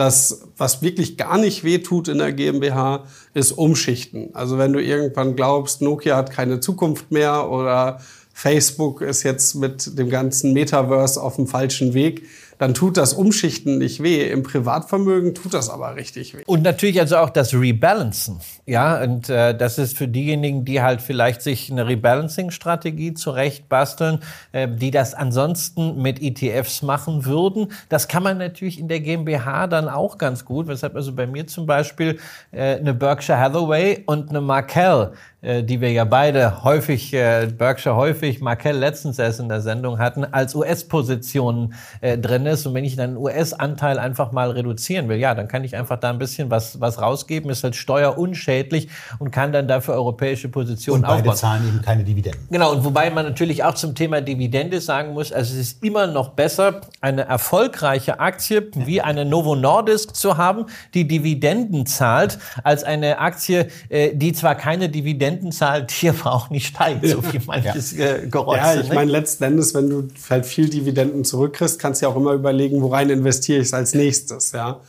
dass 0.00 0.48
was 0.56 0.80
wirklich 0.80 1.18
gar 1.18 1.36
nicht 1.36 1.62
wehtut 1.62 2.08
in 2.08 2.16
der 2.16 2.32
GmbH, 2.32 3.04
ist 3.34 3.52
Umschichten. 3.52 4.34
Also 4.34 4.56
wenn 4.56 4.72
du 4.72 4.80
irgendwann 4.80 5.36
glaubst, 5.36 5.82
Nokia 5.82 6.16
hat 6.16 6.30
keine 6.30 6.60
Zukunft 6.60 7.10
mehr 7.10 7.50
oder 7.50 8.00
Facebook 8.32 9.02
ist 9.02 9.24
jetzt 9.24 9.56
mit 9.56 9.98
dem 9.98 10.08
ganzen 10.08 10.54
Metaverse 10.54 11.22
auf 11.22 11.36
dem 11.36 11.46
falschen 11.46 11.92
Weg, 11.92 12.26
dann 12.60 12.74
tut 12.74 12.98
das 12.98 13.14
Umschichten 13.14 13.78
nicht 13.78 14.02
weh. 14.02 14.30
Im 14.30 14.42
Privatvermögen 14.42 15.34
tut 15.34 15.54
das 15.54 15.70
aber 15.70 15.96
richtig 15.96 16.36
weh. 16.36 16.42
Und 16.44 16.62
natürlich 16.62 17.00
also 17.00 17.16
auch 17.16 17.30
das 17.30 17.54
Rebalancen. 17.54 18.40
Ja, 18.66 19.02
und 19.02 19.30
äh, 19.30 19.56
das 19.56 19.78
ist 19.78 19.96
für 19.96 20.06
diejenigen, 20.06 20.66
die 20.66 20.82
halt 20.82 21.00
vielleicht 21.00 21.40
sich 21.40 21.72
eine 21.72 21.86
Rebalancing-Strategie 21.86 23.14
zurechtbasteln, 23.14 24.18
äh, 24.52 24.68
die 24.68 24.90
das 24.90 25.14
ansonsten 25.14 26.02
mit 26.02 26.20
ETFs 26.20 26.82
machen 26.82 27.24
würden. 27.24 27.72
Das 27.88 28.08
kann 28.08 28.22
man 28.22 28.36
natürlich 28.36 28.78
in 28.78 28.88
der 28.88 29.00
GmbH 29.00 29.66
dann 29.66 29.88
auch 29.88 30.18
ganz 30.18 30.44
gut. 30.44 30.68
Weshalb 30.68 30.96
also 30.96 31.14
bei 31.14 31.26
mir 31.26 31.46
zum 31.46 31.64
Beispiel 31.64 32.18
äh, 32.52 32.76
eine 32.76 32.92
Berkshire 32.92 33.38
Hathaway 33.38 34.02
und 34.04 34.28
eine 34.28 34.42
Markel 34.42 35.12
die 35.42 35.80
wir 35.80 35.90
ja 35.90 36.04
beide 36.04 36.64
häufig, 36.64 37.14
äh, 37.14 37.46
Berkshire 37.46 37.96
häufig, 37.96 38.40
Markel 38.40 38.76
letztens 38.76 39.18
erst 39.18 39.40
in 39.40 39.48
der 39.48 39.62
Sendung 39.62 39.98
hatten, 39.98 40.24
als 40.24 40.54
US-Position 40.54 41.72
äh, 42.02 42.18
drin 42.18 42.44
ist. 42.44 42.66
Und 42.66 42.74
wenn 42.74 42.84
ich 42.84 42.96
dann 42.96 43.16
US-Anteil 43.16 43.98
einfach 43.98 44.32
mal 44.32 44.50
reduzieren 44.50 45.08
will, 45.08 45.16
ja, 45.16 45.34
dann 45.34 45.48
kann 45.48 45.64
ich 45.64 45.76
einfach 45.76 45.98
da 45.98 46.10
ein 46.10 46.18
bisschen 46.18 46.50
was, 46.50 46.80
was 46.80 47.00
rausgeben, 47.00 47.50
ist 47.50 47.64
halt 47.64 47.74
steuerunschädlich 47.74 48.90
und 49.18 49.30
kann 49.30 49.50
dann 49.52 49.66
dafür 49.66 49.94
europäische 49.94 50.50
Positionen 50.50 51.04
und 51.04 51.08
beide 51.08 51.20
aufbauen. 51.20 51.36
zahlen 51.36 51.68
eben 51.68 51.80
keine 51.80 52.04
Dividenden. 52.04 52.46
Genau, 52.50 52.72
und 52.72 52.84
wobei 52.84 53.08
man 53.08 53.24
natürlich 53.24 53.64
auch 53.64 53.74
zum 53.74 53.94
Thema 53.94 54.20
Dividende 54.20 54.80
sagen 54.80 55.14
muss, 55.14 55.32
also 55.32 55.54
es 55.54 55.60
ist 55.60 55.82
immer 55.82 56.06
noch 56.06 56.30
besser, 56.30 56.82
eine 57.00 57.22
erfolgreiche 57.22 58.20
Aktie 58.20 58.68
wie 58.74 59.00
eine 59.00 59.24
Novo 59.24 59.56
Nordisk 59.56 60.14
zu 60.14 60.36
haben, 60.36 60.66
die 60.92 61.08
Dividenden 61.08 61.86
zahlt, 61.86 62.38
als 62.62 62.84
eine 62.84 63.18
Aktie, 63.20 63.68
äh, 63.88 64.14
die 64.14 64.34
zwar 64.34 64.54
keine 64.54 64.90
Dividenden 64.90 65.29
zahlt, 65.52 65.92
die 66.00 66.10
aber 66.10 66.32
auch 66.32 66.50
nicht 66.50 66.66
steigt, 66.66 67.06
so 67.06 67.22
wie 67.32 67.40
manches 67.46 67.96
ja. 67.96 68.16
äh, 68.16 68.26
gerotzt 68.26 68.58
Ja, 68.58 68.80
ich 68.80 68.92
meine, 68.92 69.10
letzten 69.10 69.44
Endes, 69.44 69.74
wenn 69.74 69.88
du 69.88 70.08
halt 70.28 70.46
viel 70.46 70.68
Dividenden 70.68 71.24
zurückkriegst, 71.24 71.78
kannst 71.78 72.00
du 72.00 72.06
ja 72.06 72.12
auch 72.12 72.16
immer 72.16 72.32
überlegen, 72.32 72.82
worein 72.82 73.10
investiere 73.10 73.60
ich 73.60 73.68
es 73.68 73.74
als 73.74 73.94
nächstes, 73.94 74.52
ja. 74.52 74.80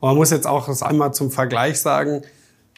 Und 0.00 0.08
man 0.08 0.16
muss 0.16 0.30
jetzt 0.30 0.46
auch 0.46 0.66
das 0.66 0.82
einmal 0.82 1.12
zum 1.12 1.30
Vergleich 1.30 1.80
sagen, 1.80 2.22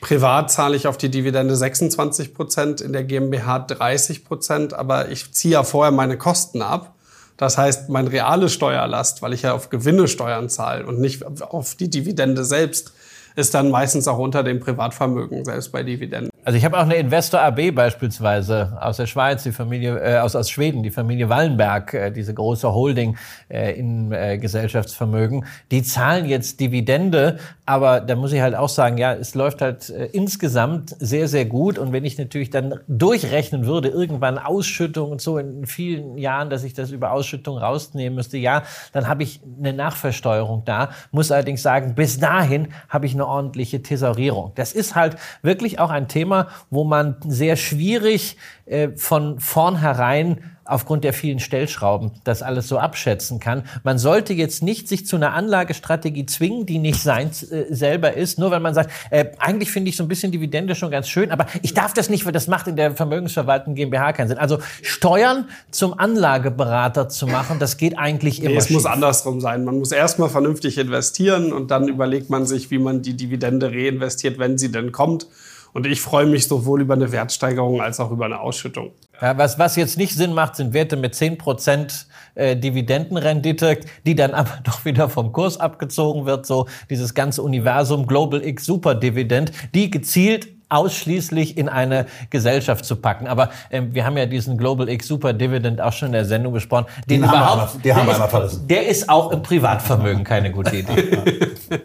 Privat 0.03 0.51
zahle 0.51 0.75
ich 0.75 0.89
auf 0.89 0.99
die 0.99 1.11
Dividende 1.11 1.55
26 1.55 2.35
Prozent, 2.35 2.81
in 2.81 2.93
der 2.93 3.05
GmbH 3.05 3.61
30 3.61 4.25
Prozent, 4.25 4.75
aber 4.75 5.11
ich 5.11 5.33
ziehe 5.33 5.55
ja 5.55 5.63
vorher 5.63 5.93
meine 5.93 6.19
Kosten 6.19 6.61
ab. 6.61 6.95
Das 7.37 7.57
heißt, 7.57 7.89
meine 7.89 8.11
reale 8.11 8.49
Steuerlast, 8.49 9.23
weil 9.23 9.33
ich 9.33 9.43
ja 9.43 9.55
auf 9.55 9.71
Gewinne 9.71 10.09
Steuern 10.09 10.49
zahle 10.49 10.87
und 10.87 11.01
nicht 11.01 11.25
auf 11.43 11.77
die 11.77 11.89
Dividende 11.89 12.45
selbst, 12.45 12.93
ist 13.37 13.55
dann 13.55 13.71
meistens 13.71 14.09
auch 14.09 14.19
unter 14.19 14.43
dem 14.43 14.59
Privatvermögen, 14.59 15.45
selbst 15.45 15.71
bei 15.71 15.85
Dividenden. 15.85 16.32
Also 16.45 16.59
ich 16.59 16.65
habe 16.65 16.77
auch 16.77 16.83
eine 16.83 16.97
Investor 16.97 17.41
AB 17.41 17.71
beispielsweise 17.73 18.77
aus 18.81 18.97
der 18.97 19.07
Schweiz, 19.07 19.45
die 19.45 19.53
Familie 19.53 20.01
äh, 20.01 20.19
aus, 20.19 20.35
aus 20.35 20.51
Schweden, 20.51 20.83
die 20.83 20.91
Familie 20.91 21.29
Wallenberg, 21.29 21.95
äh, 21.95 22.11
diese 22.11 22.35
große 22.35 22.75
Holding 22.75 23.17
äh, 23.49 23.79
in 23.79 24.11
äh, 24.11 24.39
Gesellschaftsvermögen. 24.39 25.45
Die 25.71 25.85
zahlen 25.85 26.27
jetzt 26.27 26.59
Dividende, 26.59 27.39
aber 27.65 28.01
da 28.01 28.17
muss 28.17 28.33
ich 28.33 28.41
halt 28.41 28.57
auch 28.57 28.71
sagen, 28.71 28.99
ja, 28.99 29.15
es 29.15 29.37
läuft 29.37 29.63
halt 29.63 29.89
äh, 29.91 30.07
insgesamt 30.07 30.97
sehr, 30.99 31.29
sehr 31.29 31.45
gut. 31.45 31.79
Und 31.79 31.93
wenn 31.93 32.05
ich 32.05 32.19
natürlich 32.19 32.51
dann 32.51 32.81
durchrechnen 32.89 33.65
würde, 33.65 33.87
irgendwann 33.91 34.37
Ausschüttung 34.37 35.13
und 35.13 35.21
so 35.21 35.39
in 35.39 35.65
vielen 35.67 36.19
Jahren, 36.19 36.51
dass 36.51 36.65
ich 36.65 36.75
das 36.75 36.91
über 36.91 37.13
Ausschüttung 37.13 37.57
rausnehmen 37.57 38.17
müsste, 38.17 38.37
ja, 38.37 38.65
dann 38.93 39.07
habe 39.07 39.23
ich 39.23 39.41
eine 39.61 39.73
Nachversteuerung 39.73 40.65
da. 40.65 40.91
Muss 41.13 41.31
allerdings 41.31 41.63
sagen, 41.63 41.95
bis 41.95 42.19
dahin 42.19 42.67
habe 42.89 43.07
ich 43.07 43.15
eine 43.15 43.29
ordentliche 43.29 43.81
Tesorierung. 43.81 44.51
Das 44.57 44.73
ist 44.73 44.97
halt 44.97 45.15
wirklich 45.43 45.79
auch 45.79 45.91
ein 45.91 46.09
Thema, 46.09 46.32
Thema, 46.33 46.49
wo 46.71 46.85
man 46.85 47.17
sehr 47.27 47.57
schwierig 47.57 48.37
äh, 48.67 48.89
von 48.97 49.39
vornherein 49.39 50.39
aufgrund 50.65 51.03
der 51.05 51.13
vielen 51.13 51.41
Stellschrauben 51.41 52.13
das 52.25 52.41
alles 52.41 52.69
so 52.69 52.79
abschätzen 52.79 53.41
kann. 53.41 53.65
Man 53.83 53.99
sollte 53.99 54.33
jetzt 54.33 54.63
nicht 54.63 54.89
sich 54.89 55.07
zu 55.07 55.17
einer 55.17 55.35
Anlagestrategie 55.35 56.25
zwingen, 56.25 56.67
die 56.67 56.79
nicht 56.79 57.03
seins 57.03 57.43
äh, 57.43 57.67
selber 57.69 58.15
ist, 58.15 58.39
nur 58.39 58.53
weil 58.53 58.61
man 58.61 58.73
sagt, 58.73 58.91
äh, 59.11 59.27
eigentlich 59.39 59.71
finde 59.71 59.91
ich 59.91 59.97
so 59.97 60.05
ein 60.05 60.09
bisschen 60.09 60.31
Dividende 60.31 60.75
schon 60.75 60.91
ganz 60.91 61.09
schön, 61.09 61.31
aber 61.31 61.47
ich 61.63 61.75
darf 61.75 61.93
das 61.93 62.09
nicht, 62.09 62.25
weil 62.25 62.33
das 62.33 62.47
macht 62.47 62.69
in 62.69 62.77
der 62.77 62.93
Vermögensverwaltung 62.93 63.75
GmbH 63.75 64.13
keinen 64.13 64.29
Sinn. 64.29 64.39
Also 64.39 64.59
Steuern 64.83 65.49
zum 65.71 65.99
Anlageberater 65.99 67.09
zu 67.09 67.27
machen, 67.27 67.59
das 67.59 67.77
geht 67.77 67.99
eigentlich 67.99 68.41
immer. 68.41 68.51
Nee, 68.51 68.57
es 68.59 68.69
schief. 68.69 68.77
muss 68.77 68.87
andersrum 68.87 69.41
sein. 69.41 69.65
Man 69.65 69.79
muss 69.79 69.93
erstmal 69.93 70.31
vernünftig 70.31 70.79
investieren 70.79 71.53
und 71.53 71.71
dann 71.71 71.89
überlegt 71.89 72.31
man 72.31 72.47
sich, 72.47 72.71
wie 72.71 72.79
man 72.79 73.03
die 73.03 73.17
Dividende 73.17 73.71
reinvestiert, 73.71 74.39
wenn 74.39 74.57
sie 74.59 74.71
denn 74.71 74.93
kommt. 74.93 75.27
Und 75.73 75.87
ich 75.87 76.01
freue 76.01 76.27
mich 76.27 76.49
sowohl 76.49 76.83
über 76.83 76.95
eine 76.95 77.13
Wertsteigerung 77.13 77.81
als 77.81 77.99
auch 77.99 78.11
über 78.11 78.27
eine 78.27 78.41
Ausschüttung. 78.41 78.91
Ja, 79.21 79.39
was, 79.39 79.59
was 79.59 79.77
jetzt 79.77 79.97
nicht 79.97 80.15
Sinn 80.15 80.35
macht, 80.35 80.57
sind 80.57 80.75
Werte 80.75 80.97
mit 80.97 81.15
10% 81.15 82.07
äh, 82.35 82.57
Dividendenrendite, 82.57 83.79
die 84.05 84.15
dann 84.15 84.33
aber 84.33 84.59
doch 84.65 84.85
wieder 84.85 85.09
vom 85.09 85.33
Kurs 85.33 85.59
abgezogen 85.59 86.27
wird. 86.27 86.45
So 86.47 86.67
dieses 86.91 87.15
ganze 87.15 87.43
Universum 87.43 88.07
Global 88.07 88.45
X 88.45 88.67
Super 88.67 88.95
Dividend, 88.95 89.53
die 89.75 89.91
gezielt 89.91 90.49
ausschließlich 90.69 91.59
in 91.59 91.69
eine 91.69 92.07
Gesellschaft 92.31 92.85
zu 92.85 92.97
packen. 92.97 93.27
Aber 93.27 93.51
ähm, 93.71 93.95
wir 93.95 94.07
haben 94.07 94.17
ja 94.17 94.27
diesen 94.27 94.57
Global 94.57 94.89
X 94.89 95.07
Super 95.07 95.33
Dividend 95.33 95.81
auch 95.81 95.93
schon 95.93 96.07
in 96.07 96.13
der 96.13 96.25
Sendung 96.25 96.53
besprochen. 96.53 96.87
Den, 97.09 97.21
den 97.21 97.29
überhaupt, 97.29 97.61
haben 97.61 97.75
wir, 97.75 97.83
den 97.83 97.97
haben 97.97 98.07
wir 98.07 98.15
einmal 98.15 98.29
verlassen. 98.29 98.67
Der 98.69 98.89
ist 98.89 99.09
auch 99.09 99.31
im 99.31 99.43
Privatvermögen 99.43 100.25
keine 100.25 100.51
gute 100.51 100.77
Idee. 100.77 101.41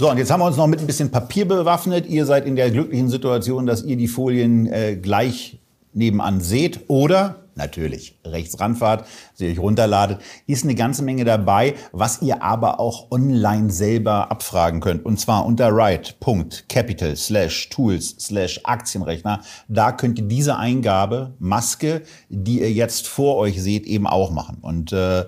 So, 0.00 0.10
und 0.10 0.16
jetzt 0.16 0.30
haben 0.30 0.40
wir 0.40 0.46
uns 0.46 0.56
noch 0.56 0.66
mit 0.66 0.80
ein 0.80 0.86
bisschen 0.86 1.10
Papier 1.10 1.46
bewaffnet. 1.46 2.06
Ihr 2.06 2.24
seid 2.24 2.46
in 2.46 2.56
der 2.56 2.70
glücklichen 2.70 3.10
Situation, 3.10 3.66
dass 3.66 3.82
ihr 3.82 3.98
die 3.98 4.08
Folien 4.08 4.66
äh, 4.66 4.96
gleich 4.96 5.60
nebenan 5.92 6.40
seht 6.40 6.88
oder 6.88 7.40
natürlich 7.54 8.18
rechts 8.24 8.58
ranfahrt, 8.58 9.06
sie 9.34 9.50
euch 9.50 9.58
runterladet, 9.58 10.22
ist 10.46 10.64
eine 10.64 10.74
ganze 10.74 11.02
Menge 11.02 11.26
dabei, 11.26 11.74
was 11.92 12.22
ihr 12.22 12.42
aber 12.42 12.80
auch 12.80 13.10
online 13.10 13.70
selber 13.70 14.30
abfragen 14.30 14.80
könnt. 14.80 15.04
Und 15.04 15.20
zwar 15.20 15.44
unter 15.44 15.68
right.capital 15.70 17.14
slash 17.14 17.68
tools 17.68 18.16
slash 18.18 18.58
Aktienrechner. 18.64 19.42
Da 19.68 19.92
könnt 19.92 20.18
ihr 20.18 20.24
diese 20.24 20.56
Eingabe, 20.56 21.34
Maske, 21.38 22.04
die 22.30 22.60
ihr 22.60 22.72
jetzt 22.72 23.06
vor 23.06 23.36
euch 23.36 23.60
seht, 23.60 23.84
eben 23.84 24.06
auch 24.06 24.30
machen. 24.30 24.56
Und 24.62 24.94
äh, 24.94 25.26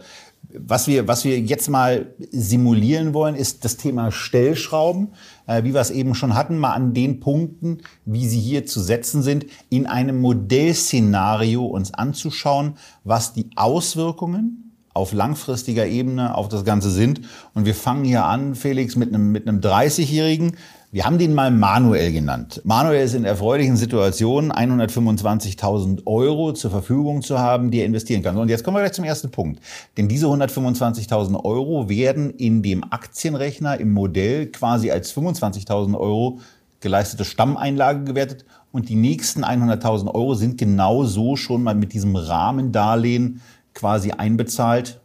was 0.58 0.86
wir, 0.86 1.08
was 1.08 1.24
wir 1.24 1.38
jetzt 1.38 1.68
mal 1.68 2.14
simulieren 2.30 3.14
wollen, 3.14 3.34
ist 3.34 3.64
das 3.64 3.76
Thema 3.76 4.10
Stellschrauben, 4.10 5.08
äh, 5.46 5.64
wie 5.64 5.74
wir 5.74 5.80
es 5.80 5.90
eben 5.90 6.14
schon 6.14 6.34
hatten, 6.34 6.58
mal 6.58 6.72
an 6.72 6.94
den 6.94 7.20
Punkten, 7.20 7.78
wie 8.04 8.26
sie 8.26 8.40
hier 8.40 8.66
zu 8.66 8.80
setzen 8.80 9.22
sind, 9.22 9.46
in 9.70 9.86
einem 9.86 10.20
Modellszenario 10.20 11.64
uns 11.64 11.94
anzuschauen, 11.94 12.74
was 13.04 13.32
die 13.32 13.50
Auswirkungen 13.56 14.72
auf 14.94 15.12
langfristiger 15.12 15.86
Ebene 15.86 16.34
auf 16.34 16.48
das 16.48 16.64
Ganze 16.64 16.90
sind. 16.90 17.22
Und 17.54 17.64
wir 17.64 17.74
fangen 17.74 18.04
hier 18.04 18.24
an, 18.24 18.54
Felix, 18.54 18.96
mit 18.96 19.08
einem, 19.08 19.32
mit 19.32 19.48
einem 19.48 19.60
30-Jährigen, 19.60 20.56
wir 20.92 21.06
haben 21.06 21.16
den 21.16 21.32
mal 21.32 21.50
Manuel 21.50 22.12
genannt. 22.12 22.60
Manuel 22.64 23.02
ist 23.02 23.14
in 23.14 23.24
erfreulichen 23.24 23.78
Situationen, 23.78 24.52
125.000 24.52 26.02
Euro 26.04 26.52
zur 26.52 26.70
Verfügung 26.70 27.22
zu 27.22 27.38
haben, 27.38 27.70
die 27.70 27.80
er 27.80 27.86
investieren 27.86 28.22
kann. 28.22 28.36
Und 28.36 28.50
jetzt 28.50 28.62
kommen 28.62 28.76
wir 28.76 28.82
gleich 28.82 28.92
zum 28.92 29.06
ersten 29.06 29.30
Punkt. 29.30 29.62
Denn 29.96 30.06
diese 30.06 30.26
125.000 30.26 31.42
Euro 31.46 31.88
werden 31.88 32.28
in 32.28 32.62
dem 32.62 32.84
Aktienrechner 32.84 33.80
im 33.80 33.92
Modell 33.94 34.48
quasi 34.48 34.90
als 34.90 35.16
25.000 35.16 35.98
Euro 35.98 36.40
geleistete 36.80 37.24
Stammeinlage 37.24 38.04
gewertet. 38.04 38.44
Und 38.70 38.90
die 38.90 38.96
nächsten 38.96 39.44
100.000 39.44 40.14
Euro 40.14 40.34
sind 40.34 40.58
genau 40.58 41.04
so 41.04 41.36
schon 41.36 41.62
mal 41.62 41.74
mit 41.74 41.94
diesem 41.94 42.16
Rahmendarlehen 42.16 43.40
quasi 43.72 44.10
einbezahlt 44.10 45.01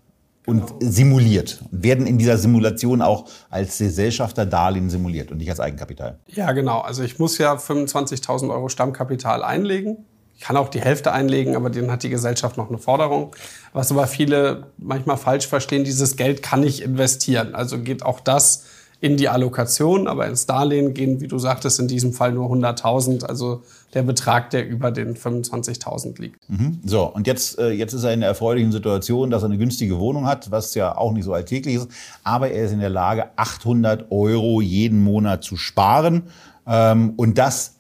und 0.48 0.64
simuliert. 0.80 1.60
Werden 1.72 2.08
in 2.08 2.18
dieser 2.18 2.38
Simulation 2.38 3.02
auch 3.02 3.26
als 3.50 3.78
Gesellschafter 3.78 4.46
Darlehen 4.46 4.90
simuliert 4.90 5.30
und 5.30 5.40
nicht 5.40 5.50
als 5.50 5.60
Eigenkapital. 5.60 6.20
Ja, 6.28 6.54
genau. 6.54 6.80
Also 6.80 7.04
ich 7.04 7.20
muss 7.20 7.38
ja 7.38 7.54
25.000 7.54 8.50
Euro 8.50 8.70
Stammkapital 8.70 9.44
einlegen. 9.44 10.06
Ich 10.36 10.42
kann 10.42 10.56
auch 10.56 10.70
die 10.70 10.80
Hälfte 10.80 11.12
einlegen, 11.12 11.56
aber 11.56 11.70
dann 11.70 11.92
hat 11.92 12.04
die 12.04 12.10
Gesellschaft 12.10 12.56
noch 12.56 12.70
eine 12.70 12.78
Forderung. 12.78 13.36
Was 13.74 13.92
aber 13.92 14.08
viele 14.08 14.68
manchmal 14.78 15.18
falsch 15.18 15.48
verstehen, 15.48 15.84
dieses 15.84 16.16
Geld 16.16 16.42
kann 16.42 16.64
ich 16.64 16.82
investieren. 16.82 17.54
Also 17.54 17.80
geht 17.80 18.04
auch 18.04 18.22
das 18.22 18.64
in 19.02 19.18
die 19.18 19.28
Allokation, 19.28 20.08
aber 20.08 20.28
ins 20.28 20.46
Darlehen 20.46 20.94
gehen, 20.94 21.20
wie 21.20 21.28
du 21.28 21.40
sagtest, 21.40 21.80
in 21.82 21.90
diesem 21.90 22.14
Fall 22.14 22.32
nur 22.32 22.50
100.000, 22.50 23.26
also 23.26 23.64
der 23.94 24.04
Betrag, 24.04 24.50
der 24.50 24.68
über 24.68 24.92
den 24.92 25.16
25.000 25.16 26.20
liegt. 26.22 26.50
Mhm. 26.50 26.80
So, 26.86 27.06
und 27.06 27.26
jetzt, 27.26 27.58
äh, 27.58 27.70
jetzt 27.72 27.94
ist 27.94 28.04
er 28.04 28.14
in 28.14 28.20
der 28.20 28.30
erfreulichen 28.30 28.72
Situation, 28.72 29.30
dass 29.30 29.44
er 29.44 29.48
eine 29.48 29.58
günstige 29.58 29.98
Wohnung 29.98 30.26
hat, 30.26 30.52
was 30.52 30.76
ja 30.76 30.98
auch 30.98 31.14
nicht 31.14 31.24
so 31.24 31.34
alltäglich 31.34 31.76
ist, 31.76 31.88
aber 32.24 32.52
er 32.52 32.66
ist 32.66 32.74
in 32.74 32.80
der 32.80 32.90
Lage, 32.90 33.30
800 33.38 34.12
Euro 34.12 34.62
jeden 34.62 35.04
Monat 35.04 35.44
zu 35.44 35.56
sparen 35.56 36.24
ähm, 36.68 37.14
und 37.16 37.38
das 37.38 37.76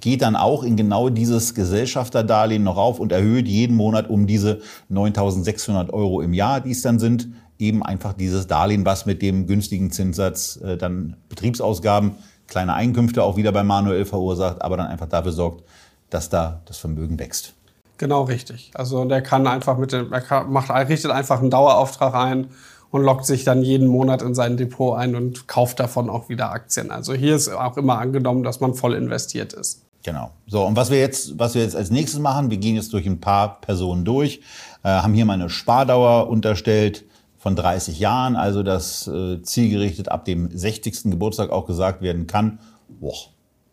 geht 0.00 0.22
dann 0.22 0.36
auch 0.36 0.62
in 0.62 0.76
genau 0.76 1.08
dieses 1.08 1.54
Gesellschafterdarlehen 1.54 2.62
noch 2.62 2.76
auf 2.76 3.00
und 3.00 3.12
erhöht 3.12 3.48
jeden 3.48 3.76
Monat 3.76 4.08
um 4.08 4.26
diese 4.26 4.60
9.600 4.90 5.90
Euro 5.90 6.20
im 6.20 6.34
Jahr, 6.34 6.60
die 6.60 6.70
es 6.70 6.82
dann 6.82 6.98
sind, 6.98 7.28
eben 7.58 7.82
einfach 7.82 8.12
dieses 8.12 8.46
Darlehen, 8.46 8.84
was 8.84 9.06
mit 9.06 9.22
dem 9.22 9.46
günstigen 9.46 9.90
Zinssatz 9.90 10.58
äh, 10.58 10.76
dann 10.76 11.16
Betriebsausgaben, 11.28 12.12
kleine 12.48 12.74
Einkünfte 12.74 13.22
auch 13.22 13.36
wieder 13.36 13.52
bei 13.52 13.62
Manuel 13.62 14.04
verursacht, 14.04 14.62
aber 14.62 14.76
dann 14.76 14.86
einfach 14.86 15.08
dafür 15.08 15.32
sorgt, 15.32 15.64
dass 16.10 16.28
da 16.28 16.60
das 16.66 16.78
Vermögen 16.78 17.18
wächst. 17.18 17.54
Genau 17.98 18.24
richtig. 18.24 18.70
Also 18.74 19.04
der 19.04 19.22
kann 19.22 19.46
einfach 19.46 19.78
mit 19.78 19.92
dem, 19.92 20.12
er 20.12 20.20
kann, 20.20 20.52
macht, 20.52 20.70
richtet 20.70 21.10
einfach 21.10 21.40
einen 21.40 21.50
Dauerauftrag 21.50 22.14
ein 22.14 22.48
und 22.90 23.02
lockt 23.02 23.26
sich 23.26 23.44
dann 23.44 23.62
jeden 23.62 23.88
Monat 23.88 24.22
in 24.22 24.34
sein 24.34 24.56
Depot 24.56 24.96
ein 24.96 25.16
und 25.16 25.48
kauft 25.48 25.80
davon 25.80 26.10
auch 26.10 26.28
wieder 26.28 26.50
Aktien. 26.50 26.90
Also 26.90 27.14
hier 27.14 27.34
ist 27.34 27.48
auch 27.48 27.76
immer 27.76 27.98
angenommen, 27.98 28.42
dass 28.42 28.60
man 28.60 28.74
voll 28.74 28.94
investiert 28.94 29.52
ist. 29.54 29.82
Genau. 30.02 30.30
So, 30.46 30.64
und 30.64 30.76
was 30.76 30.90
wir 30.90 31.00
jetzt, 31.00 31.38
was 31.38 31.54
wir 31.54 31.62
jetzt 31.62 31.74
als 31.74 31.90
nächstes 31.90 32.20
machen, 32.20 32.50
wir 32.50 32.58
gehen 32.58 32.76
jetzt 32.76 32.92
durch 32.92 33.06
ein 33.06 33.20
paar 33.20 33.60
Personen 33.60 34.04
durch, 34.04 34.40
äh, 34.84 34.88
haben 34.88 35.14
hier 35.14 35.24
mal 35.24 35.32
eine 35.32 35.50
Spardauer 35.50 36.28
unterstellt 36.28 37.04
von 37.46 37.54
30 37.54 38.00
Jahren, 38.00 38.34
also 38.34 38.64
dass 38.64 39.06
äh, 39.06 39.40
zielgerichtet 39.40 40.08
ab 40.08 40.24
dem 40.24 40.50
60. 40.50 41.04
Geburtstag 41.04 41.50
auch 41.50 41.64
gesagt 41.64 42.02
werden 42.02 42.26
kann, 42.26 42.58
boah, 42.88 43.14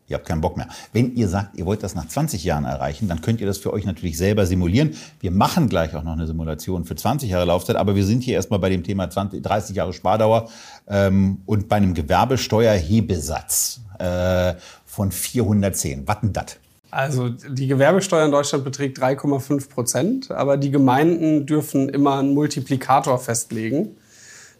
Ihr 0.07 0.15
habt 0.17 0.27
keinen 0.27 0.41
Bock 0.41 0.57
mehr. 0.57 0.67
Wenn 0.91 1.15
ihr 1.15 1.27
sagt, 1.27 1.57
ihr 1.57 1.65
wollt 1.65 1.81
das 1.81 1.95
nach 1.95 2.07
20 2.07 2.43
Jahren 2.43 2.65
erreichen, 2.65 3.07
dann 3.07 3.21
könnt 3.21 3.41
ihr 3.41 3.47
das 3.47 3.57
für 3.57 3.73
euch 3.73 3.85
natürlich 3.85 4.15
selber 4.15 4.45
simulieren. 4.45 4.91
Wir 5.21 5.31
machen 5.31 5.69
gleich 5.69 5.95
auch 5.95 6.03
noch 6.03 6.11
eine 6.11 6.27
Simulation 6.27 6.85
für 6.85 6.95
20 6.95 7.31
Jahre 7.31 7.45
Laufzeit, 7.45 7.75
aber 7.77 7.95
wir 7.95 8.05
sind 8.05 8.21
hier 8.21 8.35
erstmal 8.35 8.59
bei 8.59 8.69
dem 8.69 8.83
Thema 8.83 9.09
20, 9.09 9.41
30 9.41 9.75
Jahre 9.75 9.93
Spardauer 9.93 10.49
ähm, 10.87 11.41
und 11.47 11.67
bei 11.67 11.77
einem 11.77 11.95
Gewerbesteuerhebesatz 11.95 13.81
äh, 13.97 14.53
von 14.85 15.11
410. 15.11 16.07
Was 16.07 16.19
denn 16.19 16.33
das? 16.33 16.57
Also 16.93 17.29
die 17.29 17.65
Gewerbesteuer 17.65 18.23
in 18.23 18.31
Deutschland 18.31 18.63
beträgt 18.63 18.99
3,5 18.99 19.67
Prozent, 19.67 20.29
aber 20.29 20.57
die 20.57 20.69
Gemeinden 20.69 21.47
dürfen 21.47 21.89
immer 21.89 22.19
einen 22.19 22.35
Multiplikator 22.35 23.17
festlegen. 23.17 23.97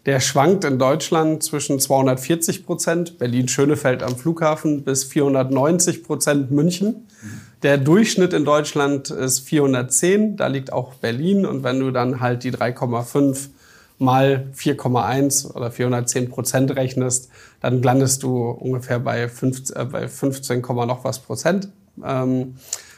Der 0.04 0.18
schwankt 0.18 0.64
in 0.64 0.80
Deutschland 0.80 1.44
zwischen 1.44 1.78
240 1.78 2.66
Prozent, 2.66 3.18
Berlin-Schönefeld 3.18 4.02
am 4.02 4.16
Flughafen, 4.16 4.82
bis 4.82 5.04
490 5.04 6.02
Prozent 6.02 6.50
München. 6.50 7.06
Der 7.62 7.78
Durchschnitt 7.78 8.32
in 8.32 8.44
Deutschland 8.44 9.10
ist 9.10 9.46
410, 9.48 10.36
da 10.36 10.48
liegt 10.48 10.72
auch 10.72 10.94
Berlin. 10.94 11.46
Und 11.46 11.62
wenn 11.62 11.78
du 11.78 11.92
dann 11.92 12.18
halt 12.18 12.42
die 12.42 12.50
3,5 12.50 13.50
mal 13.98 14.48
4,1 14.56 15.54
oder 15.54 15.70
410 15.70 16.30
Prozent 16.30 16.74
rechnest, 16.74 17.28
dann 17.60 17.80
landest 17.80 18.24
du 18.24 18.50
ungefähr 18.50 18.98
bei 18.98 19.28
15, 19.28 19.76
äh, 19.76 19.84
bei 19.84 20.08
15, 20.08 20.62
noch 20.62 21.04
was 21.04 21.20
Prozent. 21.20 21.68
Ähm, 22.02 22.54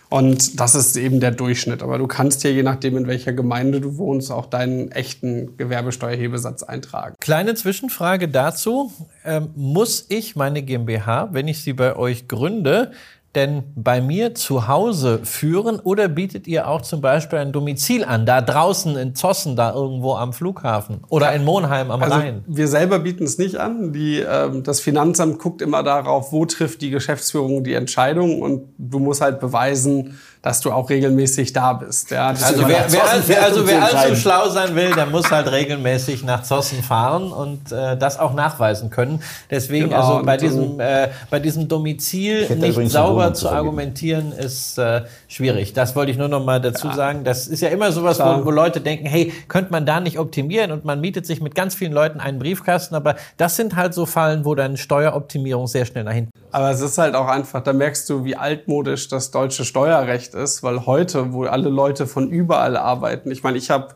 und 0.09 0.61
das 0.61 0.75
ist 0.77 0.97
eben 0.97 1.19
der 1.19 1.33
Durchschnitt. 1.33 1.83
Aber 1.83 1.99
du 1.99 2.07
kannst 2.07 2.43
hier, 2.43 2.53
je 2.53 2.63
nachdem, 2.63 2.97
in 2.97 3.07
welcher 3.07 3.33
Gemeinde 3.33 3.81
du 3.81 3.99
wohnst, 3.99 4.31
auch 4.31 4.47
deinen 4.47 4.93
echten 4.93 5.57
Gewerbesteuerhebesatz 5.57 6.63
eintragen. 6.63 7.17
Kleine 7.21 7.55
Zwischenfrage 7.55 8.29
dazu. 8.29 8.93
Ähm, 9.25 9.49
muss 9.57 10.07
ich 10.09 10.37
meine 10.37 10.63
GmbH, 10.63 11.31
wenn 11.33 11.49
ich 11.49 11.63
sie 11.63 11.73
bei 11.73 11.97
euch 11.97 12.29
gründe, 12.29 12.93
denn 13.37 13.65
bei 13.77 14.01
mir 14.01 14.35
zu 14.35 14.67
Hause 14.67 15.21
führen 15.23 15.79
oder 15.79 16.09
bietet 16.09 16.49
ihr 16.49 16.67
auch 16.67 16.81
zum 16.81 17.01
Beispiel 17.01 17.39
ein 17.39 17.53
Domizil 17.53 18.03
an, 18.05 18.27
da 18.27 18.41
draußen 18.41 18.97
in 18.97 19.15
Zossen, 19.15 19.55
da 19.55 19.73
irgendwo 19.73 20.15
am 20.15 20.33
Flughafen 20.33 21.03
oder 21.09 21.33
in 21.33 21.45
Monheim 21.45 21.91
am 21.91 22.03
also 22.03 22.15
Rhein? 22.15 22.45
Wir 22.47 22.67
selber 22.67 22.99
bieten 22.99 23.25
es 23.25 23.39
nicht 23.39 23.57
an. 23.57 23.93
Die, 23.93 24.21
ähm, 24.21 24.63
das 24.63 24.81
Finanzamt 24.81 25.39
guckt 25.39 25.63
immer 25.63 25.83
darauf, 25.83 26.33
wo 26.33 26.47
trifft 26.47 26.81
die 26.81 26.91
Geschäftsführung 26.91 27.63
die 27.63 27.75
Entscheidung 27.75 28.41
und 28.41 28.63
du 28.79 28.99
musst 28.99 29.21
halt 29.21 29.39
beweisen, 29.39 30.19
dass 30.43 30.61
du 30.61 30.73
auch 30.73 30.91
regelmäßig 30.91 31.53
da 31.53 31.73
bist. 31.73 32.11
Ja, 32.11 32.29
also 32.29 32.69
wer, 32.69 32.87
wer, 32.89 33.03
wer, 33.27 33.43
also 33.43 33.67
wer 33.67 33.83
allzu 33.83 34.17
schlau 34.17 34.49
sein 34.49 34.75
will, 34.75 34.95
der 34.95 35.07
muss 35.07 35.31
halt 35.31 35.51
regelmäßig 35.51 36.25
nach 36.25 36.43
Zossen 36.43 36.83
fahren 36.83 37.33
und 37.33 37.73
äh, 37.73 37.97
das 37.97 38.19
auch 38.19 38.35
nachweisen 38.35 38.91
können. 38.91 39.23
Deswegen 39.51 39.91
genau, 39.91 40.15
also 40.15 40.25
bei 40.25 40.37
diesem, 40.37 40.81
äh, 40.81 41.09
bei 41.31 41.41
diesem 41.41 41.69
Domizil 41.69 42.49
nicht 42.57 42.91
sauber 42.91 43.35
zu 43.35 43.49
argumentieren 43.49 44.33
ist 44.33 44.79
äh, 44.79 45.03
schwierig. 45.29 45.73
Das 45.73 45.97
wollte 45.97 46.13
ich 46.13 46.19
nur 46.19 46.29
noch 46.29 46.45
mal 46.45 46.61
dazu 46.61 46.89
ja. 46.89 46.95
sagen. 46.95 47.25
Das 47.25 47.49
ist 47.49 47.61
ja 47.61 47.69
immer 47.69 47.93
sowas, 47.93 48.21
wo, 48.21 48.45
wo 48.45 48.51
Leute 48.51 48.81
denken, 48.81 49.07
hey, 49.07 49.33
könnte 49.49 49.73
man 49.73 49.87
da 49.87 50.01
nicht 50.01 50.19
optimieren 50.19 50.71
und 50.71 50.85
man 50.85 51.01
mietet 51.01 51.27
sich 51.27 51.41
mit 51.41 51.55
ganz 51.55 51.75
vielen 51.75 51.93
Leuten 51.93 52.21
einen 52.21 52.39
Briefkasten, 52.39 52.95
aber 52.95 53.17
das 53.37 53.57
sind 53.57 53.77
halt 53.77 53.95
so 53.95 54.07
Fallen, 54.07 54.45
wo 54.45 54.55
dann 54.55 54.77
Steueroptimierung 54.77 55.67
sehr 55.67 55.85
schnell 55.85 56.05
dahin. 56.05 56.29
Aber 56.57 56.71
es 56.71 56.81
ist 56.81 56.97
halt 56.97 57.15
auch 57.15 57.29
einfach, 57.29 57.63
da 57.63 57.75
merkst 57.75 58.09
du, 58.09 58.25
wie 58.25 58.35
altmodisch 58.35 59.09
das 59.09 59.31
deutsche 59.31 59.63
Steuerrecht 59.67 60.33
ist, 60.33 60.63
weil 60.63 60.87
heute, 60.87 61.35
wo 61.35 61.45
alle 61.45 61.69
Leute 61.69 62.07
von 62.07 62.31
überall 62.31 62.79
arbeiten, 62.79 63.31
ich 63.31 63.43
meine, 63.43 63.59
ich 63.59 63.69
habe 63.69 63.89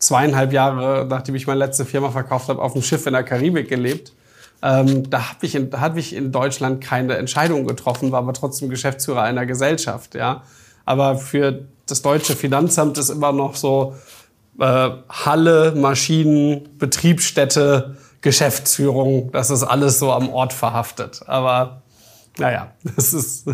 zweieinhalb 0.00 0.52
Jahre, 0.52 1.06
nachdem 1.08 1.36
ich 1.36 1.46
meine 1.46 1.60
letzte 1.60 1.84
Firma 1.84 2.10
verkauft 2.10 2.48
habe, 2.48 2.60
auf 2.60 2.72
dem 2.72 2.82
Schiff 2.82 3.06
in 3.06 3.12
der 3.12 3.22
Karibik 3.22 3.68
gelebt. 3.68 4.14
Ähm, 4.62 5.08
da 5.08 5.28
habe 5.28 5.46
ich, 5.46 5.54
in, 5.54 5.70
hab 5.80 5.96
ich 5.96 6.12
in 6.12 6.32
Deutschland 6.32 6.82
keine 6.82 7.16
Entscheidung 7.18 7.68
getroffen, 7.68 8.10
war 8.10 8.18
aber 8.18 8.32
trotzdem 8.32 8.68
Geschäftsführer 8.68 9.22
einer 9.22 9.46
Gesellschaft. 9.46 10.16
Ja? 10.16 10.42
Aber 10.86 11.18
für 11.18 11.66
das 11.86 12.02
deutsche 12.02 12.34
Finanzamt 12.34 12.98
ist 12.98 13.10
immer 13.10 13.30
noch 13.30 13.54
so 13.54 13.94
äh, 14.58 14.90
Halle, 15.08 15.72
Maschinen, 15.76 16.68
Betriebsstätte, 16.78 17.96
Geschäftsführung, 18.22 19.30
das 19.30 19.50
ist 19.50 19.62
alles 19.62 20.00
so 20.00 20.10
am 20.10 20.28
Ort 20.30 20.52
verhaftet. 20.52 21.20
Aber 21.28 21.82
naja, 22.38 22.72
das 22.96 23.12
ist 23.12 23.48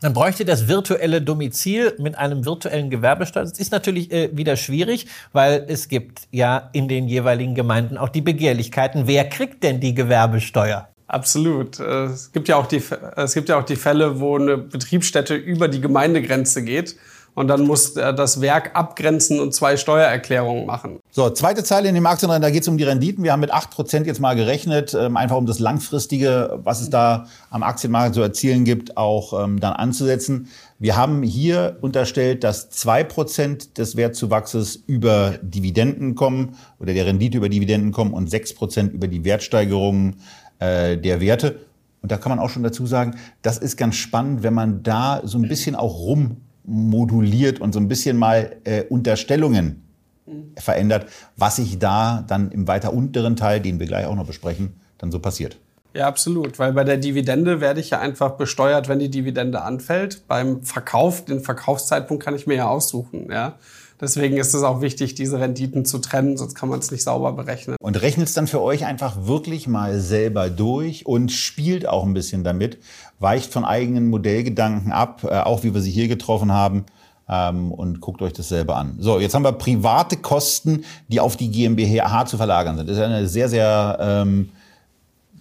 dann 0.00 0.12
bräuchte 0.12 0.44
das 0.44 0.68
virtuelle 0.68 1.20
Domizil 1.20 1.94
mit 1.98 2.16
einem 2.16 2.44
virtuellen 2.44 2.88
Gewerbesteuer. 2.88 3.42
Das 3.42 3.58
ist 3.58 3.72
natürlich 3.72 4.12
äh, 4.12 4.30
wieder 4.32 4.56
schwierig, 4.56 5.06
weil 5.32 5.64
es 5.66 5.88
gibt 5.88 6.20
ja 6.30 6.70
in 6.72 6.86
den 6.86 7.08
jeweiligen 7.08 7.56
Gemeinden 7.56 7.98
auch 7.98 8.08
die 8.08 8.20
Begehrlichkeiten. 8.20 9.08
Wer 9.08 9.28
kriegt 9.28 9.64
denn 9.64 9.80
die 9.80 9.94
Gewerbesteuer? 9.94 10.88
Absolut. 11.08 11.80
Äh, 11.80 12.04
es 12.04 12.30
gibt 12.30 12.46
ja 12.46 12.56
auch 12.56 12.66
die, 12.66 12.80
es 13.16 13.34
gibt 13.34 13.48
ja 13.48 13.58
auch 13.58 13.64
die 13.64 13.76
Fälle, 13.76 14.20
wo 14.20 14.36
eine 14.36 14.56
Betriebsstätte 14.56 15.34
über 15.34 15.66
die 15.66 15.80
Gemeindegrenze 15.80 16.62
geht 16.62 16.94
und 17.34 17.48
dann 17.48 17.66
muss 17.66 17.94
das 17.94 18.40
Werk 18.40 18.74
abgrenzen 18.74 19.40
und 19.40 19.54
zwei 19.54 19.76
Steuererklärungen 19.76 20.66
machen. 20.66 20.98
So, 21.10 21.30
zweite 21.30 21.64
Zeile 21.64 21.88
in 21.88 21.94
dem 21.94 22.06
Aktienrennen, 22.06 22.42
da 22.42 22.50
geht 22.50 22.62
es 22.62 22.68
um 22.68 22.78
die 22.78 22.84
Renditen. 22.84 23.24
Wir 23.24 23.32
haben 23.32 23.40
mit 23.40 23.54
8% 23.54 24.04
jetzt 24.04 24.20
mal 24.20 24.34
gerechnet, 24.34 24.94
ähm, 24.94 25.16
einfach 25.16 25.36
um 25.36 25.46
das 25.46 25.58
Langfristige, 25.58 26.58
was 26.62 26.80
es 26.80 26.90
da 26.90 27.26
am 27.50 27.62
Aktienmarkt 27.62 28.14
zu 28.14 28.22
erzielen 28.22 28.64
gibt, 28.64 28.96
auch 28.96 29.44
ähm, 29.44 29.60
dann 29.60 29.72
anzusetzen. 29.72 30.48
Wir 30.78 30.96
haben 30.96 31.22
hier 31.22 31.78
unterstellt, 31.80 32.44
dass 32.44 32.70
2% 32.70 33.74
des 33.74 33.96
Wertzuwachses 33.96 34.76
über 34.86 35.34
Dividenden 35.42 36.14
kommen 36.14 36.56
oder 36.78 36.92
der 36.92 37.06
Rendite 37.06 37.38
über 37.38 37.48
Dividenden 37.48 37.92
kommen 37.92 38.14
und 38.14 38.30
6% 38.30 38.90
über 38.90 39.08
die 39.08 39.24
Wertsteigerungen 39.24 40.20
äh, 40.58 40.96
der 40.96 41.20
Werte. 41.20 41.60
Und 42.02 42.12
da 42.12 42.16
kann 42.16 42.30
man 42.30 42.38
auch 42.38 42.50
schon 42.50 42.62
dazu 42.62 42.86
sagen, 42.86 43.16
das 43.42 43.58
ist 43.58 43.76
ganz 43.76 43.96
spannend, 43.96 44.42
wenn 44.42 44.54
man 44.54 44.82
da 44.82 45.20
so 45.24 45.38
ein 45.38 45.48
bisschen 45.48 45.74
auch 45.74 45.98
rum 45.98 46.38
moduliert 46.68 47.60
und 47.60 47.72
so 47.72 47.80
ein 47.80 47.88
bisschen 47.88 48.16
mal 48.16 48.56
äh, 48.64 48.84
Unterstellungen 48.84 49.82
mhm. 50.26 50.52
verändert, 50.56 51.06
was 51.36 51.56
sich 51.56 51.78
da 51.78 52.24
dann 52.26 52.50
im 52.50 52.68
weiter 52.68 52.92
unteren 52.92 53.36
Teil, 53.36 53.60
den 53.60 53.80
wir 53.80 53.86
gleich 53.86 54.06
auch 54.06 54.14
noch 54.14 54.26
besprechen, 54.26 54.80
dann 54.98 55.10
so 55.10 55.18
passiert. 55.18 55.58
Ja, 55.94 56.06
absolut, 56.06 56.58
weil 56.58 56.74
bei 56.74 56.84
der 56.84 56.98
Dividende 56.98 57.60
werde 57.60 57.80
ich 57.80 57.90
ja 57.90 57.98
einfach 57.98 58.32
besteuert, 58.32 58.88
wenn 58.88 58.98
die 58.98 59.10
Dividende 59.10 59.62
anfällt. 59.62 60.28
Beim 60.28 60.62
Verkauf, 60.62 61.24
den 61.24 61.40
Verkaufszeitpunkt 61.40 62.22
kann 62.22 62.34
ich 62.34 62.46
mir 62.46 62.56
ja 62.56 62.68
aussuchen, 62.68 63.28
ja. 63.30 63.54
Deswegen 64.00 64.36
ist 64.36 64.54
es 64.54 64.62
auch 64.62 64.80
wichtig, 64.80 65.14
diese 65.14 65.40
Renditen 65.40 65.84
zu 65.84 65.98
trennen, 65.98 66.36
sonst 66.36 66.54
kann 66.54 66.68
man 66.68 66.78
es 66.78 66.90
nicht 66.90 67.02
sauber 67.02 67.32
berechnen. 67.32 67.76
Und 67.80 68.00
rechnet 68.00 68.28
es 68.28 68.34
dann 68.34 68.46
für 68.46 68.60
euch 68.60 68.84
einfach 68.84 69.26
wirklich 69.26 69.66
mal 69.66 69.98
selber 69.98 70.50
durch 70.50 71.04
und 71.06 71.32
spielt 71.32 71.88
auch 71.88 72.04
ein 72.04 72.14
bisschen 72.14 72.44
damit, 72.44 72.78
weicht 73.18 73.52
von 73.52 73.64
eigenen 73.64 74.08
Modellgedanken 74.08 74.92
ab, 74.92 75.24
äh, 75.24 75.40
auch 75.40 75.64
wie 75.64 75.74
wir 75.74 75.80
sie 75.80 75.90
hier 75.90 76.08
getroffen 76.08 76.52
haben. 76.52 76.84
Ähm, 77.30 77.72
und 77.72 78.00
guckt 78.00 78.22
euch 78.22 78.32
das 78.32 78.48
selber 78.48 78.76
an. 78.76 78.96
So, 79.00 79.18
jetzt 79.18 79.34
haben 79.34 79.44
wir 79.44 79.52
private 79.52 80.16
Kosten, 80.16 80.84
die 81.08 81.20
auf 81.20 81.36
die 81.36 81.50
GmbH 81.50 82.24
zu 82.24 82.38
verlagern 82.38 82.78
sind. 82.78 82.88
Das 82.88 82.96
ist 82.96 83.02
eine 83.02 83.28
sehr, 83.28 83.50
sehr 83.50 83.98
ähm, 84.00 84.48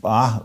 ah, 0.03 0.41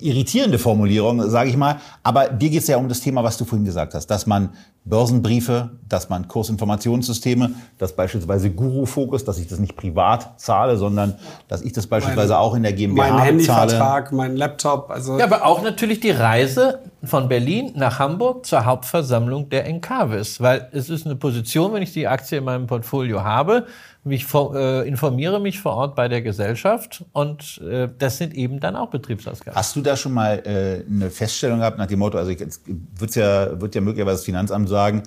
irritierende 0.00 0.58
Formulierung, 0.58 1.28
sage 1.28 1.50
ich 1.50 1.56
mal. 1.56 1.80
Aber 2.02 2.28
dir 2.28 2.50
geht 2.50 2.62
es 2.62 2.68
ja 2.68 2.76
um 2.76 2.88
das 2.88 3.00
Thema, 3.00 3.22
was 3.22 3.36
du 3.36 3.44
vorhin 3.44 3.64
gesagt 3.64 3.94
hast, 3.94 4.06
dass 4.06 4.26
man 4.26 4.50
Börsenbriefe, 4.84 5.70
dass 5.88 6.08
man 6.08 6.28
Kursinformationssysteme, 6.28 7.50
dass 7.76 7.94
beispielsweise 7.94 8.50
Guru 8.50 8.86
Focus, 8.86 9.24
dass 9.24 9.38
ich 9.38 9.48
das 9.48 9.58
nicht 9.58 9.76
privat 9.76 10.40
zahle, 10.40 10.76
sondern 10.76 11.16
dass 11.48 11.62
ich 11.62 11.72
das 11.72 11.88
beispielsweise 11.88 12.34
mein, 12.34 12.40
auch 12.40 12.54
in 12.54 12.62
der 12.62 12.72
GmbH 12.72 13.10
mein 13.10 13.18
Handyvertrag, 13.18 14.12
mein 14.12 14.36
Laptop. 14.36 14.90
Also 14.90 15.18
ja, 15.18 15.24
aber 15.24 15.44
auch 15.44 15.62
natürlich 15.62 15.98
die 15.98 16.12
Reise 16.12 16.80
von 17.02 17.28
Berlin 17.28 17.72
nach 17.74 17.98
Hamburg 17.98 18.46
zur 18.46 18.64
Hauptversammlung 18.64 19.48
der 19.48 19.66
Encarvis, 19.66 20.40
weil 20.40 20.68
es 20.72 20.88
ist 20.88 21.04
eine 21.04 21.16
Position, 21.16 21.72
wenn 21.72 21.82
ich 21.82 21.92
die 21.92 22.06
Aktie 22.06 22.38
in 22.38 22.44
meinem 22.44 22.68
Portfolio 22.68 23.24
habe, 23.24 23.66
ich 24.12 24.26
äh, 24.34 24.88
informiere 24.88 25.40
mich 25.40 25.60
vor 25.60 25.72
Ort 25.72 25.96
bei 25.96 26.08
der 26.08 26.22
Gesellschaft 26.22 27.04
und 27.12 27.60
äh, 27.62 27.88
das 27.98 28.18
sind 28.18 28.34
eben 28.34 28.60
dann 28.60 28.76
auch 28.76 28.90
Betriebsausgaben. 28.90 29.56
Hast 29.56 29.76
du 29.76 29.80
da 29.80 29.96
schon 29.96 30.12
mal 30.12 30.42
äh, 30.44 30.84
eine 30.88 31.10
Feststellung 31.10 31.58
gehabt 31.58 31.78
nach 31.78 31.86
dem 31.86 31.98
Motto, 31.98 32.18
also 32.18 32.30
wird's 32.30 33.14
ja, 33.14 33.60
wird 33.60 33.74
ja 33.74 33.80
möglicherweise 33.80 34.18
das 34.18 34.24
Finanzamt 34.24 34.68
sagen, 34.68 35.02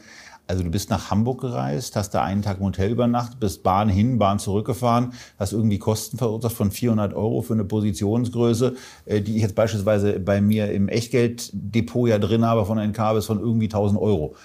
also 0.49 0.63
du 0.63 0.71
bist 0.71 0.89
nach 0.89 1.11
Hamburg 1.11 1.41
gereist, 1.41 1.95
hast 1.95 2.09
da 2.15 2.23
einen 2.23 2.41
Tag 2.41 2.57
im 2.57 2.65
Hotel 2.65 2.89
übernachtet, 2.89 3.39
bist 3.39 3.61
Bahn 3.61 3.87
hin, 3.87 4.17
Bahn 4.17 4.39
zurückgefahren, 4.39 5.13
hast 5.37 5.53
irgendwie 5.53 5.77
Kosten 5.77 6.17
verursacht 6.17 6.55
von 6.55 6.71
400 6.71 7.13
Euro 7.13 7.43
für 7.43 7.53
eine 7.53 7.65
Positionsgröße, 7.65 8.73
äh, 9.05 9.21
die 9.21 9.35
ich 9.35 9.43
jetzt 9.43 9.53
beispielsweise 9.53 10.19
bei 10.19 10.41
mir 10.41 10.71
im 10.71 10.87
Echtgelddepot 10.89 12.09
ja 12.09 12.17
drin 12.17 12.45
habe 12.45 12.65
von 12.65 12.79
NKBs 12.79 13.27
von 13.27 13.39
irgendwie 13.39 13.67
1000 13.67 14.01
Euro. 14.01 14.35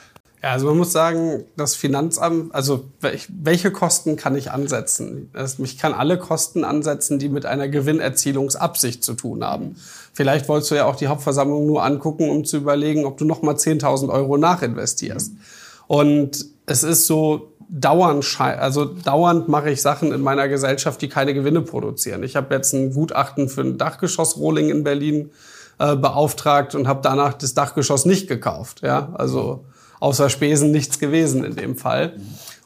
Ja, 0.44 0.50
also 0.50 0.66
man 0.66 0.76
muss 0.76 0.92
sagen, 0.92 1.44
das 1.56 1.74
Finanzamt, 1.74 2.54
also 2.54 2.84
welche 3.00 3.70
Kosten 3.70 4.16
kann 4.16 4.36
ich 4.36 4.50
ansetzen? 4.50 5.30
Ich 5.56 5.78
kann 5.78 5.94
alle 5.94 6.18
Kosten 6.18 6.64
ansetzen, 6.64 7.18
die 7.18 7.30
mit 7.30 7.46
einer 7.46 7.66
Gewinnerzielungsabsicht 7.66 9.02
zu 9.02 9.14
tun 9.14 9.42
haben. 9.42 9.76
Vielleicht 10.12 10.46
wolltest 10.50 10.70
du 10.70 10.74
ja 10.74 10.84
auch 10.84 10.96
die 10.96 11.06
Hauptversammlung 11.06 11.64
nur 11.64 11.82
angucken, 11.82 12.28
um 12.28 12.44
zu 12.44 12.58
überlegen, 12.58 13.06
ob 13.06 13.16
du 13.16 13.24
nochmal 13.24 13.54
10.000 13.54 14.10
Euro 14.10 14.36
nachinvestierst. 14.36 15.32
Und 15.86 16.44
es 16.66 16.82
ist 16.82 17.06
so, 17.06 17.54
dauernd, 17.70 18.38
also 18.38 18.84
dauernd 18.84 19.48
mache 19.48 19.70
ich 19.70 19.80
Sachen 19.80 20.12
in 20.12 20.20
meiner 20.20 20.48
Gesellschaft, 20.48 21.00
die 21.00 21.08
keine 21.08 21.32
Gewinne 21.32 21.62
produzieren. 21.62 22.22
Ich 22.22 22.36
habe 22.36 22.54
jetzt 22.54 22.74
ein 22.74 22.92
Gutachten 22.92 23.48
für 23.48 23.62
ein 23.62 23.78
Dachgeschoss-Rolling 23.78 24.68
in 24.68 24.84
Berlin 24.84 25.30
äh, 25.78 25.96
beauftragt 25.96 26.74
und 26.74 26.86
habe 26.86 27.00
danach 27.02 27.32
das 27.32 27.54
Dachgeschoss 27.54 28.04
nicht 28.04 28.28
gekauft. 28.28 28.82
Ja, 28.82 29.08
also 29.14 29.64
außer 30.04 30.28
Spesen 30.28 30.70
nichts 30.70 30.98
gewesen 30.98 31.44
in 31.44 31.56
dem 31.56 31.76
Fall. 31.76 32.12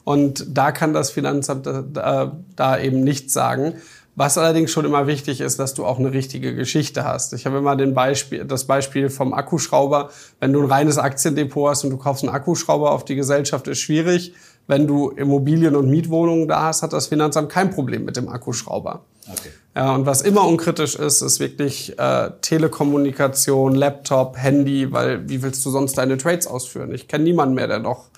Und 0.03 0.45
da 0.57 0.73
kann 0.73 0.93
das 0.93 1.09
Finanzamt 1.09 1.65
da, 1.65 2.37
da 2.55 2.77
eben 2.77 3.01
nichts 3.01 3.33
sagen. 3.33 3.75
Was 4.17 4.37
allerdings 4.37 4.71
schon 4.71 4.83
immer 4.83 5.07
wichtig 5.07 5.39
ist, 5.39 5.57
dass 5.57 5.73
du 5.73 5.85
auch 5.85 5.99
eine 5.99 6.11
richtige 6.11 6.53
Geschichte 6.53 7.05
hast. 7.05 7.31
Ich 7.31 7.45
habe 7.45 7.59
immer 7.59 7.77
den 7.77 7.93
Beispiel, 7.93 8.43
das 8.43 8.65
Beispiel 8.65 9.09
vom 9.09 9.33
Akkuschrauber. 9.33 10.09
Wenn 10.41 10.51
du 10.51 10.61
ein 10.61 10.69
reines 10.69 10.97
Aktiendepot 10.97 11.69
hast 11.69 11.85
und 11.85 11.91
du 11.91 11.97
kaufst 11.97 12.25
einen 12.25 12.33
Akkuschrauber 12.33 12.91
auf 12.91 13.05
die 13.05 13.15
Gesellschaft, 13.15 13.69
ist 13.69 13.79
schwierig. 13.79 14.33
Wenn 14.69 14.85
du 14.85 15.09
Immobilien 15.09 15.75
und 15.75 15.89
Mietwohnungen 15.89 16.47
da 16.47 16.61
hast, 16.61 16.83
hat 16.83 16.93
das 16.93 17.07
Finanzamt 17.07 17.49
kein 17.49 17.71
Problem 17.71 18.05
mit 18.05 18.15
dem 18.17 18.29
Akkuschrauber. 18.29 19.01
Okay. 19.27 19.49
Ja, 19.75 19.95
und 19.95 20.05
was 20.05 20.21
immer 20.21 20.45
unkritisch 20.45 20.95
ist, 20.95 21.23
ist 21.23 21.39
wirklich 21.39 21.97
äh, 21.97 22.29
Telekommunikation, 22.41 23.73
Laptop, 23.73 24.37
Handy, 24.37 24.91
weil 24.91 25.27
wie 25.27 25.41
willst 25.41 25.65
du 25.65 25.71
sonst 25.71 25.97
deine 25.97 26.17
Trades 26.17 26.45
ausführen? 26.45 26.93
Ich 26.93 27.07
kenne 27.07 27.23
niemanden 27.23 27.55
mehr, 27.55 27.67
der 27.67 27.79
noch 27.79 28.09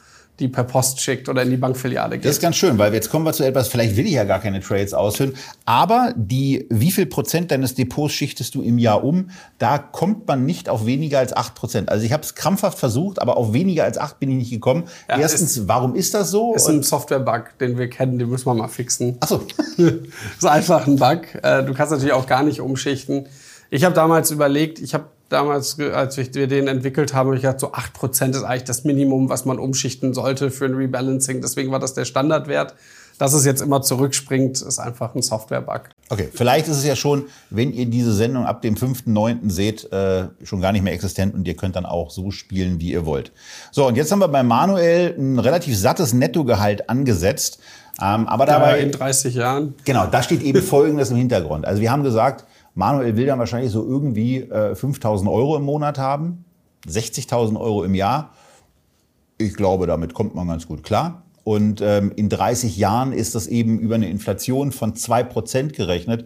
die 0.41 0.47
per 0.47 0.63
Post 0.63 0.99
schickt 0.99 1.29
oder 1.29 1.43
in 1.43 1.49
die 1.49 1.57
Bankfiliale 1.57 2.17
geht. 2.17 2.25
Das 2.25 2.33
ist 2.33 2.41
ganz 2.41 2.55
schön, 2.55 2.77
weil 2.77 2.93
jetzt 2.93 3.09
kommen 3.09 3.25
wir 3.25 3.33
zu 3.33 3.43
etwas, 3.45 3.67
vielleicht 3.69 3.95
will 3.95 4.05
ich 4.05 4.13
ja 4.13 4.23
gar 4.23 4.39
keine 4.39 4.59
Trades 4.59 4.93
ausführen, 4.93 5.33
aber 5.65 6.13
die, 6.17 6.65
wie 6.69 6.91
viel 6.91 7.05
Prozent 7.05 7.51
deines 7.51 7.75
Depots 7.75 8.13
schichtest 8.13 8.55
du 8.55 8.61
im 8.61 8.77
Jahr 8.77 9.03
um? 9.03 9.29
Da 9.59 9.77
kommt 9.77 10.27
man 10.27 10.45
nicht 10.45 10.67
auf 10.67 10.85
weniger 10.85 11.19
als 11.19 11.33
acht 11.33 11.55
Prozent. 11.55 11.89
Also 11.89 12.05
ich 12.05 12.11
habe 12.11 12.23
es 12.23 12.35
krampfhaft 12.35 12.79
versucht, 12.79 13.21
aber 13.21 13.37
auf 13.37 13.53
weniger 13.53 13.83
als 13.83 13.97
acht 13.97 14.19
bin 14.19 14.29
ich 14.31 14.37
nicht 14.37 14.51
gekommen. 14.51 14.85
Ja, 15.07 15.19
Erstens, 15.19 15.55
ist, 15.55 15.67
warum 15.67 15.95
ist 15.95 16.13
das 16.13 16.31
so? 16.31 16.55
Ist 16.55 16.67
ein 16.67 16.83
Software-Bug, 16.83 17.57
den 17.59 17.77
wir 17.77 17.89
kennen, 17.89 18.17
den 18.17 18.29
müssen 18.29 18.47
wir 18.47 18.55
mal 18.55 18.67
fixen. 18.67 19.17
Ach 19.19 19.27
so. 19.27 19.45
ist 19.77 20.45
einfach 20.45 20.87
ein 20.87 20.97
Bug. 20.97 21.35
Äh, 21.43 21.63
du 21.63 21.73
kannst 21.73 21.91
natürlich 21.91 22.13
auch 22.13 22.25
gar 22.25 22.43
nicht 22.43 22.59
umschichten. 22.59 23.27
Ich 23.69 23.85
habe 23.85 23.95
damals 23.95 24.31
überlegt, 24.31 24.79
ich 24.79 24.93
habe 24.93 25.05
damals, 25.31 25.79
als 25.79 26.17
wir 26.17 26.47
den 26.47 26.67
entwickelt 26.67 27.13
haben, 27.13 27.27
habe 27.27 27.35
ich 27.35 27.41
gedacht, 27.43 27.59
so 27.59 27.71
8% 27.71 28.31
ist 28.31 28.43
eigentlich 28.43 28.63
das 28.63 28.83
Minimum, 28.83 29.29
was 29.29 29.45
man 29.45 29.59
umschichten 29.59 30.13
sollte 30.13 30.51
für 30.51 30.65
ein 30.65 30.73
Rebalancing. 30.73 31.41
Deswegen 31.41 31.71
war 31.71 31.79
das 31.79 31.93
der 31.93 32.05
Standardwert. 32.05 32.75
Dass 33.17 33.33
es 33.33 33.45
jetzt 33.45 33.61
immer 33.61 33.83
zurückspringt, 33.83 34.59
ist 34.61 34.79
einfach 34.79 35.13
ein 35.13 35.21
Software-Bug. 35.21 35.89
Okay, 36.09 36.29
vielleicht 36.33 36.67
ist 36.67 36.77
es 36.77 36.85
ja 36.85 36.95
schon, 36.95 37.25
wenn 37.51 37.71
ihr 37.71 37.85
diese 37.85 38.13
Sendung 38.13 38.47
ab 38.47 38.63
dem 38.63 38.73
5.9. 38.73 39.47
seht, 39.51 39.91
äh, 39.93 40.29
schon 40.43 40.59
gar 40.59 40.71
nicht 40.71 40.81
mehr 40.81 40.93
existent 40.93 41.35
und 41.35 41.47
ihr 41.47 41.55
könnt 41.55 41.75
dann 41.75 41.85
auch 41.85 42.09
so 42.09 42.31
spielen, 42.31 42.79
wie 42.79 42.91
ihr 42.91 43.05
wollt. 43.05 43.31
So, 43.71 43.85
und 43.85 43.95
jetzt 43.95 44.11
haben 44.11 44.19
wir 44.19 44.27
bei 44.27 44.41
Manuel 44.41 45.13
ein 45.15 45.37
relativ 45.37 45.77
sattes 45.77 46.13
Nettogehalt 46.13 46.89
angesetzt. 46.89 47.59
Ähm, 48.01 48.27
aber 48.27 48.47
dabei. 48.47 48.77
Ja, 48.79 48.83
in 48.85 48.91
30 48.91 49.35
Jahren. 49.35 49.75
Genau, 49.85 50.07
da 50.07 50.23
steht 50.23 50.41
eben 50.41 50.63
Folgendes 50.63 51.11
im 51.11 51.17
Hintergrund. 51.17 51.65
Also 51.65 51.79
wir 51.79 51.91
haben 51.91 52.01
gesagt, 52.01 52.45
Manuel 52.73 53.17
will 53.17 53.25
dann 53.25 53.39
wahrscheinlich 53.39 53.71
so 53.71 53.85
irgendwie 53.85 54.37
äh, 54.37 54.75
5000 54.75 55.29
Euro 55.29 55.57
im 55.57 55.63
Monat 55.63 55.97
haben, 55.97 56.45
60.000 56.87 57.59
Euro 57.59 57.83
im 57.83 57.95
Jahr. 57.95 58.31
Ich 59.37 59.55
glaube, 59.55 59.87
damit 59.87 60.13
kommt 60.13 60.35
man 60.35 60.47
ganz 60.47 60.67
gut 60.67 60.83
klar. 60.83 61.23
Und 61.43 61.81
ähm, 61.81 62.11
in 62.15 62.29
30 62.29 62.77
Jahren 62.77 63.13
ist 63.13 63.33
das 63.35 63.47
eben 63.47 63.79
über 63.79 63.95
eine 63.95 64.09
Inflation 64.09 64.71
von 64.71 64.93
2% 64.93 65.73
gerechnet 65.73 66.25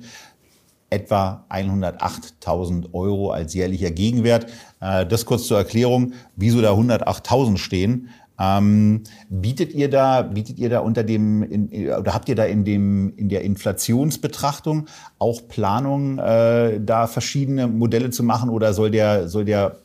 etwa 0.89 1.45
108.000 1.49 2.93
Euro 2.93 3.31
als 3.31 3.53
jährlicher 3.53 3.91
Gegenwert. 3.91 4.47
Äh, 4.79 5.05
das 5.05 5.25
kurz 5.25 5.47
zur 5.47 5.57
Erklärung, 5.57 6.13
wieso 6.35 6.61
da 6.61 6.73
108.000 6.73 7.57
stehen. 7.57 8.09
Ähm, 8.39 9.03
bietet 9.29 9.73
ihr 9.73 9.89
da, 9.89 10.21
bietet 10.21 10.59
ihr 10.59 10.69
da 10.69 10.79
unter 10.79 11.03
dem, 11.03 11.43
in, 11.43 11.89
oder 11.89 12.13
habt 12.13 12.27
ihr 12.27 12.35
da 12.35 12.43
in 12.43 12.65
dem, 12.65 13.13
in 13.15 13.29
der 13.29 13.43
Inflationsbetrachtung 13.43 14.87
auch 15.19 15.47
Planung, 15.47 16.19
äh, 16.19 16.79
da 16.81 17.07
verschiedene 17.07 17.67
Modelle 17.67 18.09
zu 18.09 18.23
machen 18.23 18.49
oder 18.49 18.73
soll 18.73 18.91
der, 18.91 19.29
soll 19.29 19.45
der 19.45 19.77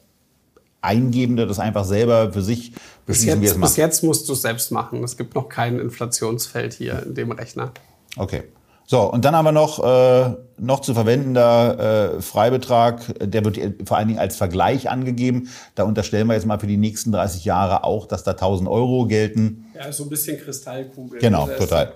Eingebende 0.82 1.46
das 1.46 1.58
einfach 1.58 1.84
selber 1.84 2.32
für 2.32 2.42
sich 2.42 2.72
beschließen, 3.04 3.40
wie 3.42 3.46
es 3.46 3.56
macht? 3.56 3.70
Bis 3.70 3.76
jetzt 3.76 4.02
musst 4.02 4.28
du 4.28 4.32
es 4.32 4.42
selbst 4.42 4.72
machen. 4.72 5.04
Es 5.04 5.16
gibt 5.16 5.34
noch 5.34 5.48
kein 5.48 5.78
Inflationsfeld 5.78 6.72
hier 6.72 7.02
in 7.04 7.14
dem 7.14 7.32
Rechner. 7.32 7.72
Okay. 8.16 8.44
So, 8.90 9.02
und 9.02 9.24
dann 9.24 9.36
haben 9.36 9.44
wir 9.44 9.52
noch, 9.52 9.78
äh, 9.84 10.34
noch 10.58 10.80
zu 10.80 10.94
verwendender 10.94 12.16
äh, 12.16 12.20
Freibetrag, 12.20 13.14
der 13.20 13.44
wird 13.44 13.56
vor 13.86 13.96
allen 13.96 14.08
Dingen 14.08 14.18
als 14.18 14.34
Vergleich 14.34 14.90
angegeben. 14.90 15.48
Da 15.76 15.84
unterstellen 15.84 16.26
wir 16.26 16.34
jetzt 16.34 16.44
mal 16.44 16.58
für 16.58 16.66
die 16.66 16.76
nächsten 16.76 17.12
30 17.12 17.44
Jahre 17.44 17.84
auch, 17.84 18.06
dass 18.06 18.24
da 18.24 18.32
1000 18.32 18.68
Euro 18.68 19.06
gelten. 19.06 19.66
Ja, 19.76 19.92
so 19.92 20.02
ein 20.02 20.08
bisschen 20.08 20.40
Kristallkugel. 20.40 21.20
Genau, 21.20 21.46
total. 21.56 21.92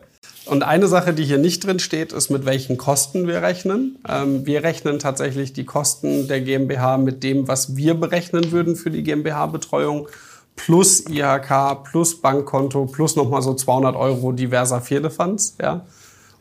Und 0.46 0.62
eine 0.62 0.86
Sache, 0.86 1.12
die 1.12 1.24
hier 1.24 1.38
nicht 1.38 1.66
drin 1.66 1.80
steht, 1.80 2.12
ist, 2.12 2.30
mit 2.30 2.46
welchen 2.46 2.76
Kosten 2.76 3.26
wir 3.26 3.42
rechnen. 3.42 3.98
Ähm, 4.08 4.46
wir 4.46 4.62
rechnen 4.62 5.00
tatsächlich 5.00 5.52
die 5.52 5.64
Kosten 5.64 6.28
der 6.28 6.42
GmbH 6.42 6.98
mit 6.98 7.24
dem, 7.24 7.48
was 7.48 7.74
wir 7.74 7.94
berechnen 7.94 8.52
würden 8.52 8.76
für 8.76 8.92
die 8.92 9.02
GmbH-Betreuung 9.02 10.06
plus 10.54 11.08
IHK, 11.08 11.82
plus 11.90 12.20
Bankkonto, 12.20 12.86
plus 12.86 13.16
nochmal 13.16 13.42
so 13.42 13.52
200 13.52 13.96
Euro 13.96 14.30
diverser 14.30 14.80
Firlefanz. 14.80 15.56
Ja. 15.60 15.84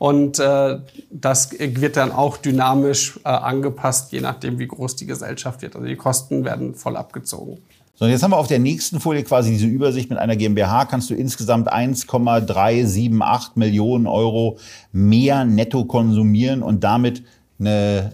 Und 0.03 0.37
äh, 0.37 0.79
das 1.11 1.51
wird 1.57 1.95
dann 1.95 2.11
auch 2.11 2.35
dynamisch 2.35 3.21
äh, 3.23 3.29
angepasst, 3.29 4.11
je 4.11 4.19
nachdem, 4.19 4.59
wie 4.59 4.67
groß 4.67 4.97
die 4.97 5.05
Gesellschaft 5.05 5.61
wird. 5.61 5.77
Also 5.77 5.87
die 5.87 5.95
Kosten 5.95 6.43
werden 6.43 6.75
voll 6.75 6.97
abgezogen. 6.97 7.59
So, 7.95 8.03
und 8.03 8.11
jetzt 8.11 8.21
haben 8.21 8.31
wir 8.31 8.37
auf 8.37 8.47
der 8.47 8.59
nächsten 8.59 8.99
Folie 8.99 9.23
quasi 9.23 9.51
diese 9.51 9.65
Übersicht 9.65 10.09
mit 10.09 10.19
einer 10.19 10.35
GmbH. 10.35 10.83
Kannst 10.83 11.09
du 11.09 11.13
insgesamt 11.13 11.71
1,378 11.71 13.55
Millionen 13.55 14.05
Euro 14.05 14.57
mehr 14.91 15.45
netto 15.45 15.85
konsumieren 15.85 16.63
und 16.63 16.83
damit 16.83 17.23
eine, 17.57 18.11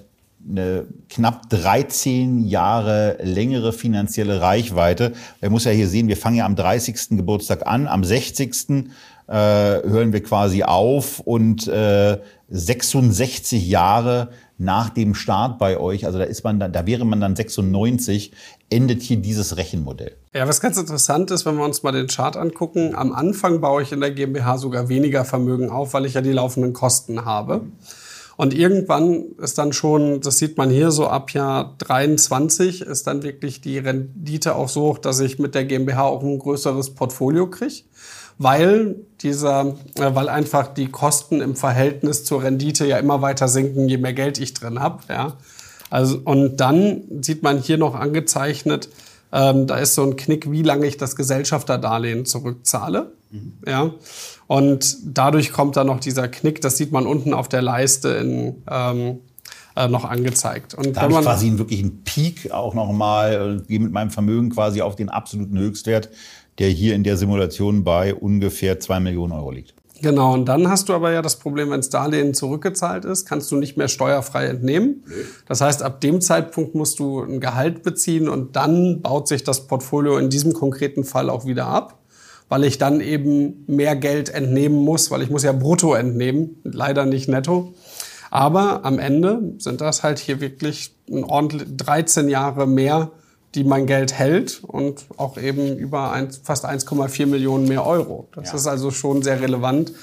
eine 0.47 0.85
knapp 1.09 1.49
13 1.49 2.45
Jahre 2.45 3.17
längere 3.23 3.73
finanzielle 3.73 4.41
Reichweite. 4.41 5.13
Er 5.41 5.49
muss 5.49 5.63
ja 5.63 5.71
hier 5.71 5.87
sehen, 5.87 6.07
wir 6.07 6.17
fangen 6.17 6.35
ja 6.35 6.45
am 6.45 6.55
30. 6.55 7.17
Geburtstag 7.17 7.65
an, 7.65 7.87
am 7.87 8.03
60 8.03 8.91
äh, 9.29 9.87
hören 9.87 10.11
wir 10.11 10.23
quasi 10.23 10.63
auf 10.63 11.19
und 11.19 11.67
äh, 11.67 12.17
66 12.49 13.67
Jahre 13.67 14.29
nach 14.57 14.89
dem 14.89 15.13
Start 15.13 15.59
bei 15.59 15.77
euch, 15.77 16.05
also 16.07 16.17
da 16.17 16.25
ist 16.25 16.43
man 16.43 16.59
dann, 16.59 16.73
da 16.73 16.87
wäre 16.87 17.05
man 17.05 17.21
dann 17.21 17.35
96, 17.35 18.31
endet 18.71 19.03
hier 19.03 19.17
dieses 19.17 19.55
Rechenmodell. 19.55 20.15
Ja, 20.33 20.47
was 20.47 20.61
ganz 20.61 20.77
interessant 20.77 21.29
ist, 21.29 21.45
wenn 21.45 21.55
wir 21.57 21.63
uns 21.63 21.83
mal 21.83 21.91
den 21.91 22.07
Chart 22.07 22.35
angucken, 22.35 22.95
am 22.95 23.13
Anfang 23.13 23.61
baue 23.61 23.83
ich 23.83 23.91
in 23.91 24.01
der 24.01 24.11
GmbH 24.11 24.57
sogar 24.57 24.89
weniger 24.89 25.23
Vermögen 25.25 25.69
auf, 25.69 25.93
weil 25.93 26.05
ich 26.05 26.15
ja 26.15 26.21
die 26.21 26.31
laufenden 26.31 26.73
Kosten 26.73 27.23
habe. 27.23 27.61
Und 28.35 28.53
irgendwann 28.53 29.25
ist 29.37 29.57
dann 29.57 29.73
schon, 29.73 30.21
das 30.21 30.39
sieht 30.39 30.57
man 30.57 30.69
hier 30.69 30.91
so 30.91 31.07
ab 31.07 31.31
Jahr 31.31 31.75
23, 31.79 32.81
ist 32.81 33.05
dann 33.05 33.21
wirklich 33.21 33.61
die 33.61 33.77
Rendite 33.77 34.55
auch 34.55 34.69
so 34.69 34.81
hoch, 34.83 34.97
dass 34.97 35.19
ich 35.19 35.39
mit 35.39 35.55
der 35.55 35.65
GmbH 35.65 36.03
auch 36.03 36.23
ein 36.23 36.39
größeres 36.39 36.95
Portfolio 36.95 37.47
kriege 37.47 37.83
weil 38.39 38.95
dieser, 39.21 39.75
äh, 39.95 40.15
weil 40.15 40.29
einfach 40.29 40.73
die 40.73 40.87
Kosten 40.87 41.41
im 41.41 41.55
Verhältnis 41.55 42.23
zur 42.23 42.41
Rendite 42.41 42.87
ja 42.87 42.97
immer 42.97 43.21
weiter 43.21 43.47
sinken, 43.47 43.87
je 43.87 43.97
mehr 43.97 44.13
Geld 44.13 44.39
ich 44.39 44.55
drin 44.55 44.79
habe. 44.79 45.03
Ja. 45.09 45.33
Also, 45.91 46.19
und 46.23 46.57
dann 46.57 47.01
sieht 47.21 47.43
man 47.43 47.59
hier 47.59 47.77
noch 47.77 47.95
angezeichnet, 47.95 48.89
ähm, 49.31 49.67
da 49.67 49.77
ist 49.77 49.93
so 49.93 50.03
ein 50.03 50.15
Knick, 50.15 50.49
wie 50.51 50.63
lange 50.63 50.87
ich 50.87 50.97
das 50.97 51.15
Gesellschafterdarlehen 51.15 52.25
zurückzahle. 52.25 53.11
Mhm. 53.29 53.53
Ja. 53.67 53.91
Und 54.47 54.97
dadurch 55.03 55.51
kommt 55.51 55.77
dann 55.77 55.87
noch 55.87 55.99
dieser 55.99 56.27
Knick, 56.27 56.61
das 56.61 56.77
sieht 56.77 56.91
man 56.91 57.05
unten 57.05 57.33
auf 57.33 57.49
der 57.49 57.61
Leiste 57.61 58.09
in, 58.09 58.63
ähm, 58.71 59.19
äh, 59.75 59.87
noch 59.87 60.05
angezeigt. 60.05 60.73
Und 60.73 60.95
da 60.95 61.01
habe 61.01 61.13
ich 61.13 61.19
quasi 61.19 61.47
einen 61.47 61.59
wirklichen 61.59 62.03
Peak 62.03 62.51
auch 62.51 62.73
nochmal, 62.73 63.61
gehe 63.67 63.79
mit 63.79 63.91
meinem 63.91 64.09
Vermögen 64.09 64.49
quasi 64.49 64.81
auf 64.81 64.95
den 64.95 65.09
absoluten 65.09 65.57
Höchstwert 65.57 66.09
der 66.59 66.69
hier 66.69 66.93
in 66.95 67.03
der 67.03 67.17
Simulation 67.17 67.83
bei 67.83 68.13
ungefähr 68.13 68.79
zwei 68.79 68.99
Millionen 68.99 69.33
Euro 69.33 69.51
liegt. 69.51 69.73
Genau, 70.01 70.33
und 70.33 70.45
dann 70.45 70.69
hast 70.69 70.87
du 70.87 70.93
aber 70.93 71.11
ja 71.11 71.21
das 71.21 71.39
Problem, 71.39 71.71
wenn 71.71 71.79
das 71.79 71.89
Darlehen 71.89 72.33
zurückgezahlt 72.33 73.03
ist, 73.03 73.25
kannst 73.25 73.51
du 73.51 73.57
nicht 73.57 73.75
mehr 73.75 73.89
steuerfrei 73.89 74.45
entnehmen. 74.45 75.03
Das 75.45 75.59
heißt, 75.59 75.83
ab 75.83 75.99
dem 75.99 76.21
Zeitpunkt 76.21 76.73
musst 76.73 76.99
du 76.99 77.21
ein 77.21 77.41
Gehalt 77.41 77.83
beziehen 77.83 78.29
und 78.29 78.55
dann 78.55 79.01
baut 79.01 79.27
sich 79.27 79.43
das 79.43 79.67
Portfolio 79.67 80.17
in 80.17 80.29
diesem 80.29 80.53
konkreten 80.53 81.03
Fall 81.03 81.29
auch 81.29 81.45
wieder 81.45 81.67
ab, 81.67 81.99
weil 82.47 82.63
ich 82.63 82.77
dann 82.77 83.01
eben 83.01 83.65
mehr 83.67 83.97
Geld 83.97 84.29
entnehmen 84.29 84.77
muss, 84.77 85.11
weil 85.11 85.21
ich 85.21 85.29
muss 85.29 85.43
ja 85.43 85.51
brutto 85.51 85.93
entnehmen, 85.93 86.61
leider 86.63 87.05
nicht 87.05 87.27
netto. 87.27 87.73
Aber 88.31 88.85
am 88.85 88.99
Ende 88.99 89.55
sind 89.57 89.81
das 89.81 90.03
halt 90.03 90.19
hier 90.19 90.39
wirklich 90.39 90.93
ein 91.09 91.25
ordentlich 91.25 91.67
13 91.75 92.29
Jahre 92.29 92.67
mehr 92.67 93.11
die 93.55 93.63
mein 93.63 93.87
Geld 93.87 94.13
hält 94.13 94.63
und 94.63 95.05
auch 95.17 95.37
eben 95.37 95.77
über 95.77 96.11
ein, 96.11 96.29
fast 96.31 96.65
1,4 96.65 97.25
Millionen 97.25 97.67
mehr 97.67 97.85
Euro. 97.85 98.27
Das 98.35 98.49
ja. 98.49 98.55
ist 98.55 98.67
also 98.67 98.91
schon 98.91 99.23
sehr 99.23 99.41
relevant. 99.41 99.93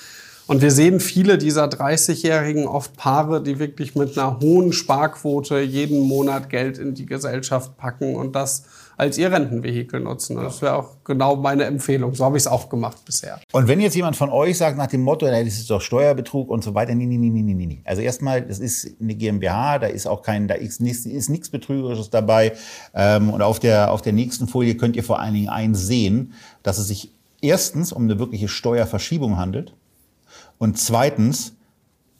Und 0.48 0.62
wir 0.62 0.70
sehen 0.70 1.00
viele 1.00 1.38
dieser 1.38 1.66
30-Jährigen, 1.66 2.66
oft 2.66 2.96
Paare, 2.96 3.42
die 3.42 3.58
wirklich 3.58 3.96
mit 3.96 4.16
einer 4.16 4.38
hohen 4.40 4.72
Sparquote 4.72 5.60
jeden 5.60 6.00
Monat 6.00 6.50
Geld 6.50 6.78
in 6.78 6.94
die 6.94 7.06
Gesellschaft 7.06 7.76
packen 7.76 8.14
und 8.14 8.36
das 8.36 8.64
als 8.96 9.18
ihr 9.18 9.30
Rentenvehikel 9.30 10.00
nutzen. 10.00 10.36
Das 10.36 10.62
wäre 10.62 10.76
auch 10.76 11.04
genau 11.04 11.36
meine 11.36 11.64
Empfehlung. 11.64 12.14
So 12.14 12.24
habe 12.24 12.36
ich 12.36 12.44
es 12.44 12.46
auch 12.46 12.68
gemacht 12.68 13.04
bisher. 13.04 13.40
Und 13.52 13.68
wenn 13.68 13.80
jetzt 13.80 13.94
jemand 13.94 14.16
von 14.16 14.30
euch 14.30 14.56
sagt 14.58 14.78
nach 14.78 14.86
dem 14.86 15.02
Motto, 15.02 15.26
das 15.26 15.46
ist 15.46 15.70
doch 15.70 15.80
Steuerbetrug 15.80 16.48
und 16.50 16.64
so 16.64 16.74
weiter, 16.74 16.94
nee, 16.94 17.06
nee, 17.06 17.18
nee, 17.18 17.28
nee, 17.28 17.42
nee, 17.42 17.66
nee. 17.66 17.82
Also 17.84 18.02
erstmal, 18.02 18.42
das 18.42 18.58
ist 18.58 18.96
eine 19.00 19.14
GmbH, 19.14 19.78
da 19.78 19.86
ist 19.86 20.06
auch 20.06 20.22
kein, 20.22 20.48
da 20.48 20.54
ist 20.54 20.80
nichts, 20.80 21.06
Betrügerisches 21.50 22.10
dabei. 22.10 22.52
Ähm, 22.94 23.30
und 23.30 23.42
auf 23.42 23.60
der, 23.60 23.92
auf 23.92 24.02
der 24.02 24.12
nächsten 24.12 24.48
Folie 24.48 24.76
könnt 24.76 24.96
ihr 24.96 25.04
vor 25.04 25.20
allen 25.20 25.34
Dingen 25.34 25.48
einsehen, 25.48 26.32
dass 26.62 26.78
es 26.78 26.88
sich 26.88 27.12
erstens 27.40 27.92
um 27.92 28.04
eine 28.04 28.18
wirkliche 28.18 28.48
Steuerverschiebung 28.48 29.36
handelt 29.36 29.74
und 30.58 30.78
zweitens, 30.78 31.54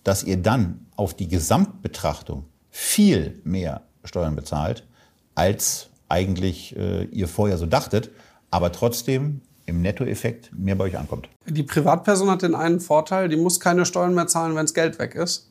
dass 0.04 0.22
ihr 0.22 0.36
dann 0.36 0.86
auf 0.94 1.14
die 1.14 1.28
Gesamtbetrachtung 1.28 2.44
viel 2.70 3.40
mehr 3.44 3.82
Steuern 4.04 4.36
bezahlt, 4.36 4.86
als 5.34 5.88
eigentlich 6.08 6.76
äh, 6.76 7.04
ihr 7.04 7.28
vorher 7.28 7.58
so 7.58 7.66
dachtet, 7.66 8.10
aber 8.50 8.72
trotzdem 8.72 9.40
im 9.66 9.82
Nettoeffekt 9.82 10.50
mehr 10.56 10.76
bei 10.76 10.84
euch 10.84 10.98
ankommt. 10.98 11.28
Die 11.46 11.64
Privatperson 11.64 12.30
hat 12.30 12.42
den 12.42 12.54
einen 12.54 12.80
Vorteil, 12.80 13.28
die 13.28 13.36
muss 13.36 13.60
keine 13.60 13.84
Steuern 13.84 14.14
mehr 14.14 14.28
zahlen, 14.28 14.54
wenn 14.54 14.64
das 14.64 14.74
Geld 14.74 14.98
weg 14.98 15.14
ist. 15.14 15.50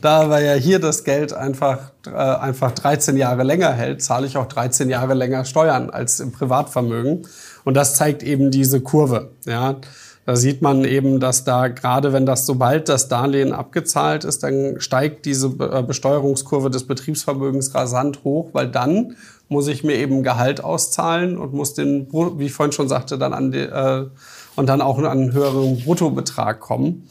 Da 0.00 0.22
aber 0.22 0.40
ja 0.40 0.54
hier 0.54 0.80
das 0.80 1.04
Geld 1.04 1.32
einfach, 1.32 1.92
äh, 2.06 2.10
einfach 2.10 2.72
13 2.72 3.16
Jahre 3.16 3.44
länger 3.44 3.72
hält, 3.72 4.02
zahle 4.02 4.26
ich 4.26 4.36
auch 4.36 4.46
13 4.46 4.90
Jahre 4.90 5.14
länger 5.14 5.44
Steuern 5.44 5.90
als 5.90 6.18
im 6.18 6.32
Privatvermögen. 6.32 7.26
Und 7.64 7.74
das 7.74 7.94
zeigt 7.94 8.22
eben 8.22 8.50
diese 8.50 8.80
Kurve. 8.80 9.30
Ja. 9.46 9.76
Da 10.26 10.36
sieht 10.36 10.60
man 10.60 10.84
eben, 10.84 11.20
dass 11.20 11.44
da 11.44 11.68
gerade 11.68 12.12
wenn 12.12 12.26
das 12.26 12.44
sobald 12.44 12.90
das 12.90 13.08
Darlehen 13.08 13.52
abgezahlt 13.52 14.24
ist, 14.24 14.42
dann 14.42 14.78
steigt 14.78 15.24
diese 15.24 15.46
äh, 15.46 15.82
Besteuerungskurve 15.82 16.70
des 16.70 16.86
Betriebsvermögens 16.86 17.74
rasant 17.74 18.24
hoch, 18.24 18.50
weil 18.52 18.68
dann 18.68 19.16
muss 19.48 19.68
ich 19.68 19.84
mir 19.84 19.96
eben 19.96 20.22
Gehalt 20.22 20.62
auszahlen 20.62 21.38
und 21.38 21.54
muss 21.54 21.74
den, 21.74 22.08
wie 22.12 22.46
ich 22.46 22.52
vorhin 22.52 22.72
schon 22.72 22.88
sagte, 22.88 23.18
dann 23.18 23.32
an 23.32 23.50
die, 23.50 23.58
äh, 23.58 24.06
und 24.56 24.66
dann 24.66 24.80
auch 24.80 24.98
an 24.98 25.06
einen 25.06 25.32
höheren 25.32 25.80
Bruttobetrag 25.80 26.60
kommen. 26.60 27.08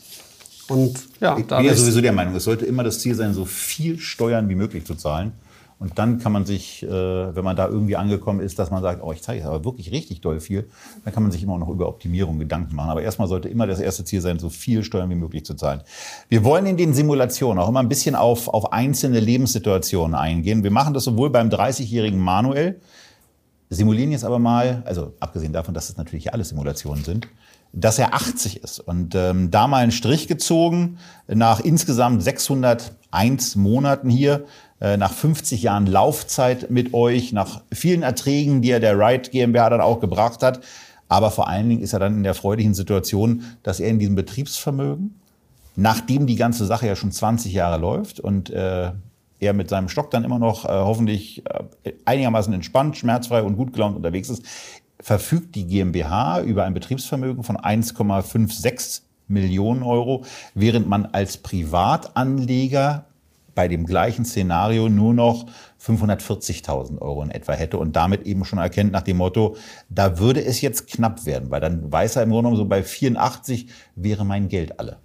Und 0.68 1.00
ja, 1.20 1.38
ich 1.38 1.46
bin 1.46 1.64
ja 1.64 1.74
sowieso 1.74 2.02
der 2.02 2.12
Meinung, 2.12 2.36
es 2.36 2.44
sollte 2.44 2.66
immer 2.66 2.84
das 2.84 3.00
Ziel 3.00 3.16
sein, 3.16 3.34
so 3.34 3.46
viel 3.46 4.00
Steuern 4.00 4.50
wie 4.50 4.56
möglich 4.56 4.86
zu 4.86 4.96
zahlen. 4.96 5.32
Und 5.80 6.00
dann 6.00 6.18
kann 6.18 6.32
man 6.32 6.46
sich, 6.46 6.82
äh, 6.82 6.90
wenn 6.90 7.44
man 7.44 7.56
da 7.56 7.68
irgendwie 7.68 7.96
angekommen 7.96 8.40
ist, 8.40 8.58
dass 8.58 8.72
man 8.72 8.82
sagt, 8.82 9.04
oh, 9.04 9.12
ich 9.12 9.22
zeige 9.22 9.40
jetzt 9.40 9.48
aber 9.48 9.64
wirklich 9.64 9.92
richtig 9.92 10.22
doll 10.22 10.40
viel, 10.40 10.70
dann 11.04 11.14
kann 11.14 11.22
man 11.22 11.32
sich 11.32 11.44
immer 11.44 11.58
noch 11.60 11.70
über 11.70 11.88
Optimierung 11.88 12.40
Gedanken 12.40 12.76
machen. 12.76 12.90
Aber 12.90 13.04
erstmal 13.04 13.28
sollte 13.28 13.48
immer 13.48 13.68
das 13.68 13.80
erste 13.80 14.04
Ziel 14.04 14.22
sein, 14.22 14.40
so 14.40 14.50
viel 14.50 14.84
Steuern 14.84 15.10
wie 15.12 15.16
möglich 15.16 15.46
zu 15.46 15.54
zahlen. 15.54 15.82
Wir 16.30 16.44
wollen 16.44 16.66
in 16.66 16.78
den 16.78 16.96
Simulationen 16.96 17.62
auch 17.62 17.70
immer 17.70 17.82
ein 17.82 17.90
bisschen 17.90 18.16
auf, 18.16 18.48
auf 18.48 18.74
einzelne 18.74 19.20
Lebenssituationen 19.20 20.16
eingehen. 20.16 20.64
Wir 20.64 20.72
machen 20.72 20.96
das 20.96 21.04
sowohl 21.04 21.30
beim 21.30 21.50
30-jährigen 21.50 22.20
Manuel, 22.20 22.80
simulieren 23.70 24.12
jetzt 24.12 24.24
aber 24.24 24.40
mal, 24.40 24.82
also 24.86 25.14
abgesehen 25.20 25.54
davon, 25.54 25.76
dass 25.76 25.90
es 25.90 25.98
natürlich 25.98 26.34
alles 26.34 26.50
Simulationen 26.50 27.04
sind, 27.04 27.28
dass 27.74 28.00
er 28.00 28.14
80 28.14 28.64
ist. 28.64 28.80
Und 28.80 29.14
ähm, 29.14 29.52
da 29.52 29.68
mal 29.68 29.84
einen 29.84 29.92
Strich 29.92 30.28
gezogen, 30.28 30.98
nach 31.28 31.60
insgesamt 31.60 32.24
601 32.24 33.56
Monaten 33.56 34.10
hier, 34.10 34.46
nach 34.80 35.12
50 35.12 35.64
Jahren 35.64 35.88
Laufzeit 35.88 36.70
mit 36.70 36.94
euch, 36.94 37.34
nach 37.34 37.62
vielen 37.74 38.04
Erträgen, 38.04 38.62
die 38.62 38.70
er 38.70 38.80
der 38.80 38.98
Wright 39.00 39.32
GmbH 39.32 39.72
dann 39.72 39.82
auch 39.82 40.00
gebracht 40.00 40.44
hat. 40.44 40.62
Aber 41.10 41.32
vor 41.32 41.48
allen 41.48 41.70
Dingen 41.70 41.82
ist 41.82 41.94
er 41.94 42.00
dann 42.00 42.18
in 42.18 42.24
der 42.24 42.34
freudigen 42.34 42.74
Situation, 42.74 43.44
dass 43.64 43.80
er 43.80 43.90
in 43.90 44.00
diesem 44.00 44.16
Betriebsvermögen, 44.16 45.20
nachdem 45.76 46.28
die 46.28 46.36
ganze 46.36 46.66
Sache 46.66 46.88
ja 46.88 46.96
schon 46.96 47.12
20 47.12 47.54
Jahre 47.54 47.80
läuft 47.80 48.20
und 48.20 48.50
äh, 48.50 48.92
er 49.40 49.54
mit 49.54 49.70
seinem 49.70 49.90
Stock 49.90 50.12
dann 50.12 50.24
immer 50.24 50.40
noch 50.40 50.66
äh, 50.66 50.70
hoffentlich 50.70 51.44
äh, 51.84 51.94
einigermaßen 52.06 52.54
entspannt, 52.54 52.98
schmerzfrei 52.98 53.44
und 53.44 53.56
gut 53.56 53.74
gelaunt 53.74 53.96
unterwegs 53.96 54.30
ist, 54.30 54.44
verfügt 55.00 55.56
die 55.56 55.66
GmbH 55.66 56.42
über 56.42 56.64
ein 56.64 56.74
Betriebsvermögen 56.74 57.44
von 57.44 57.58
1,56 57.58 59.02
Millionen 59.28 59.84
Euro, 59.84 60.24
während 60.54 60.88
man 60.88 61.06
als 61.08 61.38
Privatanleger 61.38 63.06
bei 63.58 63.68
dem 63.68 63.88
gleichen 63.88 64.24
Szenario 64.24 64.88
nur 64.88 65.16
noch 65.16 65.48
540.000 65.84 67.02
Euro 67.02 67.24
in 67.24 67.32
etwa 67.32 67.54
hätte 67.54 67.80
und 67.80 67.96
damit 67.96 68.28
eben 68.28 68.46
schon 68.46 68.60
erkennt 68.60 68.92
nach 68.92 69.02
dem 69.02 69.18
Motto, 69.18 69.56
da 69.90 70.20
würde 70.20 70.46
es 70.46 70.62
jetzt 70.62 70.88
knapp 70.88 71.26
werden, 71.26 71.50
weil 71.50 71.60
dann 71.60 71.92
weiß 71.92 72.18
er 72.18 72.24
im 72.24 72.30
Grunde 72.30 72.44
genommen 72.44 72.58
so 72.58 72.66
bei 72.66 72.84
84 72.84 73.68
wäre 73.96 74.26
mein 74.26 74.48
Geld 74.48 74.80
alle. 74.80 74.98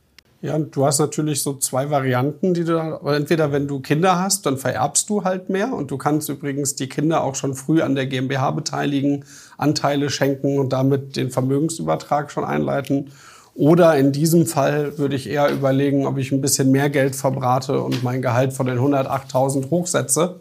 Ja, 0.42 0.59
du 0.59 0.84
hast 0.84 0.98
natürlich 0.98 1.42
so 1.42 1.55
zwei 1.55 1.88
Varianten, 1.88 2.53
die 2.53 2.64
du 2.64 2.76
entweder 3.07 3.53
wenn 3.53 3.68
du 3.68 3.80
Kinder 3.80 4.20
hast, 4.20 4.44
dann 4.44 4.59
vererbst 4.59 5.09
du 5.09 5.24
halt 5.24 5.48
mehr 5.48 5.72
und 5.72 5.90
du 5.90 5.96
kannst 5.96 6.28
übrigens 6.28 6.74
die 6.74 6.88
Kinder 6.88 7.24
auch 7.24 7.36
schon 7.36 7.55
früh 7.55 7.80
an 7.80 7.94
der 7.94 8.07
GmbH 8.07 8.50
beteiligen, 8.50 9.24
Anteile 9.57 10.11
schenken 10.11 10.59
und 10.59 10.74
damit 10.74 11.16
den 11.16 11.30
Vermögensübertrag 11.30 12.30
schon 12.30 12.44
einleiten. 12.44 13.12
Oder 13.55 13.96
in 13.98 14.12
diesem 14.12 14.46
Fall 14.46 14.96
würde 14.98 15.14
ich 15.14 15.28
eher 15.28 15.50
überlegen, 15.50 16.07
ob 16.07 16.16
ich 16.16 16.32
ein 16.32 16.40
bisschen 16.40 16.70
mehr 16.70 16.88
Geld 16.88 17.14
verbrate 17.14 17.80
und 17.82 18.03
mein 18.03 18.22
Gehalt 18.22 18.53
von 18.53 18.66
den 18.66 18.78
108.000 18.78 19.70
hochsetze, 19.70 20.40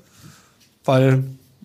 weil 0.85 1.23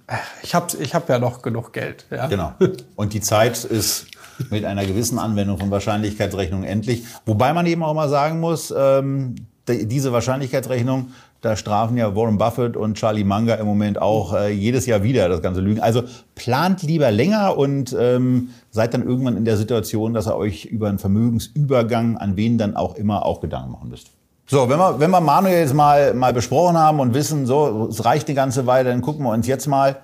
äh, 0.08 0.16
ich 0.42 0.54
habe 0.54 0.66
ich 0.80 0.94
hab 0.94 1.08
ja 1.08 1.18
noch 1.18 1.42
genug 1.42 1.72
Geld. 1.72 2.04
Ja? 2.10 2.26
Genau. 2.26 2.52
Und 2.96 3.12
die 3.12 3.20
Zeit 3.20 3.64
ist 3.64 4.06
mit 4.50 4.64
einer 4.64 4.84
gewissen 4.84 5.18
Anwendung 5.18 5.58
von 5.58 5.70
Wahrscheinlichkeitsrechnung 5.70 6.64
endlich. 6.64 7.04
Wobei 7.24 7.52
man 7.52 7.66
eben 7.66 7.82
auch 7.82 7.94
mal 7.94 8.08
sagen 8.08 8.40
muss, 8.40 8.74
ähm, 8.76 9.36
diese 9.68 10.12
Wahrscheinlichkeitsrechnung 10.12 11.10
da 11.46 11.56
strafen 11.56 11.96
ja 11.96 12.16
Warren 12.16 12.38
Buffett 12.38 12.76
und 12.76 12.94
Charlie 12.94 13.22
Munger 13.22 13.58
im 13.58 13.66
Moment 13.66 14.02
auch 14.02 14.34
äh, 14.34 14.50
jedes 14.50 14.84
Jahr 14.86 15.04
wieder 15.04 15.28
das 15.28 15.42
ganze 15.42 15.60
Lügen. 15.60 15.80
Also 15.80 16.02
plant 16.34 16.82
lieber 16.82 17.10
länger 17.12 17.56
und 17.56 17.96
ähm, 17.98 18.50
seid 18.70 18.94
dann 18.94 19.06
irgendwann 19.06 19.36
in 19.36 19.44
der 19.44 19.56
Situation, 19.56 20.12
dass 20.12 20.26
ihr 20.26 20.36
euch 20.36 20.64
über 20.64 20.88
einen 20.88 20.98
Vermögensübergang 20.98 22.16
an 22.16 22.36
wen 22.36 22.58
dann 22.58 22.74
auch 22.74 22.96
immer 22.96 23.24
auch 23.24 23.40
Gedanken 23.40 23.70
machen 23.70 23.90
müsst. 23.90 24.10
So, 24.48 24.68
wenn 24.68 24.78
wir, 24.78 24.98
wenn 24.98 25.10
wir 25.10 25.20
Manuel 25.20 25.60
jetzt 25.60 25.74
mal, 25.74 26.14
mal 26.14 26.32
besprochen 26.32 26.76
haben 26.76 26.98
und 26.98 27.14
wissen, 27.14 27.46
so, 27.46 27.88
es 27.90 28.04
reicht 28.04 28.26
eine 28.26 28.34
ganze 28.34 28.66
Weile, 28.66 28.90
dann 28.90 29.00
gucken 29.00 29.24
wir 29.24 29.30
uns 29.30 29.46
jetzt 29.46 29.68
mal, 29.68 29.96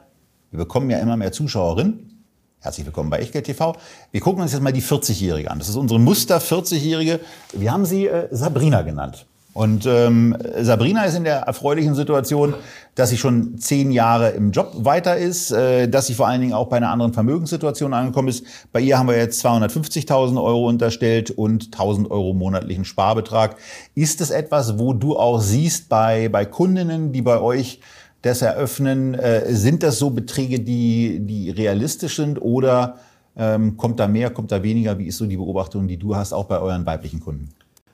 wir 0.50 0.58
bekommen 0.58 0.90
ja 0.90 0.98
immer 0.98 1.16
mehr 1.16 1.32
Zuschauerinnen. 1.32 2.24
Herzlich 2.60 2.86
willkommen 2.86 3.10
bei 3.10 3.18
Echtgeld 3.18 3.46
TV. 3.46 3.74
Wir 4.12 4.20
gucken 4.20 4.42
uns 4.42 4.52
jetzt 4.52 4.62
mal 4.62 4.72
die 4.72 4.82
40-Jährige 4.82 5.50
an. 5.50 5.58
Das 5.58 5.68
ist 5.68 5.74
unsere 5.74 5.98
Muster 5.98 6.38
40-Jährige. 6.38 7.18
Wir 7.52 7.72
haben 7.72 7.84
sie 7.84 8.06
äh, 8.06 8.28
Sabrina 8.30 8.82
genannt. 8.82 9.26
Und 9.54 9.84
ähm, 9.84 10.34
Sabrina 10.60 11.04
ist 11.04 11.14
in 11.14 11.24
der 11.24 11.40
erfreulichen 11.40 11.94
Situation, 11.94 12.54
dass 12.94 13.10
sie 13.10 13.18
schon 13.18 13.58
zehn 13.58 13.90
Jahre 13.90 14.30
im 14.30 14.50
Job 14.50 14.72
weiter 14.76 15.16
ist, 15.18 15.50
äh, 15.50 15.88
dass 15.88 16.06
sie 16.06 16.14
vor 16.14 16.26
allen 16.26 16.40
Dingen 16.40 16.54
auch 16.54 16.68
bei 16.68 16.78
einer 16.78 16.90
anderen 16.90 17.12
Vermögenssituation 17.12 17.92
angekommen 17.92 18.28
ist. 18.28 18.44
Bei 18.72 18.80
ihr 18.80 18.98
haben 18.98 19.08
wir 19.08 19.16
jetzt 19.16 19.44
250.000 19.44 20.42
Euro 20.42 20.68
unterstellt 20.68 21.30
und 21.30 21.76
1.000 21.76 22.10
Euro 22.10 22.32
monatlichen 22.32 22.86
Sparbetrag. 22.86 23.56
Ist 23.94 24.22
es 24.22 24.30
etwas, 24.30 24.78
wo 24.78 24.94
du 24.94 25.18
auch 25.18 25.40
siehst 25.40 25.90
bei, 25.90 26.30
bei 26.30 26.46
Kundinnen, 26.46 27.12
die 27.12 27.22
bei 27.22 27.38
euch 27.38 27.80
das 28.22 28.40
eröffnen, 28.40 29.14
äh, 29.14 29.52
sind 29.52 29.82
das 29.82 29.98
so 29.98 30.10
Beträge, 30.10 30.60
die, 30.60 31.20
die 31.20 31.50
realistisch 31.50 32.16
sind 32.16 32.40
oder 32.40 32.96
ähm, 33.36 33.76
kommt 33.76 34.00
da 34.00 34.08
mehr, 34.08 34.30
kommt 34.30 34.50
da 34.50 34.62
weniger? 34.62 34.98
Wie 34.98 35.06
ist 35.06 35.18
so 35.18 35.26
die 35.26 35.36
Beobachtung, 35.36 35.88
die 35.88 35.98
du 35.98 36.16
hast, 36.16 36.32
auch 36.32 36.44
bei 36.44 36.58
euren 36.58 36.86
weiblichen 36.86 37.20
Kunden? 37.20 37.48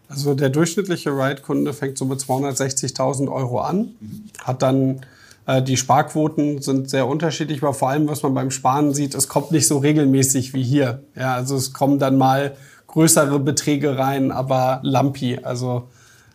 Also 0.08 0.34
der 0.34 0.48
durchschnittliche 0.48 1.10
Ride-Kunde 1.10 1.72
fängt 1.72 1.98
so 1.98 2.04
mit 2.06 2.18
260.000 2.20 3.30
Euro 3.30 3.60
an, 3.60 3.94
hat 4.42 4.62
dann 4.62 5.00
äh, 5.46 5.62
die 5.62 5.76
Sparquoten 5.76 6.62
sind 6.62 6.88
sehr 6.88 7.06
unterschiedlich, 7.06 7.62
aber 7.62 7.74
vor 7.74 7.90
allem, 7.90 8.08
was 8.08 8.22
man 8.22 8.34
beim 8.34 8.50
Sparen 8.50 8.94
sieht, 8.94 9.14
es 9.14 9.28
kommt 9.28 9.50
nicht 9.50 9.66
so 9.66 9.78
regelmäßig 9.78 10.54
wie 10.54 10.62
hier. 10.62 11.02
Ja, 11.16 11.34
also 11.34 11.56
es 11.56 11.72
kommen 11.72 11.98
dann 11.98 12.16
mal 12.16 12.56
größere 12.86 13.38
Beträge 13.38 13.98
rein, 13.98 14.30
aber 14.32 14.80
lumpy, 14.82 15.40
also 15.42 15.88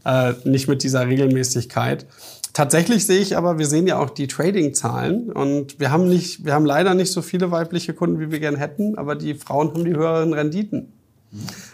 äh, 0.06 0.34
nicht 0.44 0.68
mit 0.68 0.84
dieser 0.84 1.08
Regelmäßigkeit. 1.08 2.06
Tatsächlich 2.54 3.08
sehe 3.08 3.20
ich 3.20 3.36
aber, 3.36 3.58
wir 3.58 3.66
sehen 3.66 3.88
ja 3.88 3.98
auch 3.98 4.12
die 4.12 4.28
Trading-Zahlen 4.28 5.32
und 5.32 5.80
wir 5.80 5.90
haben 5.90 6.08
nicht, 6.08 6.46
wir 6.46 6.54
haben 6.54 6.66
leider 6.66 6.94
nicht 6.94 7.12
so 7.12 7.24
viele 7.24 7.50
weibliche 7.50 7.96
Kunden, 7.96 8.20
wie 8.20 8.32
wir 8.32 8.40
gern 8.40 8.56
hätten, 8.56 8.96
aber 8.96 9.16
die 9.16 9.34
Frauen 9.34 9.70
haben 9.70 9.86
die 9.86 9.96
höheren 9.96 10.34
Renditen. 10.34 10.94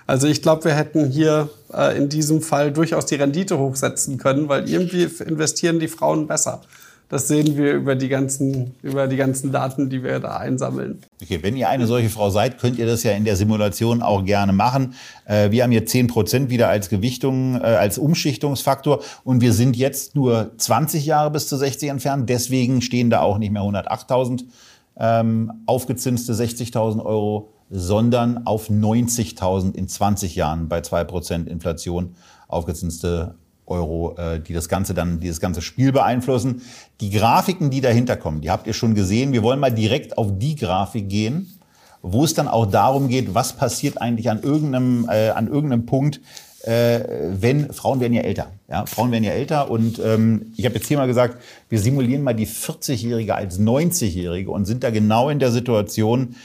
Also 0.08 0.28
ich 0.28 0.42
glaube, 0.42 0.66
wir 0.66 0.74
hätten 0.74 1.10
hier 1.10 1.50
äh, 1.74 1.98
in 1.98 2.10
diesem 2.10 2.42
Fall 2.42 2.72
durchaus 2.72 3.06
die 3.06 3.16
Rendite 3.16 3.60
hochsetzen 3.60 4.18
können, 4.18 4.50
weil 4.50 4.70
irgendwie 4.70 5.04
investieren 5.24 5.80
die 5.80 5.88
Frauen 5.88 6.28
besser. 6.28 6.62
Das 7.10 7.28
sehen 7.28 7.58
wir 7.58 7.74
über 7.74 7.96
die 7.96 8.08
ganzen, 8.08 8.76
über 8.84 9.08
die 9.08 9.18
ganzen 9.18 9.52
Daten, 9.52 9.90
die 9.90 10.04
wir 10.04 10.20
da 10.20 10.38
einsammeln. 10.38 11.00
Okay, 11.22 11.40
wenn 11.42 11.58
ihr 11.58 11.68
eine 11.68 11.88
solche 11.88 12.10
Frau 12.10 12.30
seid, 12.30 12.60
könnt 12.60 12.78
ihr 12.78 12.86
das 12.86 13.02
ja 13.02 13.14
in 13.14 13.26
der 13.26 13.36
Simulation 13.36 14.04
auch 14.04 14.24
gerne 14.24 14.54
machen. 14.54 14.94
Äh, 15.26 15.50
wir 15.50 15.64
haben 15.64 15.72
hier 15.72 15.88
10 15.88 16.06
Prozent 16.06 16.52
wieder 16.52 16.70
als 16.70 16.88
Gewichtung, 16.88 17.56
äh, 17.56 17.64
als 17.64 17.98
Umschichtungsfaktor 17.98 19.02
und 19.24 19.42
wir 19.42 19.54
sind 19.54 19.76
jetzt 19.76 20.16
nur 20.16 20.52
20 20.56 21.04
Jahre 21.08 21.32
bis 21.32 21.48
zu 21.48 21.58
60 21.58 21.90
entfernt. 21.90 22.30
Deswegen 22.30 22.84
stehen 22.84 23.10
da 23.10 23.22
auch 23.22 23.40
nicht 23.40 23.52
mehr 23.52 23.64
108.000 23.64 24.44
ähm, 25.00 25.52
aufgezinste 25.66 26.34
60.000 26.34 27.04
Euro, 27.04 27.54
sondern 27.70 28.46
auf 28.46 28.70
90.000 28.70 29.76
in 29.76 29.88
20 29.88 30.36
Jahren 30.36 30.68
bei 30.68 30.82
2 30.82 31.04
Prozent 31.04 31.48
Inflation 31.48 32.16
aufgezinste 32.48 33.36
Euro, 33.70 34.16
äh, 34.18 34.40
die 34.40 34.54
das 34.54 34.68
Ganze 34.68 34.94
dann, 34.94 35.20
dieses 35.20 35.40
ganze 35.40 35.62
Spiel 35.62 35.92
beeinflussen. 35.92 36.62
Die 37.02 37.12
Grafiken, 37.12 37.70
die 37.70 37.82
dahinter 37.82 38.18
kommen, 38.18 38.42
die 38.42 38.50
habt 38.50 38.68
ihr 38.68 38.74
schon 38.74 38.96
gesehen. 38.96 39.32
Wir 39.32 39.44
wollen 39.44 39.60
mal 39.60 39.72
direkt 39.72 40.18
auf 40.18 40.28
die 40.38 40.56
Grafik 40.56 41.10
gehen, 41.10 41.60
wo 42.02 42.24
es 42.24 42.34
dann 42.34 42.48
auch 42.48 42.66
darum 42.66 43.08
geht, 43.08 43.34
was 43.36 43.54
passiert 43.54 44.02
eigentlich 44.02 44.30
an 44.30 44.42
irgendeinem, 44.42 45.08
äh, 45.10 45.30
an 45.30 45.48
irgendeinem 45.48 45.86
Punkt, 45.86 46.22
äh, 46.64 47.02
wenn 47.32 47.72
Frauen 47.72 48.00
werden 48.00 48.14
ja 48.14 48.22
älter. 48.22 48.48
Ja, 48.70 48.86
Frauen 48.86 49.12
werden 49.12 49.24
ja 49.24 49.32
älter 49.32 49.72
und 49.72 50.00
ähm, 50.00 50.54
ich 50.58 50.66
habe 50.66 50.76
jetzt 50.76 50.88
hier 50.88 50.98
mal 50.98 51.08
gesagt, 51.08 51.42
wir 51.70 51.80
simulieren 51.80 52.24
mal 52.24 52.34
die 52.34 52.48
40-Jährige 52.48 53.36
als 53.36 53.60
90-Jährige 53.60 54.52
und 54.52 54.66
sind 54.66 54.84
da 54.84 54.90
genau 54.90 55.30
in 55.30 55.40
der 55.40 55.52
Situation, 55.52 56.36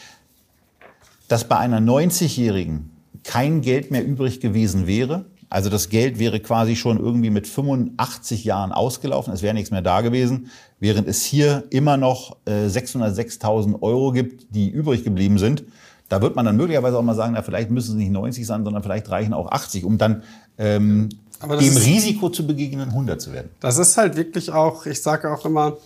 dass 1.35 1.49
bei 1.49 1.57
einer 1.57 1.81
90-Jährigen 1.81 2.91
kein 3.25 3.61
Geld 3.61 3.91
mehr 3.91 4.07
übrig 4.07 4.39
gewesen 4.39 4.87
wäre 4.87 5.25
also 5.55 5.71
das 5.71 5.89
Geld 5.89 6.19
wäre 6.19 6.41
quasi 6.41 6.75
schon 6.75 6.99
irgendwie 6.99 7.31
mit 7.31 7.47
85 7.47 8.43
Jahren 8.43 8.73
ausgelaufen, 8.73 9.33
es 9.33 9.41
wäre 9.41 9.55
nichts 9.55 9.71
mehr 9.71 9.83
da 9.83 10.01
gewesen, 10.01 10.51
während 10.81 11.07
es 11.07 11.23
hier 11.23 11.63
immer 11.71 11.97
noch 11.97 12.39
äh, 12.45 12.67
606.000 12.67 13.81
Euro 13.81 14.11
gibt, 14.11 14.53
die 14.53 14.69
übrig 14.69 15.05
geblieben 15.05 15.39
sind. 15.39 15.63
Da 16.09 16.21
wird 16.23 16.35
man 16.35 16.45
dann 16.45 16.57
möglicherweise 16.57 16.99
auch 16.99 17.03
mal 17.03 17.15
sagen, 17.15 17.35
na, 17.35 17.43
vielleicht 17.43 17.71
müssen 17.71 17.93
es 17.93 17.97
nicht 17.99 18.11
90 18.11 18.45
sein, 18.45 18.65
sondern 18.65 18.83
vielleicht 18.83 19.09
reichen 19.11 19.33
auch 19.33 19.53
80, 19.53 19.85
um 19.85 19.97
dann 19.97 20.25
ähm, 20.59 21.09
dem 21.41 21.59
ist, 21.61 21.87
Risiko 21.87 22.31
zu 22.31 22.49
begegnen, 22.49 22.89
100 22.89 23.21
zu 23.21 23.33
werden. 23.33 23.51
Das 23.61 23.79
ist 23.79 23.97
halt 23.97 24.17
wirklich 24.17 24.51
auch, 24.51 24.87
ich 24.87 25.01
sage 25.01 25.33
auch 25.33 25.45
immer, 25.45 25.77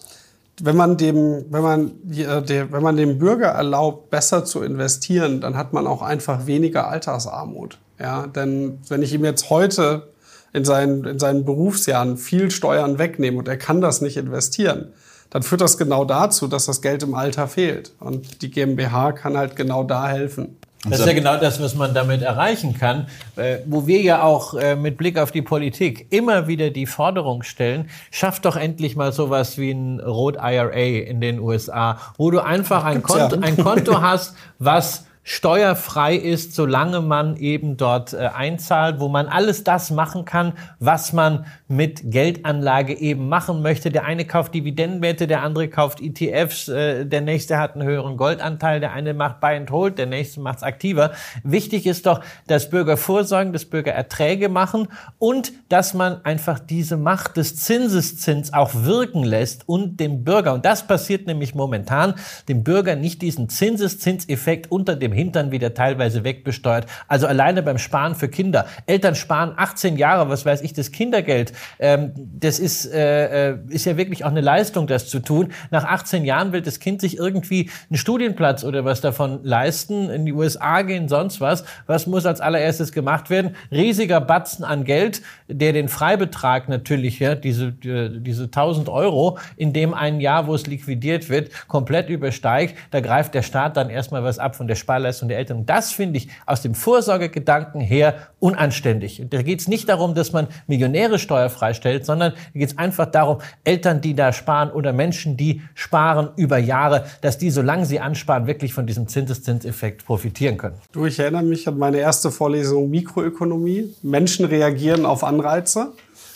wenn 0.60 0.76
man 0.76 0.96
dem, 0.96 1.44
wenn 1.50 1.62
man, 1.62 1.90
äh, 2.10 2.66
wenn 2.70 2.82
man 2.82 2.96
dem 2.96 3.18
Bürger 3.18 3.48
erlaubt, 3.48 4.10
besser 4.10 4.44
zu 4.44 4.62
investieren, 4.62 5.40
dann 5.40 5.56
hat 5.56 5.72
man 5.72 5.86
auch 5.86 6.02
einfach 6.02 6.46
weniger 6.46 6.88
Altersarmut. 6.88 7.78
Ja, 8.00 8.26
denn 8.26 8.78
wenn 8.88 9.02
ich 9.02 9.12
ihm 9.12 9.24
jetzt 9.24 9.50
heute 9.50 10.12
in 10.52 10.64
seinen, 10.64 11.04
in 11.04 11.18
seinen 11.18 11.44
Berufsjahren 11.44 12.16
viel 12.16 12.50
Steuern 12.50 12.98
wegnehme 12.98 13.38
und 13.38 13.48
er 13.48 13.56
kann 13.56 13.80
das 13.80 14.00
nicht 14.00 14.16
investieren, 14.16 14.92
dann 15.30 15.42
führt 15.42 15.60
das 15.60 15.76
genau 15.76 16.04
dazu, 16.04 16.46
dass 16.46 16.66
das 16.66 16.80
Geld 16.80 17.02
im 17.02 17.14
Alter 17.14 17.48
fehlt. 17.48 17.92
Und 18.00 18.42
die 18.42 18.50
GmbH 18.50 19.12
kann 19.12 19.36
halt 19.36 19.56
genau 19.56 19.84
da 19.84 20.08
helfen. 20.08 20.56
Das 20.84 21.00
ist 21.00 21.06
ja 21.06 21.12
genau 21.12 21.36
das, 21.38 21.60
was 21.60 21.74
man 21.74 21.92
damit 21.92 22.22
erreichen 22.22 22.78
kann, 22.78 23.08
äh, 23.34 23.58
wo 23.66 23.88
wir 23.88 24.00
ja 24.00 24.22
auch 24.22 24.54
äh, 24.54 24.76
mit 24.76 24.96
Blick 24.96 25.18
auf 25.18 25.32
die 25.32 25.42
Politik 25.42 26.06
immer 26.10 26.46
wieder 26.46 26.70
die 26.70 26.86
Forderung 26.86 27.42
stellen, 27.42 27.90
schafft 28.12 28.44
doch 28.44 28.54
endlich 28.54 28.94
mal 28.94 29.12
sowas 29.12 29.58
wie 29.58 29.72
ein 29.72 29.98
Rot 29.98 30.36
IRA 30.36 31.08
in 31.08 31.20
den 31.20 31.40
USA, 31.40 31.98
wo 32.16 32.30
du 32.30 32.44
einfach 32.44 32.84
ein 32.84 33.02
Konto, 33.02 33.40
ein 33.40 33.56
Konto 33.56 34.00
hast, 34.02 34.36
was 34.60 35.07
steuerfrei 35.28 36.16
ist, 36.16 36.54
solange 36.54 37.02
man 37.02 37.36
eben 37.36 37.76
dort 37.76 38.14
äh, 38.14 38.30
einzahlt, 38.34 38.98
wo 38.98 39.08
man 39.08 39.26
alles 39.26 39.62
das 39.62 39.90
machen 39.90 40.24
kann, 40.24 40.54
was 40.80 41.12
man 41.12 41.44
mit 41.68 42.10
Geldanlage 42.10 42.94
eben 42.94 43.28
machen 43.28 43.60
möchte. 43.60 43.90
Der 43.90 44.06
eine 44.06 44.24
kauft 44.24 44.54
Dividendenwerte, 44.54 45.26
der 45.26 45.42
andere 45.42 45.68
kauft 45.68 46.00
ETFs, 46.00 46.68
äh, 46.68 47.04
der 47.04 47.20
nächste 47.20 47.58
hat 47.58 47.74
einen 47.74 47.86
höheren 47.86 48.16
Goldanteil, 48.16 48.80
der 48.80 48.92
eine 48.92 49.12
macht 49.12 49.40
Buy 49.40 49.54
and 49.56 49.70
Hold, 49.70 49.98
der 49.98 50.06
nächste 50.06 50.40
macht's 50.40 50.62
aktiver. 50.62 51.12
Wichtig 51.44 51.84
ist 51.84 52.06
doch, 52.06 52.22
dass 52.46 52.70
Bürger 52.70 52.96
vorsorgen, 52.96 53.52
dass 53.52 53.66
Bürger 53.66 53.92
Erträge 53.92 54.48
machen 54.48 54.88
und 55.18 55.52
dass 55.68 55.92
man 55.92 56.24
einfach 56.24 56.58
diese 56.58 56.96
Macht 56.96 57.36
des 57.36 57.54
Zinseszins 57.54 58.54
auch 58.54 58.70
wirken 58.72 59.24
lässt 59.24 59.68
und 59.68 60.00
dem 60.00 60.24
Bürger, 60.24 60.54
und 60.54 60.64
das 60.64 60.86
passiert 60.86 61.26
nämlich 61.26 61.54
momentan, 61.54 62.14
dem 62.48 62.64
Bürger 62.64 62.96
nicht 62.96 63.20
diesen 63.20 63.50
Zinseszinseffekt 63.50 64.72
unter 64.72 64.96
dem 64.96 65.17
Hintern 65.18 65.50
wieder 65.50 65.74
teilweise 65.74 66.24
wegbesteuert. 66.24 66.86
Also 67.08 67.26
alleine 67.26 67.62
beim 67.62 67.78
Sparen 67.78 68.14
für 68.14 68.28
Kinder. 68.28 68.66
Eltern 68.86 69.14
sparen 69.14 69.52
18 69.56 69.96
Jahre, 69.96 70.28
was 70.28 70.46
weiß 70.46 70.62
ich, 70.62 70.72
das 70.72 70.92
Kindergeld. 70.92 71.52
Ähm, 71.78 72.12
das 72.16 72.58
ist, 72.58 72.86
äh, 72.86 73.50
äh, 73.50 73.58
ist 73.68 73.84
ja 73.84 73.96
wirklich 73.96 74.24
auch 74.24 74.30
eine 74.30 74.40
Leistung, 74.40 74.86
das 74.86 75.08
zu 75.08 75.18
tun. 75.18 75.52
Nach 75.70 75.84
18 75.84 76.24
Jahren 76.24 76.52
will 76.52 76.62
das 76.62 76.80
Kind 76.80 77.00
sich 77.00 77.18
irgendwie 77.18 77.70
einen 77.90 77.98
Studienplatz 77.98 78.64
oder 78.64 78.84
was 78.84 79.00
davon 79.00 79.40
leisten, 79.42 80.08
in 80.08 80.24
die 80.24 80.32
USA 80.32 80.82
gehen, 80.82 81.08
sonst 81.08 81.40
was. 81.40 81.64
Was 81.86 82.06
muss 82.06 82.24
als 82.24 82.40
allererstes 82.40 82.92
gemacht 82.92 83.28
werden? 83.28 83.56
Riesiger 83.72 84.20
Batzen 84.20 84.64
an 84.64 84.84
Geld, 84.84 85.22
der 85.48 85.72
den 85.72 85.88
Freibetrag 85.88 86.68
natürlich, 86.68 87.18
ja, 87.18 87.34
diese, 87.34 87.72
diese 87.72 88.44
1000 88.44 88.88
Euro, 88.88 89.38
in 89.56 89.72
dem 89.72 89.94
ein 89.94 90.20
Jahr, 90.20 90.46
wo 90.46 90.54
es 90.54 90.66
liquidiert 90.66 91.28
wird, 91.28 91.50
komplett 91.68 92.08
übersteigt. 92.08 92.76
Da 92.90 93.00
greift 93.00 93.34
der 93.34 93.42
Staat 93.42 93.76
dann 93.76 93.90
erstmal 93.90 94.22
was 94.22 94.38
ab 94.38 94.56
von 94.56 94.68
der 94.68 94.76
Sparleistung 94.76 95.07
Gewährleistung 95.08 95.28
der 95.28 95.38
Eltern. 95.38 95.66
Das 95.66 95.92
finde 95.92 96.18
ich 96.18 96.28
aus 96.46 96.62
dem 96.62 96.74
Vorsorgegedanken 96.74 97.80
her 97.80 98.28
unanständig. 98.38 99.22
Da 99.30 99.42
geht 99.42 99.60
es 99.60 99.68
nicht 99.68 99.88
darum, 99.88 100.14
dass 100.14 100.32
man 100.32 100.48
Millionäre 100.66 101.18
steuerfrei 101.18 101.74
stellt, 101.74 102.04
sondern 102.04 102.32
da 102.32 102.58
geht 102.58 102.70
es 102.70 102.78
einfach 102.78 103.06
darum, 103.06 103.38
Eltern, 103.64 104.00
die 104.00 104.14
da 104.14 104.32
sparen 104.32 104.70
oder 104.70 104.92
Menschen, 104.92 105.36
die 105.36 105.62
sparen 105.74 106.30
über 106.36 106.58
Jahre, 106.58 107.04
dass 107.20 107.38
die, 107.38 107.50
solange 107.50 107.86
sie 107.86 108.00
ansparen, 108.00 108.46
wirklich 108.46 108.74
von 108.74 108.86
diesem 108.86 109.08
Zinseszinseffekt 109.08 110.04
profitieren 110.04 110.58
können. 110.58 110.76
Du, 110.92 111.06
ich 111.06 111.18
erinnere 111.18 111.42
mich 111.42 111.66
an 111.66 111.78
meine 111.78 111.98
erste 111.98 112.30
Vorlesung 112.30 112.90
Mikroökonomie. 112.90 113.94
Menschen 114.02 114.44
reagieren 114.44 115.06
auf 115.06 115.24
Anreize. 115.24 115.92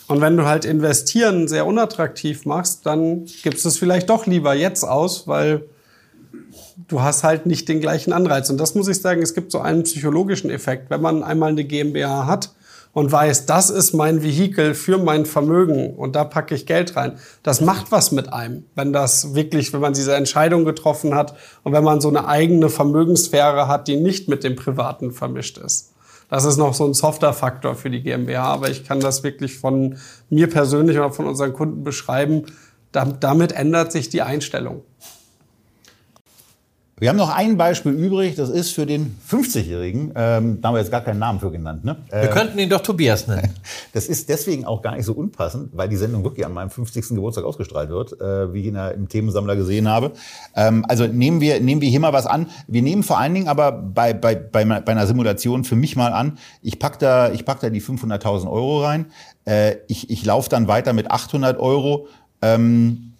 Und 0.07 0.19
wenn 0.19 0.35
du 0.35 0.45
halt 0.45 0.65
investieren 0.65 1.47
sehr 1.47 1.65
unattraktiv 1.65 2.45
machst, 2.45 2.85
dann 2.85 3.25
gibst 3.41 3.63
du 3.63 3.69
es 3.69 3.77
vielleicht 3.77 4.09
doch 4.09 4.25
lieber 4.25 4.53
jetzt 4.53 4.83
aus, 4.83 5.27
weil 5.27 5.63
du 6.87 7.01
hast 7.01 7.23
halt 7.23 7.45
nicht 7.45 7.67
den 7.69 7.79
gleichen 7.79 8.13
Anreiz. 8.13 8.49
Und 8.49 8.57
das 8.59 8.75
muss 8.75 8.87
ich 8.87 9.01
sagen, 9.01 9.21
es 9.21 9.33
gibt 9.33 9.51
so 9.51 9.59
einen 9.59 9.83
psychologischen 9.83 10.49
Effekt. 10.49 10.89
Wenn 10.89 11.01
man 11.01 11.23
einmal 11.23 11.49
eine 11.49 11.63
GmbH 11.63 12.27
hat 12.27 12.53
und 12.93 13.11
weiß, 13.11 13.45
das 13.45 13.69
ist 13.69 13.93
mein 13.93 14.21
Vehikel 14.23 14.73
für 14.73 14.97
mein 14.97 15.25
Vermögen 15.25 15.95
und 15.95 16.15
da 16.15 16.23
packe 16.23 16.53
ich 16.55 16.65
Geld 16.65 16.95
rein, 16.95 17.17
das 17.41 17.61
macht 17.61 17.91
was 17.91 18.11
mit 18.11 18.31
einem. 18.31 18.65
Wenn 18.75 18.93
das 18.93 19.33
wirklich, 19.33 19.73
wenn 19.73 19.81
man 19.81 19.93
diese 19.93 20.15
Entscheidung 20.15 20.65
getroffen 20.65 21.15
hat 21.15 21.35
und 21.63 21.73
wenn 21.73 21.83
man 21.83 22.01
so 22.01 22.09
eine 22.09 22.27
eigene 22.27 22.69
Vermögenssphäre 22.69 23.67
hat, 23.67 23.87
die 23.87 23.95
nicht 23.95 24.29
mit 24.29 24.43
dem 24.43 24.55
Privaten 24.55 25.11
vermischt 25.11 25.57
ist. 25.57 25.91
Das 26.29 26.45
ist 26.45 26.57
noch 26.57 26.73
so 26.73 26.85
ein 26.85 26.93
softer 26.93 27.33
Faktor 27.33 27.75
für 27.75 27.89
die 27.89 28.01
GmbH, 28.01 28.45
aber 28.45 28.69
ich 28.69 28.85
kann 28.85 28.99
das 28.99 29.23
wirklich 29.23 29.57
von 29.57 29.97
mir 30.29 30.49
persönlich 30.49 30.97
oder 30.97 31.11
von 31.11 31.27
unseren 31.27 31.53
Kunden 31.53 31.83
beschreiben. 31.83 32.45
Damit 32.91 33.51
ändert 33.51 33.91
sich 33.91 34.09
die 34.09 34.21
Einstellung. 34.21 34.83
Wir 36.99 37.09
haben 37.09 37.17
noch 37.17 37.35
ein 37.35 37.57
Beispiel 37.57 37.91
übrig, 37.91 38.35
das 38.35 38.49
ist 38.49 38.69
für 38.71 38.85
den 38.85 39.17
50-Jährigen. 39.27 40.13
Ähm, 40.15 40.61
da 40.61 40.67
haben 40.67 40.75
wir 40.75 40.79
jetzt 40.79 40.91
gar 40.91 41.01
keinen 41.01 41.17
Namen 41.17 41.39
für 41.39 41.49
genannt. 41.49 41.83
Ne? 41.83 41.97
Wir 42.09 42.21
äh, 42.21 42.27
könnten 42.27 42.59
ihn 42.59 42.69
doch 42.69 42.81
Tobias 42.81 43.27
nennen. 43.27 43.53
Das 43.93 44.07
ist 44.07 44.29
deswegen 44.29 44.65
auch 44.65 44.81
gar 44.81 44.95
nicht 44.95 45.05
so 45.05 45.13
unpassend, 45.13 45.69
weil 45.73 45.87
die 45.87 45.95
Sendung 45.97 46.23
wirklich 46.23 46.45
an 46.45 46.53
meinem 46.53 46.69
50. 46.69 47.09
Geburtstag 47.09 47.45
ausgestrahlt 47.45 47.89
wird, 47.89 48.19
äh, 48.21 48.53
wie 48.53 48.61
ich 48.61 48.65
ihn 48.67 48.75
ja 48.75 48.89
im 48.89 49.09
Themensammler 49.09 49.55
gesehen 49.55 49.87
habe. 49.87 50.13
Ähm, 50.55 50.85
also 50.87 51.05
nehmen 51.05 51.41
wir, 51.41 51.59
nehmen 51.59 51.81
wir 51.81 51.89
hier 51.89 51.99
mal 51.99 52.13
was 52.13 52.25
an. 52.25 52.47
Wir 52.67 52.81
nehmen 52.81 53.03
vor 53.03 53.19
allen 53.19 53.33
Dingen 53.33 53.47
aber 53.47 53.71
bei, 53.71 54.13
bei, 54.13 54.35
bei, 54.35 54.63
bei 54.65 54.91
einer 54.91 55.07
Simulation 55.07 55.63
für 55.63 55.75
mich 55.75 55.95
mal 55.95 56.13
an, 56.13 56.37
ich 56.61 56.79
pack 56.79 56.99
da, 56.99 57.31
ich 57.31 57.45
pack 57.45 57.59
da 57.59 57.69
die 57.69 57.81
500.000 57.81 58.49
Euro 58.49 58.83
rein. 58.83 59.07
Äh, 59.45 59.77
ich 59.87 60.09
ich 60.09 60.25
laufe 60.25 60.49
dann 60.49 60.67
weiter 60.67 60.93
mit 60.93 61.11
800 61.11 61.59
Euro. 61.59 62.07
Ähm, 62.41 63.12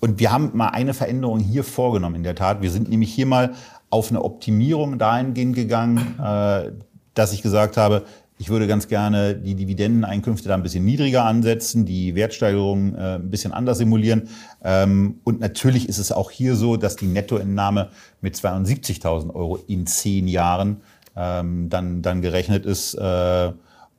und 0.00 0.20
wir 0.20 0.32
haben 0.32 0.50
mal 0.54 0.68
eine 0.68 0.94
Veränderung 0.94 1.38
hier 1.38 1.64
vorgenommen, 1.64 2.16
in 2.16 2.22
der 2.22 2.34
Tat. 2.34 2.62
Wir 2.62 2.70
sind 2.70 2.88
nämlich 2.88 3.12
hier 3.12 3.26
mal 3.26 3.54
auf 3.90 4.10
eine 4.10 4.22
Optimierung 4.22 4.98
dahingehend 4.98 5.54
gegangen, 5.54 6.18
äh, 6.22 6.72
dass 7.14 7.32
ich 7.32 7.42
gesagt 7.42 7.76
habe, 7.76 8.04
ich 8.38 8.50
würde 8.50 8.66
ganz 8.66 8.88
gerne 8.88 9.34
die 9.34 9.54
Dividendeneinkünfte 9.54 10.48
da 10.48 10.54
ein 10.54 10.62
bisschen 10.62 10.84
niedriger 10.84 11.24
ansetzen, 11.24 11.86
die 11.86 12.14
Wertsteigerung 12.14 12.94
äh, 12.94 13.14
ein 13.14 13.30
bisschen 13.30 13.52
anders 13.52 13.78
simulieren. 13.78 14.28
Ähm, 14.62 15.20
und 15.24 15.40
natürlich 15.40 15.88
ist 15.88 15.98
es 15.98 16.12
auch 16.12 16.30
hier 16.30 16.54
so, 16.54 16.76
dass 16.76 16.96
die 16.96 17.06
Nettoentnahme 17.06 17.88
mit 18.20 18.34
72.000 18.34 19.34
Euro 19.34 19.58
in 19.66 19.86
zehn 19.86 20.28
Jahren 20.28 20.82
ähm, 21.16 21.70
dann, 21.70 22.02
dann 22.02 22.20
gerechnet 22.20 22.66
ist. 22.66 22.94
Äh, 22.94 23.52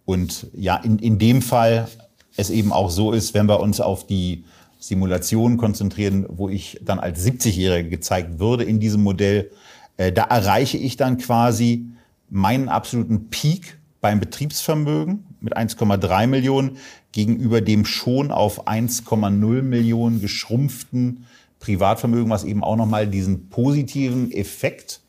und 0.05 0.47
ja, 0.53 0.77
in, 0.77 0.99
in 0.99 1.17
dem 1.17 1.41
Fall 1.41 1.87
es 2.35 2.51
eben 2.51 2.71
auch 2.71 2.91
so 2.91 3.13
ist, 3.13 3.33
wenn 3.33 3.47
wir 3.47 3.59
uns 3.59 3.81
auf 3.81 4.05
die 4.05 4.45
Simulationen 4.79 5.57
konzentrieren, 5.57 6.25
wo 6.29 6.49
ich 6.49 6.79
dann 6.83 6.99
als 6.99 7.25
70-Jähriger 7.25 7.89
gezeigt 7.89 8.39
würde 8.39 8.63
in 8.63 8.79
diesem 8.79 9.03
Modell. 9.03 9.51
Äh, 9.97 10.11
da 10.11 10.23
erreiche 10.23 10.77
ich 10.77 10.97
dann 10.97 11.17
quasi 11.17 11.85
meinen 12.29 12.69
absoluten 12.69 13.29
Peak 13.29 13.77
beim 14.01 14.19
Betriebsvermögen 14.19 15.25
mit 15.41 15.57
1,3 15.57 16.27
Millionen 16.27 16.77
gegenüber 17.11 17.61
dem 17.61 17.85
schon 17.85 18.31
auf 18.31 18.67
1,0 18.67 19.61
Millionen 19.61 20.21
geschrumpften 20.21 21.25
Privatvermögen, 21.59 22.29
was 22.29 22.43
eben 22.43 22.63
auch 22.63 22.75
nochmal 22.75 23.07
diesen 23.07 23.49
positiven 23.49 24.31
Effekt, 24.31 25.01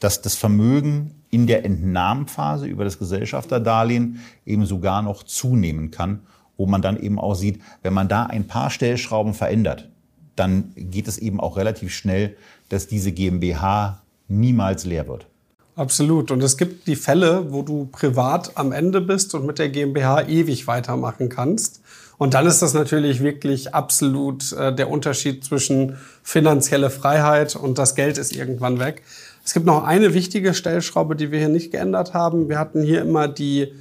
dass 0.00 0.22
das 0.22 0.34
Vermögen 0.34 1.14
in 1.30 1.46
der 1.46 1.64
Entnahmphase 1.64 2.66
über 2.66 2.84
das 2.84 2.98
Gesellschafterdarlehen 2.98 4.20
eben 4.44 4.66
sogar 4.66 5.02
noch 5.02 5.22
zunehmen 5.22 5.90
kann, 5.92 6.20
wo 6.60 6.66
man 6.66 6.82
dann 6.82 7.00
eben 7.00 7.18
auch 7.18 7.34
sieht, 7.34 7.62
wenn 7.82 7.94
man 7.94 8.06
da 8.06 8.24
ein 8.24 8.46
paar 8.46 8.68
Stellschrauben 8.68 9.32
verändert, 9.32 9.88
dann 10.36 10.72
geht 10.76 11.08
es 11.08 11.16
eben 11.16 11.40
auch 11.40 11.56
relativ 11.56 11.90
schnell, 11.90 12.36
dass 12.68 12.86
diese 12.86 13.12
GmbH 13.12 14.02
niemals 14.28 14.84
leer 14.84 15.08
wird. 15.08 15.26
Absolut. 15.74 16.30
Und 16.30 16.42
es 16.42 16.58
gibt 16.58 16.86
die 16.86 16.96
Fälle, 16.96 17.50
wo 17.50 17.62
du 17.62 17.88
privat 17.90 18.58
am 18.58 18.72
Ende 18.72 19.00
bist 19.00 19.34
und 19.34 19.46
mit 19.46 19.58
der 19.58 19.70
GmbH 19.70 20.28
ewig 20.28 20.66
weitermachen 20.66 21.30
kannst. 21.30 21.80
Und 22.18 22.34
dann 22.34 22.46
ist 22.46 22.60
das 22.60 22.74
natürlich 22.74 23.22
wirklich 23.22 23.74
absolut 23.74 24.52
äh, 24.52 24.74
der 24.74 24.90
Unterschied 24.90 25.42
zwischen 25.42 25.96
finanzielle 26.22 26.90
Freiheit 26.90 27.56
und 27.56 27.78
das 27.78 27.94
Geld 27.94 28.18
ist 28.18 28.36
irgendwann 28.36 28.78
weg. 28.78 29.02
Es 29.46 29.54
gibt 29.54 29.64
noch 29.64 29.82
eine 29.84 30.12
wichtige 30.12 30.52
Stellschraube, 30.52 31.16
die 31.16 31.30
wir 31.30 31.38
hier 31.38 31.48
nicht 31.48 31.72
geändert 31.72 32.12
haben. 32.12 32.50
Wir 32.50 32.58
hatten 32.58 32.82
hier 32.82 33.00
immer 33.00 33.28
die, 33.28 33.72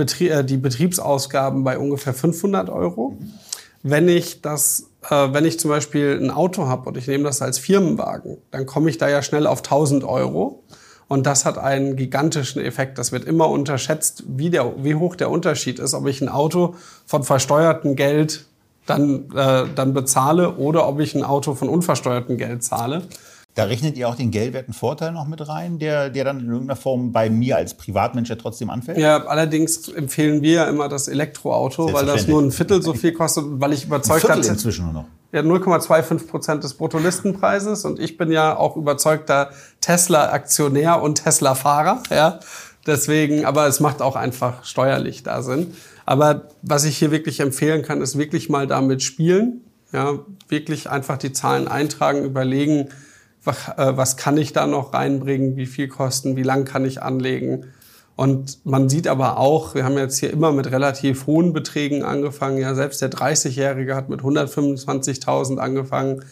Betrie 0.00 0.28
äh, 0.28 0.44
die 0.44 0.56
Betriebsausgaben 0.56 1.62
bei 1.62 1.78
ungefähr 1.78 2.14
500 2.14 2.70
Euro. 2.70 3.18
Wenn 3.82 4.08
ich 4.08 4.40
das, 4.40 4.86
äh, 5.10 5.28
wenn 5.32 5.44
ich 5.44 5.60
zum 5.60 5.70
Beispiel 5.70 6.18
ein 6.18 6.30
Auto 6.30 6.66
habe 6.66 6.88
und 6.88 6.96
ich 6.96 7.06
nehme 7.06 7.24
das 7.24 7.42
als 7.42 7.58
Firmenwagen, 7.58 8.38
dann 8.50 8.64
komme 8.64 8.88
ich 8.88 8.96
da 8.96 9.08
ja 9.08 9.22
schnell 9.22 9.46
auf 9.46 9.58
1000 9.58 10.04
Euro. 10.04 10.62
Und 11.06 11.26
das 11.26 11.44
hat 11.44 11.58
einen 11.58 11.96
gigantischen 11.96 12.62
Effekt. 12.62 12.96
Das 12.96 13.12
wird 13.12 13.24
immer 13.24 13.50
unterschätzt, 13.50 14.22
wie, 14.26 14.48
der, 14.48 14.84
wie 14.84 14.94
hoch 14.94 15.16
der 15.16 15.30
Unterschied 15.30 15.78
ist, 15.78 15.92
ob 15.92 16.06
ich 16.06 16.22
ein 16.22 16.28
Auto 16.28 16.76
von 17.04 17.24
versteuertem 17.24 17.94
Geld 17.94 18.46
dann, 18.86 19.28
äh, 19.34 19.64
dann 19.74 19.92
bezahle 19.92 20.56
oder 20.56 20.88
ob 20.88 21.00
ich 21.00 21.14
ein 21.14 21.24
Auto 21.24 21.54
von 21.54 21.68
unversteuertem 21.68 22.38
Geld 22.38 22.64
zahle. 22.64 23.02
Da 23.54 23.64
rechnet 23.64 23.96
ihr 23.96 24.08
auch 24.08 24.14
den 24.14 24.30
geldwerten 24.30 24.72
Vorteil 24.72 25.12
noch 25.12 25.26
mit 25.26 25.46
rein, 25.48 25.78
der, 25.78 26.08
der 26.08 26.24
dann 26.24 26.40
in 26.40 26.46
irgendeiner 26.46 26.76
Form 26.76 27.10
bei 27.10 27.28
mir 27.28 27.56
als 27.56 27.74
Privatmensch 27.74 28.30
ja 28.30 28.36
trotzdem 28.36 28.70
anfällt? 28.70 28.98
Ja, 28.98 29.26
allerdings 29.26 29.88
empfehlen 29.88 30.40
wir 30.42 30.52
ja 30.52 30.64
immer 30.68 30.88
das 30.88 31.08
Elektroauto, 31.08 31.92
weil 31.92 32.06
das 32.06 32.28
nur 32.28 32.40
ein 32.40 32.52
Viertel 32.52 32.80
so 32.80 32.94
viel 32.94 33.12
kostet, 33.12 33.44
weil 33.48 33.72
ich 33.72 33.86
überzeugt 33.86 34.26
bin. 34.26 34.42
inzwischen 34.42 34.84
nur 34.84 34.94
noch. 34.94 35.04
Ja, 35.32 35.40
0,25 35.42 36.26
Prozent 36.26 36.64
des 36.64 36.74
Bruttolistenpreises 36.74 37.84
und 37.84 38.00
ich 38.00 38.16
bin 38.16 38.32
ja 38.32 38.56
auch 38.56 38.76
überzeugter 38.76 39.50
Tesla-Aktionär 39.80 41.02
und 41.02 41.22
Tesla-Fahrer. 41.22 42.02
Ja, 42.10 42.40
deswegen, 42.86 43.44
aber 43.44 43.66
es 43.66 43.78
macht 43.78 44.00
auch 44.02 44.16
einfach 44.16 44.64
steuerlich 44.64 45.22
da 45.22 45.42
Sinn. 45.42 45.74
Aber 46.06 46.48
was 46.62 46.84
ich 46.84 46.98
hier 46.98 47.12
wirklich 47.12 47.40
empfehlen 47.40 47.82
kann, 47.82 48.00
ist 48.00 48.18
wirklich 48.18 48.48
mal 48.48 48.66
damit 48.66 49.02
spielen. 49.02 49.60
Ja, 49.92 50.18
wirklich 50.48 50.90
einfach 50.90 51.18
die 51.18 51.32
Zahlen 51.32 51.68
eintragen, 51.68 52.24
überlegen, 52.24 52.88
was, 53.44 53.68
äh, 53.76 53.96
was 53.96 54.16
kann 54.16 54.36
ich 54.36 54.52
da 54.52 54.66
noch 54.66 54.94
reinbringen, 54.94 55.56
wie 55.56 55.66
viel 55.66 55.88
kosten, 55.88 56.36
wie 56.36 56.42
lang 56.42 56.64
kann 56.64 56.84
ich 56.84 57.02
anlegen 57.02 57.66
und 58.20 58.66
man 58.66 58.90
sieht 58.90 59.08
aber 59.08 59.38
auch, 59.38 59.74
wir 59.74 59.82
haben 59.82 59.96
jetzt 59.96 60.18
hier 60.18 60.30
immer 60.30 60.52
mit 60.52 60.70
relativ 60.70 61.26
hohen 61.26 61.54
Beträgen 61.54 62.04
angefangen. 62.04 62.58
Ja, 62.58 62.74
selbst 62.74 63.00
der 63.00 63.10
30-Jährige 63.10 63.96
hat 63.96 64.10
mit 64.10 64.20
125.000 64.20 65.56
angefangen. 65.56 66.22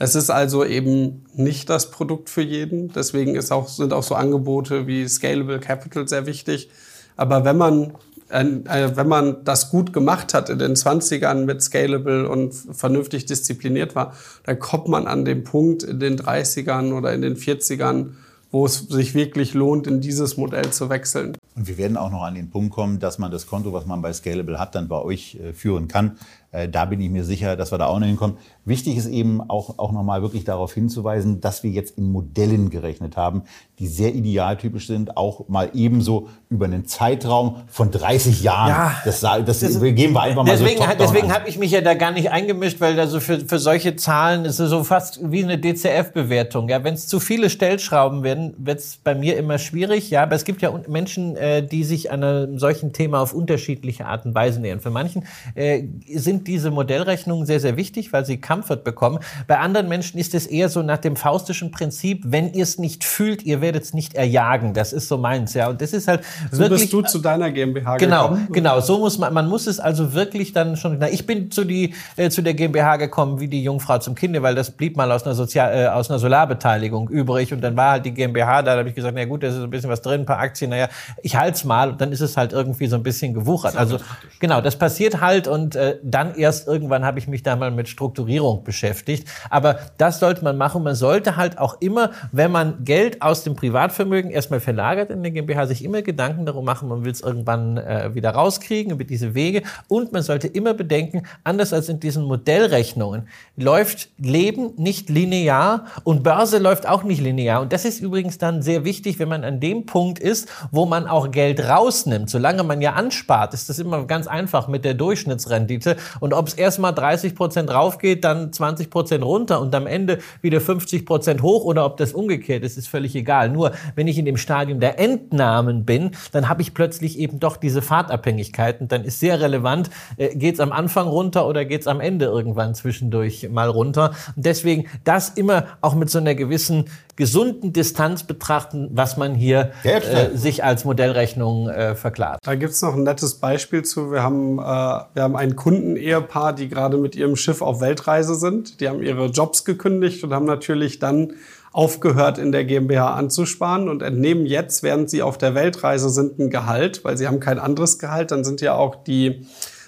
Es 0.00 0.16
ist 0.16 0.28
also 0.28 0.64
eben 0.64 1.24
nicht 1.34 1.70
das 1.70 1.92
Produkt 1.92 2.30
für 2.30 2.42
jeden. 2.42 2.92
Deswegen 2.92 3.38
auch, 3.52 3.68
sind 3.68 3.92
auch 3.92 4.02
so 4.02 4.16
Angebote 4.16 4.88
wie 4.88 5.06
Scalable 5.06 5.60
Capital 5.60 6.08
sehr 6.08 6.26
wichtig. 6.26 6.68
Aber 7.16 7.44
wenn 7.44 7.56
man, 7.56 7.94
wenn 8.28 9.08
man 9.08 9.44
das 9.44 9.70
gut 9.70 9.92
gemacht 9.92 10.34
hat 10.34 10.50
in 10.50 10.58
den 10.58 10.74
20ern 10.74 11.44
mit 11.44 11.62
Scalable 11.62 12.28
und 12.28 12.52
vernünftig 12.52 13.26
diszipliniert 13.26 13.94
war, 13.94 14.14
dann 14.44 14.58
kommt 14.58 14.88
man 14.88 15.06
an 15.06 15.24
den 15.24 15.44
Punkt 15.44 15.82
in 15.82 16.00
den 16.00 16.18
30ern 16.18 16.92
oder 16.92 17.12
in 17.12 17.22
den 17.22 17.36
40ern, 17.36 18.10
wo 18.50 18.66
es 18.66 18.78
sich 18.88 19.14
wirklich 19.14 19.54
lohnt, 19.54 19.86
in 19.86 20.00
dieses 20.00 20.36
Modell 20.36 20.70
zu 20.70 20.88
wechseln. 20.88 21.36
Und 21.54 21.68
wir 21.68 21.78
werden 21.78 21.96
auch 21.96 22.10
noch 22.10 22.22
an 22.22 22.34
den 22.34 22.50
Punkt 22.50 22.72
kommen, 22.74 22.98
dass 22.98 23.18
man 23.18 23.30
das 23.30 23.46
Konto, 23.46 23.72
was 23.72 23.86
man 23.86 24.02
bei 24.02 24.12
Scalable 24.12 24.58
hat, 24.58 24.74
dann 24.74 24.88
bei 24.88 25.00
euch 25.00 25.36
äh, 25.36 25.52
führen 25.52 25.88
kann. 25.88 26.18
Äh, 26.56 26.68
da 26.68 26.86
bin 26.86 27.00
ich 27.00 27.10
mir 27.10 27.24
sicher, 27.24 27.54
dass 27.56 27.70
wir 27.70 27.78
da 27.78 27.86
auch 27.86 27.98
noch 27.98 28.06
hinkommen. 28.06 28.38
Wichtig 28.64 28.96
ist 28.96 29.06
eben 29.06 29.42
auch, 29.42 29.78
auch 29.78 29.92
nochmal 29.92 30.22
wirklich 30.22 30.44
darauf 30.44 30.72
hinzuweisen, 30.72 31.40
dass 31.40 31.62
wir 31.62 31.70
jetzt 31.70 31.98
in 31.98 32.10
Modellen 32.10 32.70
gerechnet 32.70 33.16
haben, 33.16 33.42
die 33.78 33.86
sehr 33.86 34.14
idealtypisch 34.14 34.86
sind, 34.86 35.16
auch 35.16 35.48
mal 35.48 35.70
ebenso 35.74 36.28
über 36.48 36.64
einen 36.64 36.86
Zeitraum 36.86 37.56
von 37.68 37.90
30 37.90 38.42
Jahren. 38.42 38.70
Ja, 38.70 38.96
das, 39.04 39.20
das, 39.20 39.60
das 39.60 39.80
geben 39.80 40.14
wir 40.14 40.22
einfach 40.22 40.44
mal 40.44 40.50
deswegen, 40.50 40.80
so 40.80 40.86
Deswegen 40.98 41.32
habe 41.32 41.48
ich 41.48 41.58
mich 41.58 41.70
ja 41.72 41.82
da 41.82 41.94
gar 41.94 42.10
nicht 42.10 42.30
eingemischt, 42.30 42.80
weil 42.80 42.98
also 42.98 43.20
für, 43.20 43.40
für 43.40 43.58
solche 43.58 43.96
Zahlen 43.96 44.46
ist 44.46 44.58
es 44.58 44.70
so 44.70 44.82
fast 44.82 45.20
wie 45.30 45.44
eine 45.44 45.58
DCF-Bewertung. 45.58 46.68
Ja, 46.68 46.82
wenn 46.82 46.94
es 46.94 47.06
zu 47.06 47.20
viele 47.20 47.50
Stellschrauben 47.50 48.22
werden, 48.22 48.54
wird 48.58 48.78
es 48.78 48.96
bei 48.96 49.14
mir 49.14 49.36
immer 49.36 49.58
schwierig. 49.58 50.08
Ja, 50.10 50.22
aber 50.22 50.36
es 50.36 50.44
gibt 50.44 50.62
ja 50.62 50.72
Menschen, 50.88 51.36
äh, 51.36 51.62
die 51.62 51.84
sich 51.84 52.10
an 52.10 52.24
einem 52.24 52.58
solchen 52.58 52.92
Thema 52.94 53.20
auf 53.20 53.34
unterschiedliche 53.34 54.06
Art 54.06 54.24
und 54.24 54.34
Weise 54.34 54.60
nähern. 54.60 54.80
Für 54.80 54.90
manchen 54.90 55.24
äh, 55.54 55.82
sind 56.14 56.45
diese 56.46 56.70
Modellrechnungen 56.70 57.46
sehr, 57.46 57.60
sehr 57.60 57.76
wichtig, 57.76 58.12
weil 58.12 58.24
sie 58.24 58.40
Comfort 58.40 58.84
bekommen. 58.84 59.18
Bei 59.46 59.58
anderen 59.58 59.88
Menschen 59.88 60.18
ist 60.18 60.34
es 60.34 60.46
eher 60.46 60.68
so 60.68 60.82
nach 60.82 60.98
dem 60.98 61.16
faustischen 61.16 61.70
Prinzip, 61.70 62.22
wenn 62.24 62.52
ihr 62.52 62.62
es 62.62 62.78
nicht 62.78 63.04
fühlt, 63.04 63.42
ihr 63.42 63.60
werdet 63.60 63.84
es 63.84 63.94
nicht 63.94 64.14
erjagen. 64.14 64.74
Das 64.74 64.92
ist 64.92 65.08
so 65.08 65.18
meins, 65.18 65.54
ja. 65.54 65.68
Und 65.68 65.80
das 65.80 65.92
ist 65.92 66.08
halt 66.08 66.22
so 66.50 66.58
wirklich. 66.58 66.82
bist 66.82 66.92
du 66.92 67.02
zu 67.02 67.18
deiner 67.18 67.50
GmbH 67.50 67.96
genau, 67.96 68.22
gekommen? 68.22 68.48
Genau, 68.52 68.74
genau. 68.74 68.80
So 68.80 68.98
muss 68.98 69.18
man, 69.18 69.32
man 69.32 69.48
muss 69.48 69.66
es 69.66 69.80
also 69.80 70.14
wirklich 70.14 70.52
dann 70.52 70.76
schon, 70.76 70.98
na, 70.98 71.08
ich 71.08 71.26
bin 71.26 71.50
zu 71.50 71.64
die, 71.64 71.94
äh, 72.16 72.30
zu 72.30 72.42
der 72.42 72.54
GmbH 72.54 72.96
gekommen 72.96 73.40
wie 73.40 73.48
die 73.48 73.62
Jungfrau 73.62 73.98
zum 73.98 74.14
Kinde, 74.14 74.42
weil 74.42 74.54
das 74.54 74.70
blieb 74.70 74.96
mal 74.96 75.10
aus 75.12 75.24
einer 75.24 75.34
Sozial, 75.34 75.74
äh, 75.74 75.86
aus 75.88 76.10
einer 76.10 76.18
Solarbeteiligung 76.18 77.08
übrig 77.08 77.52
und 77.52 77.60
dann 77.60 77.76
war 77.76 77.92
halt 77.92 78.06
die 78.06 78.12
GmbH 78.12 78.62
da, 78.62 78.72
da 78.72 78.78
habe 78.78 78.88
ich 78.88 78.94
gesagt, 78.94 79.14
na 79.16 79.24
gut, 79.24 79.42
da 79.42 79.48
ist 79.48 79.56
ein 79.56 79.70
bisschen 79.70 79.90
was 79.90 80.02
drin, 80.02 80.22
ein 80.22 80.26
paar 80.26 80.38
Aktien, 80.38 80.70
naja, 80.70 80.88
ich 81.22 81.36
halte 81.36 81.56
es 81.56 81.64
mal 81.64 81.90
und 81.90 82.00
dann 82.00 82.12
ist 82.12 82.20
es 82.20 82.36
halt 82.36 82.52
irgendwie 82.52 82.86
so 82.86 82.96
ein 82.96 83.02
bisschen 83.02 83.34
gewuchert. 83.34 83.76
Also 83.76 83.98
genau, 84.40 84.60
das 84.60 84.76
passiert 84.76 85.20
halt 85.20 85.48
und 85.48 85.76
äh, 85.76 85.98
dann 86.02 86.34
erst 86.36 86.66
irgendwann 86.66 87.04
habe 87.04 87.18
ich 87.18 87.28
mich 87.28 87.42
da 87.42 87.56
mal 87.56 87.70
mit 87.70 87.88
Strukturierung 87.88 88.64
beschäftigt. 88.64 89.28
Aber 89.50 89.78
das 89.98 90.20
sollte 90.20 90.44
man 90.44 90.56
machen. 90.56 90.82
Man 90.82 90.94
sollte 90.94 91.36
halt 91.36 91.58
auch 91.58 91.80
immer, 91.80 92.10
wenn 92.32 92.50
man 92.50 92.84
Geld 92.84 93.22
aus 93.22 93.44
dem 93.44 93.56
Privatvermögen 93.56 94.30
erstmal 94.30 94.60
verlagert 94.60 95.10
in 95.10 95.22
der 95.22 95.32
GmbH, 95.32 95.66
sich 95.66 95.84
immer 95.84 96.02
Gedanken 96.02 96.46
darum 96.46 96.64
machen, 96.64 96.88
man 96.88 97.04
will 97.04 97.12
es 97.12 97.20
irgendwann 97.20 97.78
äh, 97.78 98.14
wieder 98.14 98.30
rauskriegen 98.30 98.92
über 98.92 99.04
diese 99.04 99.34
Wege. 99.34 99.62
Und 99.88 100.12
man 100.12 100.22
sollte 100.22 100.46
immer 100.48 100.74
bedenken, 100.74 101.22
anders 101.44 101.72
als 101.72 101.88
in 101.88 102.00
diesen 102.00 102.24
Modellrechnungen, 102.24 103.28
läuft 103.56 104.10
Leben 104.18 104.72
nicht 104.76 105.08
linear 105.08 105.86
und 106.04 106.22
Börse 106.22 106.58
läuft 106.58 106.88
auch 106.88 107.02
nicht 107.02 107.20
linear. 107.20 107.60
Und 107.62 107.72
das 107.72 107.84
ist 107.84 108.00
übrigens 108.00 108.38
dann 108.38 108.62
sehr 108.62 108.84
wichtig, 108.84 109.18
wenn 109.18 109.28
man 109.28 109.44
an 109.44 109.60
dem 109.60 109.86
Punkt 109.86 110.18
ist, 110.18 110.48
wo 110.70 110.86
man 110.86 111.06
auch 111.06 111.30
Geld 111.30 111.60
rausnimmt. 111.60 112.30
Solange 112.30 112.62
man 112.62 112.80
ja 112.80 112.92
anspart, 112.92 113.54
ist 113.54 113.68
das 113.68 113.78
immer 113.78 114.04
ganz 114.06 114.26
einfach 114.26 114.68
mit 114.68 114.84
der 114.84 114.94
Durchschnittsrendite. 114.94 115.96
Und 116.20 116.34
ob 116.34 116.48
es 116.48 116.54
erstmal 116.54 116.94
30 116.94 117.34
Prozent 117.34 117.72
raufgeht, 117.72 118.24
dann 118.24 118.52
20 118.52 118.90
Prozent 118.90 119.24
runter 119.24 119.60
und 119.60 119.74
am 119.74 119.86
Ende 119.86 120.18
wieder 120.42 120.60
50 120.60 121.06
Prozent 121.06 121.42
hoch 121.42 121.64
oder 121.64 121.84
ob 121.84 121.96
das 121.96 122.12
umgekehrt 122.12 122.64
ist, 122.64 122.76
ist 122.76 122.88
völlig 122.88 123.14
egal. 123.14 123.50
Nur 123.50 123.72
wenn 123.94 124.08
ich 124.08 124.18
in 124.18 124.24
dem 124.24 124.36
Stadium 124.36 124.80
der 124.80 124.98
Entnahmen 124.98 125.84
bin, 125.84 126.12
dann 126.32 126.48
habe 126.48 126.62
ich 126.62 126.74
plötzlich 126.74 127.18
eben 127.18 127.40
doch 127.40 127.56
diese 127.56 127.82
Fahrtabhängigkeiten. 127.82 128.88
Dann 128.88 129.04
ist 129.04 129.20
sehr 129.20 129.40
relevant, 129.40 129.90
äh, 130.16 130.34
geht 130.34 130.54
es 130.54 130.60
am 130.60 130.72
Anfang 130.72 131.08
runter 131.08 131.46
oder 131.46 131.64
geht 131.64 131.82
es 131.82 131.86
am 131.86 132.00
Ende 132.00 132.26
irgendwann 132.26 132.74
zwischendurch 132.74 133.48
mal 133.50 133.68
runter. 133.68 134.12
Und 134.34 134.46
deswegen 134.46 134.86
das 135.04 135.30
immer 135.30 135.66
auch 135.80 135.94
mit 135.94 136.10
so 136.10 136.18
einer 136.18 136.34
gewissen 136.34 136.86
gesunden 137.16 137.72
Distanz 137.72 138.24
betrachten, 138.24 138.90
was 138.92 139.16
man 139.16 139.34
hier 139.34 139.72
äh, 139.82 140.36
sich 140.36 140.62
als 140.62 140.84
Modellrechnung 140.84 141.68
äh, 141.68 141.94
verklagt. 141.94 142.40
Da 142.44 142.54
gibt's 142.54 142.82
noch 142.82 142.94
ein 142.94 143.02
nettes 143.02 143.36
Beispiel 143.36 143.82
zu. 143.84 144.12
Wir 144.12 144.22
haben, 144.22 144.58
äh, 144.58 144.62
wir 144.62 145.22
haben 145.22 145.34
ein 145.34 145.56
Kundenehepaar, 145.56 146.52
die 146.52 146.68
gerade 146.68 146.98
mit 146.98 147.16
ihrem 147.16 147.34
Schiff 147.36 147.62
auf 147.62 147.80
Weltreise 147.80 148.34
sind. 148.34 148.80
Die 148.80 148.88
haben 148.88 149.02
ihre 149.02 149.26
Jobs 149.26 149.64
gekündigt 149.64 150.22
und 150.24 150.34
haben 150.34 150.46
natürlich 150.46 150.98
dann 150.98 151.32
aufgehört, 151.72 152.38
in 152.38 152.52
der 152.52 152.64
GmbH 152.64 153.14
anzusparen 153.14 153.88
und 153.88 154.02
entnehmen 154.02 154.46
jetzt, 154.46 154.82
während 154.82 155.10
sie 155.10 155.22
auf 155.22 155.36
der 155.36 155.54
Weltreise 155.54 156.10
sind, 156.10 156.38
ein 156.38 156.50
Gehalt, 156.50 157.04
weil 157.04 157.18
sie 157.18 157.26
haben 157.26 157.40
kein 157.40 157.58
anderes 157.58 157.98
Gehalt. 157.98 158.30
Dann 158.30 158.44
sind 158.44 158.60
ja 158.60 158.74
auch 158.74 158.94
die 158.94 159.46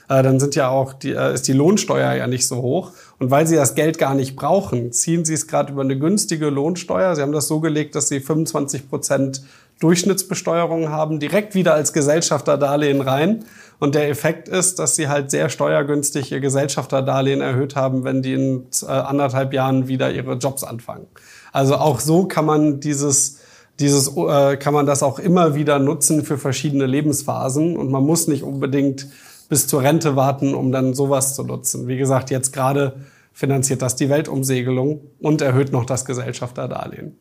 äh, 0.08 0.22
dann 0.22 0.40
sind 0.40 0.54
ja 0.54 0.68
auch 0.68 0.94
die, 0.94 1.12
äh, 1.12 1.34
ist 1.34 1.46
die 1.48 1.52
Lohnsteuer 1.52 2.14
ja 2.14 2.26
nicht 2.26 2.46
so 2.46 2.56
hoch. 2.62 2.92
Und 3.18 3.30
weil 3.30 3.46
sie 3.46 3.56
das 3.56 3.74
Geld 3.74 3.98
gar 3.98 4.14
nicht 4.14 4.36
brauchen, 4.36 4.92
ziehen 4.92 5.24
sie 5.24 5.34
es 5.34 5.48
gerade 5.48 5.72
über 5.72 5.82
eine 5.82 5.98
günstige 5.98 6.50
Lohnsteuer. 6.50 7.16
Sie 7.16 7.22
haben 7.22 7.32
das 7.32 7.48
so 7.48 7.60
gelegt, 7.60 7.94
dass 7.96 8.08
sie 8.08 8.20
25 8.20 8.88
Prozent 8.88 9.42
Durchschnittsbesteuerung 9.80 10.88
haben, 10.88 11.20
direkt 11.20 11.54
wieder 11.54 11.74
als 11.74 11.92
Gesellschafterdarlehen 11.92 13.00
rein. 13.00 13.44
Und 13.78 13.94
der 13.94 14.08
Effekt 14.08 14.48
ist, 14.48 14.78
dass 14.78 14.96
sie 14.96 15.08
halt 15.08 15.30
sehr 15.30 15.48
steuergünstig 15.50 16.32
ihr 16.32 16.40
Gesellschafterdarlehen 16.40 17.40
erhöht 17.40 17.76
haben, 17.76 18.04
wenn 18.04 18.22
die 18.22 18.34
in 18.34 18.66
äh, 18.82 18.86
anderthalb 18.86 19.52
Jahren 19.52 19.86
wieder 19.86 20.10
ihre 20.10 20.34
Jobs 20.34 20.64
anfangen. 20.64 21.06
Also 21.52 21.76
auch 21.76 22.00
so 22.00 22.26
kann 22.26 22.44
man 22.44 22.80
dieses 22.80 23.38
dieses 23.80 24.16
äh, 24.16 24.56
kann 24.56 24.74
man 24.74 24.86
das 24.86 25.04
auch 25.04 25.20
immer 25.20 25.54
wieder 25.54 25.78
nutzen 25.78 26.24
für 26.24 26.36
verschiedene 26.36 26.86
Lebensphasen 26.86 27.76
und 27.76 27.90
man 27.90 28.02
muss 28.02 28.26
nicht 28.26 28.42
unbedingt 28.42 29.06
bis 29.48 29.66
zur 29.66 29.82
Rente 29.82 30.16
warten, 30.16 30.54
um 30.54 30.72
dann 30.72 30.94
sowas 30.94 31.34
zu 31.34 31.42
nutzen. 31.42 31.88
Wie 31.88 31.96
gesagt, 31.96 32.30
jetzt 32.30 32.52
gerade 32.52 33.00
finanziert 33.32 33.82
das 33.82 33.96
die 33.96 34.08
Weltumsegelung 34.08 35.00
und 35.20 35.40
erhöht 35.42 35.72
noch 35.72 35.84
das 35.84 36.04
Gesellschafterdarlehen. 36.04 37.16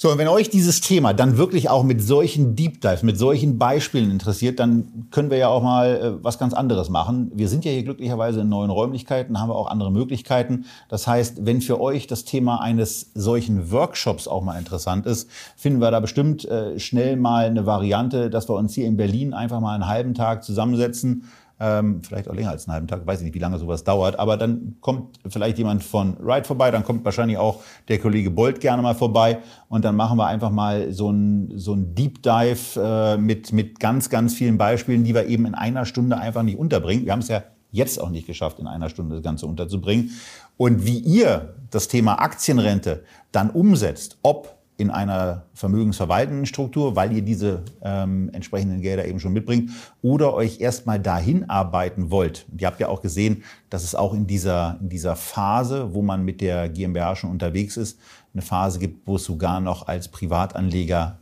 So, 0.00 0.12
und 0.12 0.18
wenn 0.18 0.28
euch 0.28 0.48
dieses 0.48 0.80
Thema 0.80 1.12
dann 1.12 1.38
wirklich 1.38 1.70
auch 1.70 1.82
mit 1.82 2.00
solchen 2.00 2.54
Deep 2.54 2.80
Dives, 2.80 3.02
mit 3.02 3.18
solchen 3.18 3.58
Beispielen 3.58 4.12
interessiert, 4.12 4.60
dann 4.60 5.08
können 5.10 5.28
wir 5.28 5.38
ja 5.38 5.48
auch 5.48 5.60
mal 5.60 5.96
äh, 6.20 6.24
was 6.24 6.38
ganz 6.38 6.54
anderes 6.54 6.88
machen. 6.88 7.32
Wir 7.34 7.48
sind 7.48 7.64
ja 7.64 7.72
hier 7.72 7.82
glücklicherweise 7.82 8.42
in 8.42 8.48
neuen 8.48 8.70
Räumlichkeiten, 8.70 9.40
haben 9.40 9.50
wir 9.50 9.56
auch 9.56 9.68
andere 9.68 9.90
Möglichkeiten. 9.90 10.66
Das 10.88 11.08
heißt, 11.08 11.44
wenn 11.46 11.60
für 11.60 11.80
euch 11.80 12.06
das 12.06 12.24
Thema 12.24 12.60
eines 12.60 13.10
solchen 13.14 13.72
Workshops 13.72 14.28
auch 14.28 14.44
mal 14.44 14.56
interessant 14.56 15.04
ist, 15.04 15.28
finden 15.56 15.80
wir 15.80 15.90
da 15.90 15.98
bestimmt 15.98 16.44
äh, 16.44 16.78
schnell 16.78 17.16
mal 17.16 17.46
eine 17.46 17.66
Variante, 17.66 18.30
dass 18.30 18.48
wir 18.48 18.54
uns 18.54 18.74
hier 18.74 18.86
in 18.86 18.96
Berlin 18.96 19.34
einfach 19.34 19.58
mal 19.58 19.74
einen 19.74 19.88
halben 19.88 20.14
Tag 20.14 20.44
zusammensetzen 20.44 21.24
ähm, 21.60 22.02
vielleicht 22.02 22.28
auch 22.28 22.34
länger 22.34 22.50
als 22.50 22.66
einen 22.66 22.74
halben 22.74 22.86
Tag, 22.86 23.06
weiß 23.06 23.20
ich 23.20 23.24
nicht, 23.24 23.34
wie 23.34 23.40
lange 23.40 23.58
sowas 23.58 23.84
dauert, 23.84 24.18
aber 24.18 24.36
dann 24.36 24.76
kommt 24.80 25.18
vielleicht 25.28 25.58
jemand 25.58 25.82
von 25.82 26.16
Ride 26.18 26.44
vorbei, 26.44 26.70
dann 26.70 26.84
kommt 26.84 27.04
wahrscheinlich 27.04 27.38
auch 27.38 27.62
der 27.88 27.98
Kollege 27.98 28.30
Bolt 28.30 28.60
gerne 28.60 28.82
mal 28.82 28.94
vorbei 28.94 29.38
und 29.68 29.84
dann 29.84 29.96
machen 29.96 30.18
wir 30.18 30.26
einfach 30.26 30.50
mal 30.50 30.92
so 30.92 31.10
ein, 31.10 31.52
so 31.56 31.74
ein 31.74 31.94
Deep 31.94 32.22
Dive 32.22 32.80
äh, 32.80 33.16
mit, 33.16 33.52
mit 33.52 33.80
ganz, 33.80 34.08
ganz 34.08 34.34
vielen 34.34 34.58
Beispielen, 34.58 35.04
die 35.04 35.14
wir 35.14 35.26
eben 35.26 35.46
in 35.46 35.54
einer 35.54 35.84
Stunde 35.84 36.16
einfach 36.18 36.42
nicht 36.42 36.58
unterbringen. 36.58 37.04
Wir 37.04 37.12
haben 37.12 37.20
es 37.20 37.28
ja 37.28 37.42
jetzt 37.70 38.00
auch 38.00 38.10
nicht 38.10 38.26
geschafft, 38.26 38.58
in 38.58 38.66
einer 38.66 38.88
Stunde 38.88 39.16
das 39.16 39.24
Ganze 39.24 39.46
unterzubringen. 39.46 40.10
Und 40.56 40.86
wie 40.86 40.98
ihr 40.98 41.54
das 41.70 41.88
Thema 41.88 42.20
Aktienrente 42.20 43.04
dann 43.30 43.50
umsetzt, 43.50 44.18
ob 44.22 44.57
in 44.78 44.90
einer 44.90 45.42
vermögensverwaltenden 45.54 46.46
Struktur, 46.46 46.94
weil 46.94 47.12
ihr 47.12 47.22
diese 47.22 47.64
ähm, 47.82 48.30
entsprechenden 48.32 48.80
Gelder 48.80 49.06
eben 49.06 49.18
schon 49.18 49.32
mitbringt, 49.32 49.72
oder 50.02 50.34
euch 50.34 50.60
erstmal 50.60 51.00
dahin 51.00 51.50
arbeiten 51.50 52.12
wollt. 52.12 52.46
Und 52.50 52.62
ihr 52.62 52.68
habt 52.68 52.78
ja 52.78 52.88
auch 52.88 53.02
gesehen, 53.02 53.42
dass 53.70 53.82
es 53.82 53.96
auch 53.96 54.14
in 54.14 54.28
dieser, 54.28 54.78
in 54.80 54.88
dieser 54.88 55.16
Phase, 55.16 55.94
wo 55.94 56.02
man 56.02 56.24
mit 56.24 56.40
der 56.40 56.68
GmbH 56.68 57.16
schon 57.16 57.30
unterwegs 57.30 57.76
ist, 57.76 57.98
eine 58.32 58.42
Phase 58.42 58.78
gibt, 58.78 59.04
wo 59.04 59.16
es 59.16 59.24
sogar 59.24 59.60
noch 59.60 59.88
als 59.88 60.06
Privatanleger 60.06 61.18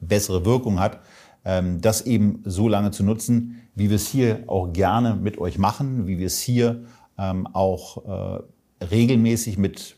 bessere 0.00 0.44
Wirkung 0.44 0.78
hat, 0.78 1.00
ähm, 1.44 1.80
das 1.80 2.02
eben 2.02 2.42
so 2.44 2.68
lange 2.68 2.92
zu 2.92 3.02
nutzen, 3.02 3.60
wie 3.74 3.90
wir 3.90 3.96
es 3.96 4.06
hier 4.06 4.44
auch 4.46 4.72
gerne 4.72 5.16
mit 5.16 5.38
euch 5.38 5.58
machen, 5.58 6.06
wie 6.06 6.18
wir 6.18 6.28
es 6.28 6.38
hier 6.38 6.84
ähm, 7.18 7.48
auch 7.52 8.38
äh, 8.38 8.84
regelmäßig 8.84 9.58
mit 9.58 9.96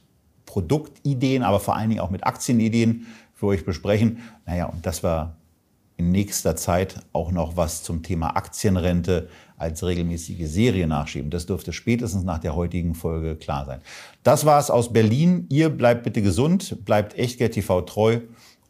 Produktideen, 0.56 1.42
aber 1.42 1.60
vor 1.60 1.76
allen 1.76 1.90
Dingen 1.90 2.00
auch 2.00 2.08
mit 2.08 2.26
Aktienideen 2.26 3.08
für 3.34 3.44
euch 3.44 3.66
besprechen. 3.66 4.20
Naja, 4.46 4.64
und 4.64 4.86
das 4.86 5.02
war 5.02 5.36
in 5.98 6.10
nächster 6.10 6.56
Zeit 6.56 7.00
auch 7.12 7.30
noch 7.30 7.58
was 7.58 7.82
zum 7.82 8.02
Thema 8.02 8.36
Aktienrente 8.36 9.28
als 9.58 9.84
regelmäßige 9.84 10.48
Serie 10.48 10.86
nachschieben. 10.86 11.28
Das 11.28 11.44
dürfte 11.44 11.74
spätestens 11.74 12.24
nach 12.24 12.38
der 12.38 12.56
heutigen 12.56 12.94
Folge 12.94 13.36
klar 13.36 13.66
sein. 13.66 13.82
Das 14.22 14.46
war 14.46 14.58
es 14.58 14.70
aus 14.70 14.94
Berlin. 14.94 15.44
Ihr 15.50 15.68
bleibt 15.68 16.04
bitte 16.04 16.22
gesund, 16.22 16.86
bleibt 16.86 17.18
Echtgeld 17.18 17.52
TV 17.52 17.82
treu 17.82 18.20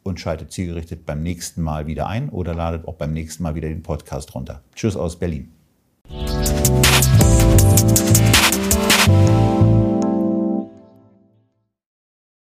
und 0.03 0.19
schaltet 0.19 0.51
zielgerichtet 0.51 1.07
beim 1.07 1.23
nächsten 1.23 1.63
Mal 1.63 1.87
wieder 1.87 2.09
ein 2.09 2.31
oder 2.31 2.53
ladet 2.53 2.89
auch 2.89 2.95
beim 2.95 3.13
nächsten 3.13 3.45
Mal 3.45 3.55
wieder 3.55 3.69
den 3.69 3.85
Podcast 3.85 4.35
runter. 4.35 4.61
Tschüss 4.75 4.97
aus 4.97 5.15
Berlin. 5.15 5.53